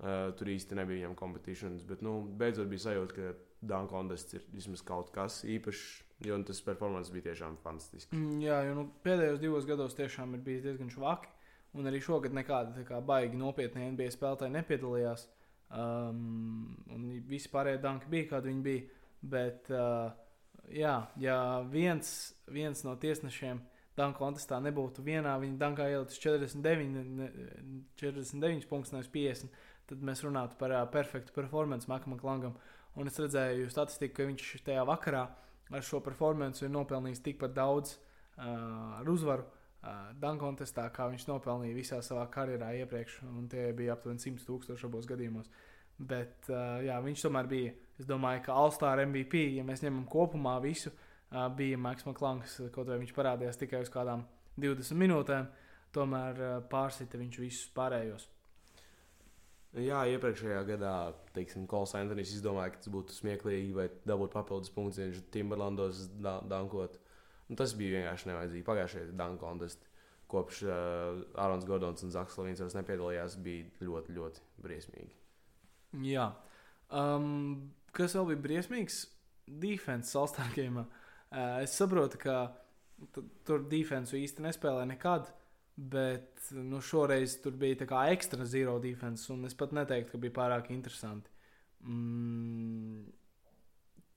uh, 0.00 0.28
tur 0.38 0.50
īsti 0.52 0.76
nebija 0.78 1.02
viņam 1.02 1.16
kompetīcijas. 1.18 1.84
Bet 1.88 2.02
nu, 2.06 2.20
beidzot 2.40 2.68
bija 2.70 2.86
sajūta, 2.88 3.14
ka 3.16 3.34
Dunk 3.68 3.90
contests 3.90 4.36
ir 4.38 4.44
vismaz 4.54 4.82
kaut 4.86 5.10
kas 5.14 5.40
īpašs. 5.44 6.04
Jo 6.26 6.34
tas 6.42 6.58
performance 6.66 7.12
bija 7.14 7.28
tiešām 7.28 7.56
fantastisks. 7.62 8.10
Mm, 8.10 8.40
Jā, 8.42 8.56
jo 8.66 8.72
nu, 8.74 8.88
pēdējos 9.04 9.38
divos 9.38 9.66
gados 9.68 9.94
tiešām 9.94 10.32
ir 10.34 10.40
bijis 10.42 10.64
diezgan 10.64 10.90
švaki. 10.90 11.30
Un 11.78 11.86
arī 11.86 12.00
šogad 12.02 12.34
nekāda 12.34 12.82
kā 12.88 12.98
baigi 13.04 13.38
nopietni 13.38 13.90
NBA 13.92 14.08
spēlētāji 14.14 14.54
nepiedalījās. 14.56 15.28
Um, 15.70 16.72
un 16.90 17.04
visi 17.28 17.50
pārējie 17.52 17.82
danki 17.84 18.10
bija, 18.10 18.28
kādi 18.32 18.50
viņi 18.50 18.64
bija. 18.64 19.02
Bet, 19.30 19.68
uh, 19.70 20.10
jā, 20.74 20.94
ja 21.22 21.38
viens, 21.70 22.12
viens 22.50 22.82
no 22.86 22.96
tiesnešiem 22.98 23.60
danku 23.98 24.22
kontestā 24.22 24.60
nebūtu 24.62 25.02
vienā, 25.06 25.34
viņa 25.42 25.58
dankā 25.60 25.88
ielicis 25.92 26.20
49, 26.22 26.92
ne- 27.18 27.30
49 28.00 28.66
punktus, 28.70 28.94
nevis 28.94 29.10
50, 29.14 29.54
tad 29.88 30.02
mēs 30.04 30.22
runātu 30.26 30.58
par 30.60 30.74
uh, 30.74 30.82
perfektu 30.92 31.34
performance 31.36 31.90
Makam 31.90 32.18
Klangam. 32.20 32.56
Un 32.98 33.10
es 33.10 33.18
redzēju 33.20 33.68
statistiku, 33.70 34.16
ka 34.18 34.26
viņš 34.28 34.50
tajā 34.66 34.82
vakarā 34.88 35.26
ar 35.70 35.84
šo 35.84 36.00
performanci 36.04 36.64
ir 36.66 36.72
nopelnījis 36.74 37.22
tikpat 37.24 37.54
daudz 37.56 37.94
uh, 37.94 39.00
ar 39.00 39.10
uzvaru 39.10 39.44
uh, 39.44 40.10
Dunk 40.18 40.42
kontestā, 40.42 40.88
kā 40.94 41.08
viņš 41.12 41.28
nopelnīja 41.28 41.76
visā 41.76 42.00
savā 42.04 42.26
karjerā 42.32 42.72
iepriekš. 42.82 43.20
Un 43.28 43.48
tie 43.50 43.68
bija 43.76 43.96
aptuveni 43.96 44.22
100 44.24 44.46
tūkstoši 44.48 44.88
abos 44.88 45.08
gadījumos. 45.10 45.50
Bet 45.98 46.48
uh, 46.52 46.78
jā, 46.86 46.96
viņš 47.02 47.26
tomēr 47.26 47.50
bija, 47.50 47.74
es 47.98 48.06
domāju, 48.08 48.44
ka 48.46 48.56
All-Star 48.56 49.02
MVP, 49.04 49.42
ja 49.58 49.66
mēs 49.66 49.82
ņemam 49.82 50.06
kopumā 50.10 50.56
visu, 50.62 50.92
uh, 50.94 51.48
bija 51.54 51.78
Maks 51.80 52.06
Maklanks, 52.06 52.60
kaut 52.74 52.90
vai 52.90 53.00
viņš 53.02 53.14
parādījās 53.16 53.58
tikai 53.60 53.82
uz 53.82 53.92
kādām 53.92 54.22
20 54.62 54.98
minūtēm, 55.02 55.48
tomēr 55.94 56.42
uh, 56.42 56.58
pārsita 56.70 57.18
viņš 57.18 57.40
visus 57.42 57.70
pārējos. 57.74 58.28
Jā, 59.76 59.98
iepriekšējā 60.14 60.62
gadā, 60.64 60.92
teiksim, 61.36 61.66
Kols 61.68 61.92
Antonius 61.98 62.30
izdomāja, 62.32 62.72
ka 62.72 62.80
tas 62.80 62.88
būtu 62.92 63.12
smieklīgi 63.12 63.74
vai 63.76 63.88
dabūt 64.08 64.32
papildus 64.32 64.72
punktus, 64.72 64.98
ja 65.02 65.08
viņš 65.10 65.26
Timberlandos 65.34 66.06
da 66.24 66.38
dankot. 66.48 66.96
Nu, 67.48 67.56
tas 67.56 67.74
bija 67.76 67.98
vienkārši 67.98 68.30
nevajadzīgi. 68.30 68.64
Pagājušajā 68.64 69.28
contest, 69.40 69.84
kopš 70.28 70.62
uh, 70.64 71.20
Ārons 71.40 71.66
Gordons 71.68 72.02
un 72.04 72.12
Zaks 72.12 72.36
Lavins 72.40 72.60
vairs 72.64 72.76
nepiedalījās, 72.76 73.36
bija 73.44 73.68
ļoti, 73.84 74.16
ļoti 74.16 74.44
briesmīgi. 74.64 75.12
Jā. 76.08 76.30
Um, 76.88 77.70
kas 77.96 78.16
vēl 78.16 78.32
bija 78.32 78.42
briesmīgs? 78.48 79.02
Defense 79.48 80.12
salstāvījumā. 80.16 80.84
Uh, 81.28 81.60
es 81.64 81.76
saprotu, 81.76 82.20
ka 82.20 82.38
tu- 83.12 83.28
tur 83.44 83.64
defensu 83.68 84.16
īsti 84.16 84.44
nespēlē 84.48 84.86
nekad. 84.88 85.28
Bet 85.78 86.48
nu, 86.50 86.80
šoreiz 86.82 87.36
tur 87.38 87.54
bija 87.54 87.76
tā 87.84 87.86
kā 87.86 88.00
ekstra 88.10 88.42
zero 88.50 88.80
defense, 88.82 89.28
un 89.30 89.46
es 89.46 89.54
pat 89.54 89.70
neteiktu, 89.76 90.10
ka 90.10 90.18
bija 90.24 90.34
pārāk 90.34 90.72
interesanti. 90.74 91.30
Mm, 91.86 93.04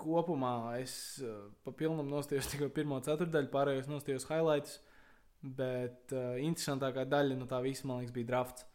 kopumā 0.02 0.54
es 0.80 0.96
uh, 1.22 1.52
pa 1.62 1.74
pilnam 1.78 2.10
nostājos 2.10 2.50
tikai 2.54 2.72
pirmo 2.74 2.98
ceturdaļu, 3.06 3.52
pārējos 3.54 3.92
nostājos 3.92 4.26
highlights. 4.32 4.80
Bet 5.42 6.16
uh, 6.18 6.34
interesantākā 6.42 7.06
daļa 7.10 7.38
no 7.38 7.46
tā 7.50 7.62
visa, 7.62 7.86
man 7.90 8.02
liekas, 8.02 8.16
bija 8.18 8.32
drafts. 8.32 8.66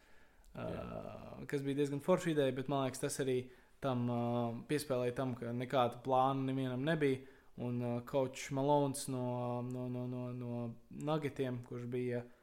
Uh, 0.54 1.42
kas 1.50 1.66
bija 1.66 1.80
diezgan 1.82 2.04
forša 2.06 2.30
ideja, 2.36 2.54
bet 2.54 2.70
man 2.70 2.86
liekas, 2.86 3.02
tas 3.02 3.18
arī 3.26 3.40
tam 3.82 4.06
uh, 4.06 4.62
piespēlēja 4.70 5.18
tam, 5.18 5.34
ka 5.34 5.50
nekāda 5.50 5.98
plāna 6.06 6.52
nevienam 6.52 6.86
nebija. 6.86 7.18
Un 7.66 7.82
uh, 7.82 7.98
Kočs 8.06 8.52
Malons 8.54 9.08
no, 9.10 9.26
no, 9.66 9.90
no, 9.90 10.06
no, 10.06 10.24
no 10.38 10.64
Nuggetiem, 11.02 11.64
kurš 11.66 11.90
bija 11.90 12.22
uh, 12.22 12.35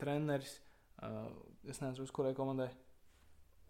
treneris, 0.00 0.56
uh, 1.02 1.28
es 1.68 1.80
nezinu, 1.80 2.04
uz 2.04 2.12
kurai 2.14 2.34
komandai. 2.36 2.68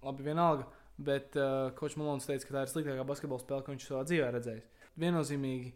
Labi, 0.02 0.24
vienalga. 0.26 0.66
Bet 1.02 1.36
uh, 1.38 1.70
Kočs 1.78 1.96
Malons 1.96 2.26
teica, 2.28 2.46
ka 2.46 2.54
tā 2.56 2.64
ir 2.66 2.70
sliktākā 2.72 3.04
basketbola 3.08 3.42
spēle, 3.42 3.64
ko 3.64 3.72
viņš 3.74 3.86
savā 3.88 4.02
dzīvē 4.08 4.28
redzējis. 4.34 4.66
Viennozīmīgi, 5.02 5.70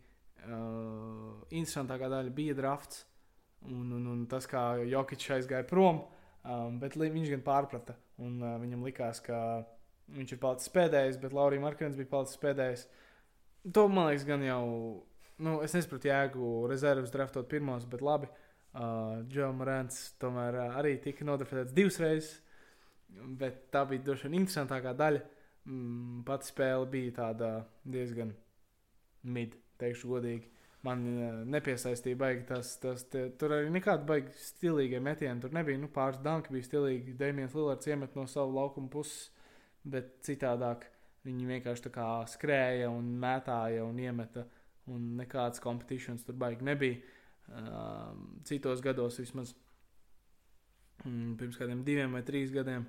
uh, 0.44 1.46
interesantākā 1.50 2.10
daļa 2.12 2.34
bija 2.36 2.56
drafts. 2.58 3.04
Un, 3.66 3.88
un, 3.96 4.04
un 4.12 4.26
tas, 4.30 4.46
kā 4.46 4.76
Jokic 4.86 5.24
aizgāja 5.38 5.66
prom, 5.66 6.02
um, 6.44 6.76
bet 6.82 6.98
li- 7.00 7.10
viņš 7.14 7.32
gan 7.32 7.44
pārprata. 7.46 7.96
Un, 8.22 8.36
uh, 8.42 8.56
viņam 8.62 8.84
likās, 8.86 9.22
ka 9.24 9.38
viņš 10.14 10.36
ir 10.36 10.42
palicis 10.42 10.74
pēdējais, 10.74 11.20
bet 11.22 11.34
Laurija 11.34 11.64
Markins 11.64 11.96
bija 11.98 12.12
palicis 12.12 12.38
pēdējais. 12.42 12.86
To 13.74 13.88
man 13.90 14.10
liekas, 14.10 14.26
gan 14.28 14.44
jau. 14.46 14.62
Nu, 15.42 15.58
es 15.64 15.74
nesaprotu 15.74 16.08
jēgu 16.08 16.50
rezerves 16.70 17.10
draftot 17.12 17.48
pirmos, 17.50 17.88
bet 17.88 18.04
labi. 18.04 18.28
Uh, 18.30 18.45
Džo 18.76 19.52
Morants 19.56 20.00
tomēr 20.20 20.58
uh, 20.60 20.74
arī 20.80 20.96
tika 21.02 21.24
nodefinēts 21.24 21.74
divas 21.76 22.00
reizes. 22.02 22.34
Bet 23.40 23.70
tā 23.72 23.86
bija 23.88 24.04
droši 24.04 24.28
vien 24.28 24.42
interesantākā 24.42 24.92
daļa. 24.98 25.22
Mm, 25.66 26.20
pati 26.26 26.50
spēle 26.50 26.88
bija 26.90 27.14
tāda 27.22 27.48
diezgan 27.88 28.34
mid, 29.32 29.56
teikšu 29.80 30.10
godīgi. 30.12 30.50
Man 30.86 31.06
uh, 31.08 31.38
nepiesaistīja 31.56 32.20
baigi 32.20 32.44
tas, 32.50 32.74
tas 32.82 33.06
te, 33.10 33.26
tur 33.40 33.56
arī 33.56 33.72
nekāda 33.74 34.04
baigi 34.06 34.36
stilīga 34.42 35.00
metiena. 35.02 35.40
Tur 35.42 35.56
nebija 35.56 35.80
nu, 35.80 35.88
pāris 35.92 36.20
danki, 36.24 36.52
bija 36.54 36.68
stilīgi. 36.68 37.16
Dēmijs 37.18 37.56
Lillards 37.56 37.90
iemet 37.90 38.18
no 38.18 38.26
savu 38.30 38.58
laukumu 38.58 38.92
puses, 38.92 39.30
bet 39.88 40.18
citādāk 40.26 40.84
viņi 41.26 41.48
vienkārši 41.48 41.88
tā 41.88 41.96
kā 41.96 42.06
skrēja 42.30 42.92
un 42.92 43.14
mētāja 43.22 43.86
un 43.88 43.98
iemeta. 44.04 44.44
Un 44.92 45.16
nekādas 45.18 45.58
kompetīcijas 45.64 46.22
tur 46.28 46.36
baigi 46.38 46.62
nebija. 46.66 47.15
Citos 48.46 48.82
gados 48.84 49.20
vismaz 49.20 49.54
mm, 51.04 51.36
pirms 51.40 51.58
kādiem 51.60 51.84
diviem 51.86 52.16
vai 52.16 52.22
trīs 52.26 52.54
gadiem. 52.54 52.86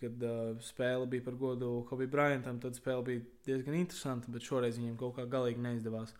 Kad 0.00 0.22
spēle 0.64 1.08
bija 1.12 1.24
par 1.26 1.36
godu 1.36 1.70
Kobe 1.88 2.06
Bryantam, 2.08 2.60
tad 2.60 2.78
spēle 2.78 3.04
bija 3.04 3.24
diezgan 3.44 3.76
interesanta, 3.76 4.32
bet 4.32 4.46
šoreiz 4.46 4.80
viņiem 4.80 4.96
kaut 5.00 5.18
kā 5.18 5.26
galīgi 5.28 5.62
neizdevās. 5.62 6.14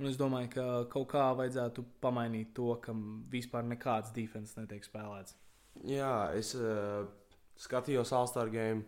Un 0.00 0.08
es 0.08 0.16
domāju, 0.16 0.48
ka 0.54 0.66
kaut 0.92 1.10
kā 1.12 1.26
vajadzētu 1.36 1.84
pamainīt 2.00 2.54
to, 2.56 2.70
ka 2.80 2.94
vispār 3.32 3.66
nekāds 3.68 4.14
defense 4.16 4.56
netiek 4.56 4.86
spēlēts. 4.86 5.34
Jā, 5.84 6.30
es 6.38 6.54
uh, 6.56 7.04
skatījos 7.60 8.12
All-Star 8.16 8.48
game, 8.52 8.86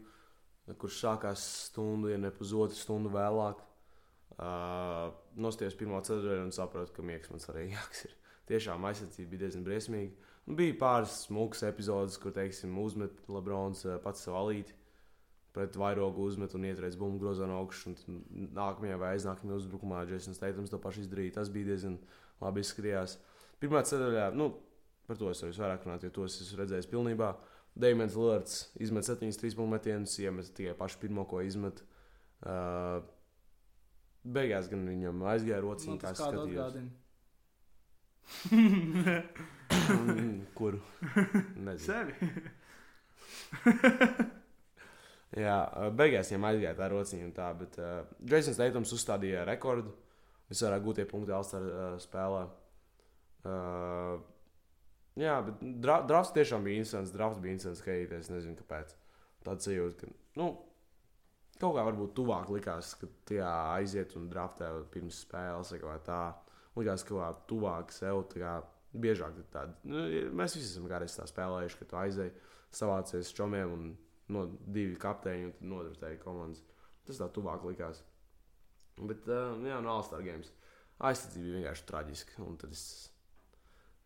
kurš 0.81 1.03
sākās 1.03 1.43
stundu, 1.67 2.09
ja 2.13 2.19
ne 2.21 2.31
pusotru 2.33 2.79
stundu 2.79 3.13
vēlāk. 3.13 3.61
Uh, 4.41 5.13
Nostājos 5.43 5.77
pirmā 5.77 6.01
ceturtajā 6.05 6.43
un 6.45 6.53
sapratu, 6.55 6.95
ka 6.97 7.05
miegs 7.05 7.31
man 7.33 7.43
svarīgāks 7.43 8.07
ir. 8.09 8.15
Tiešām 8.51 8.85
aizsardzība 8.89 9.35
bija 9.35 9.45
diezgan 9.45 9.67
briesmīga. 9.67 10.31
Nu, 10.47 10.57
bija 10.59 10.75
pāris 10.81 11.21
smukas 11.27 11.63
epizodes, 11.69 12.17
kur, 12.21 12.35
teiksim, 12.35 12.75
uzmet 12.83 13.29
Lebrons 13.31 13.85
pats 14.03 14.25
savu 14.27 14.41
alīti. 14.41 14.75
Pret 15.53 15.77
vairogu 15.77 16.25
uzmet 16.25 16.55
un 16.57 16.65
ietraiz 16.65 16.97
bumbu 16.97 17.21
grozā 17.21 17.47
no 17.47 17.59
augšas. 17.61 18.07
Nākamajā 18.09 18.97
vai 18.99 19.13
aiznākamajā 19.19 19.61
uzbrukumā 19.61 20.07
Jasons 20.09 20.41
Teitams 20.41 20.73
to 20.73 20.81
pašu 20.81 21.05
izdarīja. 21.05 21.37
Tas 21.37 21.53
bija 21.53 21.69
diezgan 21.75 21.99
labi 22.41 22.65
izskatījās. 22.65 23.19
Pirmā 23.61 23.85
ceturtajā, 23.87 24.31
nu, 24.35 24.49
par 25.07 25.21
to 25.21 25.29
es 25.31 25.45
varu 25.45 25.59
vairāk 25.61 25.85
runāt, 25.87 26.07
jo 26.09 26.15
tos 26.17 26.41
esmu 26.41 26.63
redzējis 26.63 26.89
pilnībā. 26.91 27.35
Dēmons 27.85 28.17
Lords 28.19 28.57
izmet 28.85 29.07
7 29.07 29.29
3 29.29 29.57
punktu 29.59 29.73
metienus, 29.77 30.17
iemet 30.21 30.51
tikai 30.57 30.75
pašu 30.81 30.99
pirmo, 31.05 31.29
ko 31.29 31.45
izmet. 31.45 31.85
Uh, 32.43 33.05
beigās 34.25 34.69
gan 34.71 34.85
viņam 34.89 35.25
aizgāja 35.33 35.63
Man 35.91 35.99
kā. 36.03 36.13
Mm, 39.83 40.47
Kuru? 40.55 40.79
Nezinu. 41.57 41.79
Sevi. 41.87 42.15
Jā, 45.43 45.57
beigās 45.97 46.29
viņam 46.29 46.45
aizgāja 46.51 46.77
tā 46.77 46.89
rociņa 46.93 47.25
un 47.25 47.33
tā, 47.37 47.49
bet 47.57 47.79
uh, 47.81 48.03
Jasons 48.29 48.59
Teitums 48.61 48.93
uzstādīja 48.93 49.47
rekordu 49.49 49.95
visvairāk 50.53 50.85
gūtie 50.85 51.07
punkti 51.09 51.33
Alstar 51.33 51.65
uh, 51.65 51.95
spēlē. 52.03 52.43
Uh, 53.49 54.21
jā, 55.19 55.39
bet 55.47 55.63
dra 55.83 56.03
drafts 56.09 56.35
tiešām 56.37 56.67
bija 56.69 56.83
interesants. 56.83 57.15
Drafts 57.17 57.41
bija 57.43 57.57
interesants 57.57 57.81
skatīties. 57.81 58.27
Es 58.27 58.33
nezinu, 58.35 58.59
kāpēc. 58.61 58.93
Tāds 59.47 59.67
sajūta, 59.67 60.05
ka, 60.05 60.13
nu, 60.39 60.53
kaut 61.63 61.77
kā 61.79 61.87
varbūt 61.87 62.15
tuvāk 62.19 62.51
likās, 62.53 62.93
ka 62.99 63.09
tie 63.29 63.41
aiziet 63.47 64.17
un 64.19 64.29
draftē 64.31 64.71
pirms 64.93 65.23
spēles 65.25 65.75
vai 65.83 65.99
tā. 66.07 66.23
Likās, 66.79 67.05
ka 67.05 67.15
kaut 67.15 67.23
kā 67.23 67.49
tuvāk 67.51 67.93
sev, 67.95 68.25
kā 68.33 68.57
biežāk 68.93 69.39
ir 69.41 69.49
tāda. 69.53 69.77
Nu, 69.89 70.05
mēs 70.37 70.57
visi 70.59 70.73
esam 70.73 70.89
tā 70.89 71.29
spēlējuši, 71.29 71.79
ka 71.81 71.89
tu 71.91 72.01
aizēji 72.01 72.35
savācies 72.73 73.33
čomiem 73.37 73.75
un 73.77 73.87
no 74.33 74.47
divi 74.73 74.97
kapteiņi 75.01 75.49
un 75.51 75.73
nodrutēji 75.75 76.21
komandas. 76.23 76.63
Tas 77.07 77.21
tā 77.21 77.29
tuvāk 77.35 77.65
likās. 77.67 78.03
Bet, 79.01 79.25
uh, 79.29 79.57
jā, 79.67 79.81
no 79.83 79.97
All-Star 79.97 80.23
Games. 80.25 80.53
Aizsardzība 81.03 81.49
bija 81.49 81.59
vienkārši 81.59 81.87
traģiska. 81.89 82.39
Un 82.45 82.59
tad 82.61 82.75
es 82.77 82.85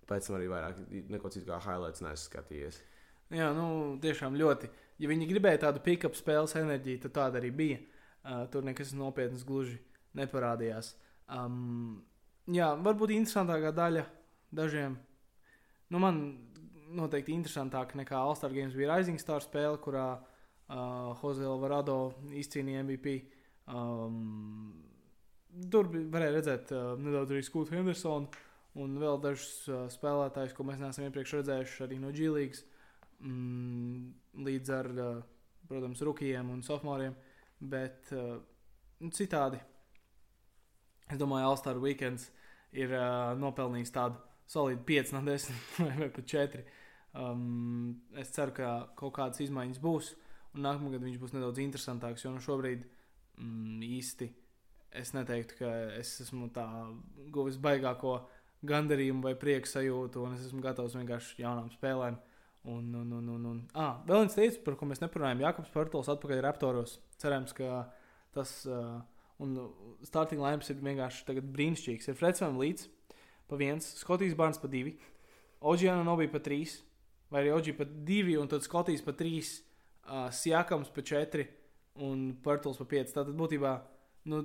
pēc 0.08 0.28
tam 0.28 0.38
arī 0.38 0.48
vairāk 0.50 0.80
neko 1.12 1.32
citu 1.34 1.50
kā 1.50 1.58
highlights 1.66 2.04
neesmu 2.04 2.30
skatījies. 2.30 2.80
Jā, 3.34 3.50
nu, 3.56 3.66
tiešām 4.02 4.38
ļoti. 4.38 4.70
Ja 5.02 5.10
viņi 5.10 5.28
gribēja 5.28 5.66
tādu 5.66 5.82
pick-up 5.84 6.16
spēles 6.16 6.56
enerģiju, 6.56 7.02
tad 7.04 7.16
tāda 7.18 7.40
arī 7.40 7.52
bija. 7.54 7.80
Uh, 8.26 8.44
tur 8.50 8.64
nekas 8.66 8.94
nopietns 8.96 9.44
gluži 9.46 9.76
neparādījās. 10.18 10.94
Um, 11.30 12.00
jā, 12.50 12.72
varbūt 12.82 13.12
interesantākā 13.14 13.70
daļa 13.76 14.06
dažiem. 14.56 14.96
Nu, 15.92 16.00
man 16.02 16.22
noteikti 16.96 17.34
interesantāk 17.34 17.94
nekā 17.98 18.18
All-Star 18.18 18.54
Games 18.54 18.74
bija 18.74 18.94
Rising 18.94 19.20
Star 19.22 19.44
spēle, 19.44 19.78
kurā 19.82 20.08
uh, 20.16 21.12
Jose 21.20 21.46
Alvarado 21.46 21.98
izcīnīja 22.34 22.84
MVP. 22.86 23.16
Um, 23.66 24.74
tur 25.72 25.90
varēja 25.90 26.36
redzēt 26.38 26.72
uh, 26.74 26.94
nedaudz 27.00 27.34
arī 27.34 27.42
Skūtu 27.46 27.74
Hendersonu 27.74 28.30
un 28.76 28.96
vēl 29.00 29.20
dažus 29.22 29.66
uh, 29.70 29.86
spēlētājus, 29.92 30.54
ko 30.56 30.66
mēs 30.68 30.82
neesam 30.82 31.06
iepriekš 31.08 31.38
redzējuši 31.40 31.84
arī 31.86 32.00
no 32.02 32.12
G-Līgas. 32.14 32.64
Mm, 33.24 34.12
līdz 34.46 34.72
ar, 34.76 34.90
uh, 35.00 35.22
protams, 35.68 36.02
rookiem 36.04 36.50
un 36.52 36.62
sophomoriem. 36.66 37.16
Bet 37.58 38.12
uh, 38.12 38.36
nu, 39.00 39.12
citādi, 39.16 39.60
es 41.08 41.20
domāju, 41.20 41.50
All-Star 41.50 41.80
Weekends 41.80 42.28
ir 42.76 42.92
uh, 42.92 43.32
nopelnījis 43.40 43.94
tādu 43.94 44.20
solidu 44.50 44.84
5 44.86 45.14
no 45.16 45.22
10 45.26 45.48
vai 46.00 46.10
pat 46.12 46.34
4. 46.34 46.64
Um, 47.16 48.02
es 48.20 48.30
ceru, 48.34 48.52
ka 48.56 48.72
kaut 48.98 49.14
kādas 49.16 49.40
izmaiņas 49.40 49.80
būs, 49.80 50.12
un 50.54 50.66
nākamā 50.66 50.92
gada 50.92 51.08
viņš 51.08 51.20
būs 51.22 51.32
nedaudz 51.36 51.62
interesantāks. 51.62 52.26
Jo 52.26 52.34
nu 52.34 52.42
šobrīd 52.44 52.84
mm, 53.40 53.80
īsti 53.96 54.28
es 54.96 55.12
neteiktu, 55.16 55.58
ka 55.60 55.72
es 55.96 56.12
esmu 56.24 56.50
guvis 57.32 57.58
baigāko 57.60 58.18
gandarījumu 58.66 59.24
vai 59.24 59.34
prieku 59.38 59.68
sajūtu, 59.68 60.24
un 60.24 60.36
es 60.36 60.46
esmu 60.48 60.62
gatavs 60.64 60.96
vienkārši 60.96 61.42
jaunām 61.42 61.70
spēlēm. 61.74 62.18
Un, 62.66 62.86
un, 62.98 63.12
un, 63.14 63.28
un, 63.30 63.42
un. 63.46 63.58
Ah, 63.78 64.00
vēl 64.08 64.24
viens 64.24 64.34
teicis, 64.34 64.58
par 64.64 64.74
ko 64.78 64.88
mēs 64.90 64.98
neparunājām. 64.98 65.44
Jānis 65.44 65.70
Pārtls 65.70 66.08
atpakaļ 66.10 66.40
Raptoros. 66.42 66.96
Cerams, 67.22 67.54
ka 67.54 67.84
tas 68.34 68.56
uh, 68.66 68.96
un 69.42 69.54
starting 70.06 70.42
lineups 70.42 70.72
ir 70.72 70.80
vienkārši 70.82 71.44
brīnišķīgs. 71.54 72.10
Ir 72.10 72.18
Freds 72.18 72.42
Van 72.42 72.58
Līdz 72.58 72.88
pa 73.46 73.58
viens, 73.60 73.86
Skotijas 74.00 74.34
Barns 74.34 74.58
pa 74.58 74.70
divi, 74.70 74.96
Oģiāna 75.66 76.02
Nobija 76.06 76.32
pa 76.32 76.40
trīs, 76.42 76.80
vai 77.30 77.44
arī 77.44 77.54
Oģija 77.54 77.78
pa 77.78 77.86
divi, 77.86 78.34
un 78.40 78.50
tad 78.50 78.66
Skotijas 78.66 79.04
pa 79.06 79.14
trīs, 79.16 79.60
uh, 80.08 80.26
Sjakams 80.34 80.90
pa 80.94 81.04
četri 81.06 81.46
un 82.02 82.32
Pārtls 82.42 82.82
pa 82.82 82.88
pieci. 82.90 83.14
Tātad 83.14 83.36
būtībā 83.38 83.76
nu, 84.32 84.42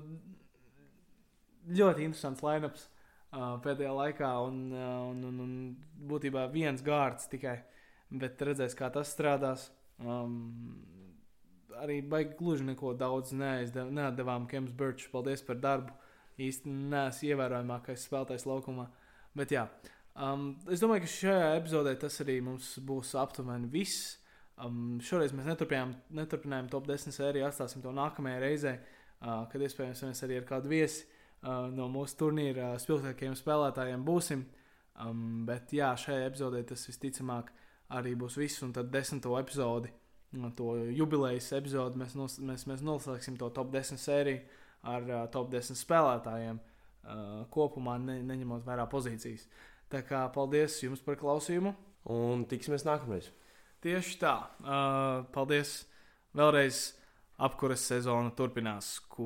ļoti 1.74 2.06
interesants 2.06 2.46
lineups 2.46 2.86
uh, 2.86 3.58
pēdējā 3.66 3.98
laikā, 3.98 4.32
un, 4.46 4.64
uh, 4.76 4.96
un, 5.10 5.26
un, 5.32 5.44
un 5.48 6.08
būtībā 6.12 6.46
viens 6.54 6.86
gārds 6.86 7.30
tikai. 7.32 7.58
Bet 8.12 8.42
redzēs, 8.44 8.76
kā 8.76 8.90
tas 8.92 9.14
strādās. 9.14 9.70
Um, 10.02 10.82
arī 11.80 12.02
baigi 12.04 12.36
gluži 12.40 12.66
neko 12.68 12.94
daudz 12.98 13.32
neaizdev, 13.38 13.92
neatdevām 13.96 14.48
Kems 14.52 14.74
Birčs. 14.78 15.10
Paldies 15.14 15.44
par 15.48 15.60
darbu. 15.64 15.96
Īsti 16.42 16.72
neesmu 16.72 17.30
ievērojamākais 17.32 18.08
spēlētājs 18.08 18.48
laukumā. 18.50 18.88
Bet 19.38 19.54
jā, 19.54 19.68
um, 20.16 20.52
es 20.72 20.82
domāju, 20.84 21.06
ka 21.06 21.12
šajā 21.14 21.52
epizodē 21.60 21.94
tas 22.00 22.18
arī 22.24 22.40
mums 22.44 22.74
būs 22.88 23.14
aptuveni 23.20 23.70
viss. 23.72 24.18
Um, 24.62 25.00
šoreiz 25.04 25.34
mēs 25.34 25.48
neturpinājām, 25.48 26.70
top 26.72 26.88
10 26.90 27.16
sēriju, 27.16 27.48
atstāsim 27.48 27.82
to 27.82 27.94
nākamajā 27.96 28.42
reizē, 28.44 28.74
uh, 28.78 29.46
kad 29.52 29.64
iespējams 29.64 30.04
mēs 30.06 30.24
arī 30.28 30.38
ar 30.42 30.48
kādu 30.50 30.70
viesi 30.70 31.06
uh, 31.06 31.70
no 31.74 31.88
mūsu 31.94 32.20
turnīra 32.20 32.74
uh, 32.76 32.82
spilgtākajiem 32.82 33.38
spēlētājiem 33.40 34.04
būsim. 34.06 34.44
Um, 35.02 35.46
bet 35.48 35.72
jā, 35.74 35.94
šajā 35.98 36.28
epizodē 36.28 36.62
tas 36.68 36.84
visticamāk 36.90 37.50
arī 37.98 38.16
būs 38.20 38.38
viss, 38.40 38.62
un 38.66 38.74
tad 38.76 38.92
desmito 38.94 39.36
epizodi, 39.40 39.92
to 40.56 40.76
jubilejas 40.96 41.52
epizodi, 41.58 42.00
mēs, 42.00 42.16
nos, 42.16 42.38
mēs, 42.40 42.66
mēs 42.70 42.84
noslēgsim 42.88 43.38
to 43.40 43.50
top 43.52 43.72
10 43.74 44.00
sēriju 44.00 44.42
ar 44.88 45.10
uh, 45.10 45.26
top 45.32 45.52
10 45.52 45.78
spēlētājiem 45.78 46.62
uh, 46.62 47.44
kopumā, 47.52 47.98
ne, 48.00 48.22
neņemot 48.26 48.64
vērā 48.66 48.88
pozīcijas. 48.90 49.46
Tā 49.92 50.06
kā 50.08 50.24
paldies 50.34 50.80
jums 50.84 51.04
par 51.04 51.20
klausījumu. 51.20 51.76
Un 52.12 52.48
tiksimies 52.50 52.86
nākamreiz. 52.88 53.28
Tieši 53.84 54.18
tā. 54.22 54.36
Uh, 54.64 55.28
paldies 55.36 55.82
vēlreiz. 56.38 56.92
Apkuras 57.42 57.82
sezona 57.90 58.30
turpinās. 58.38 59.00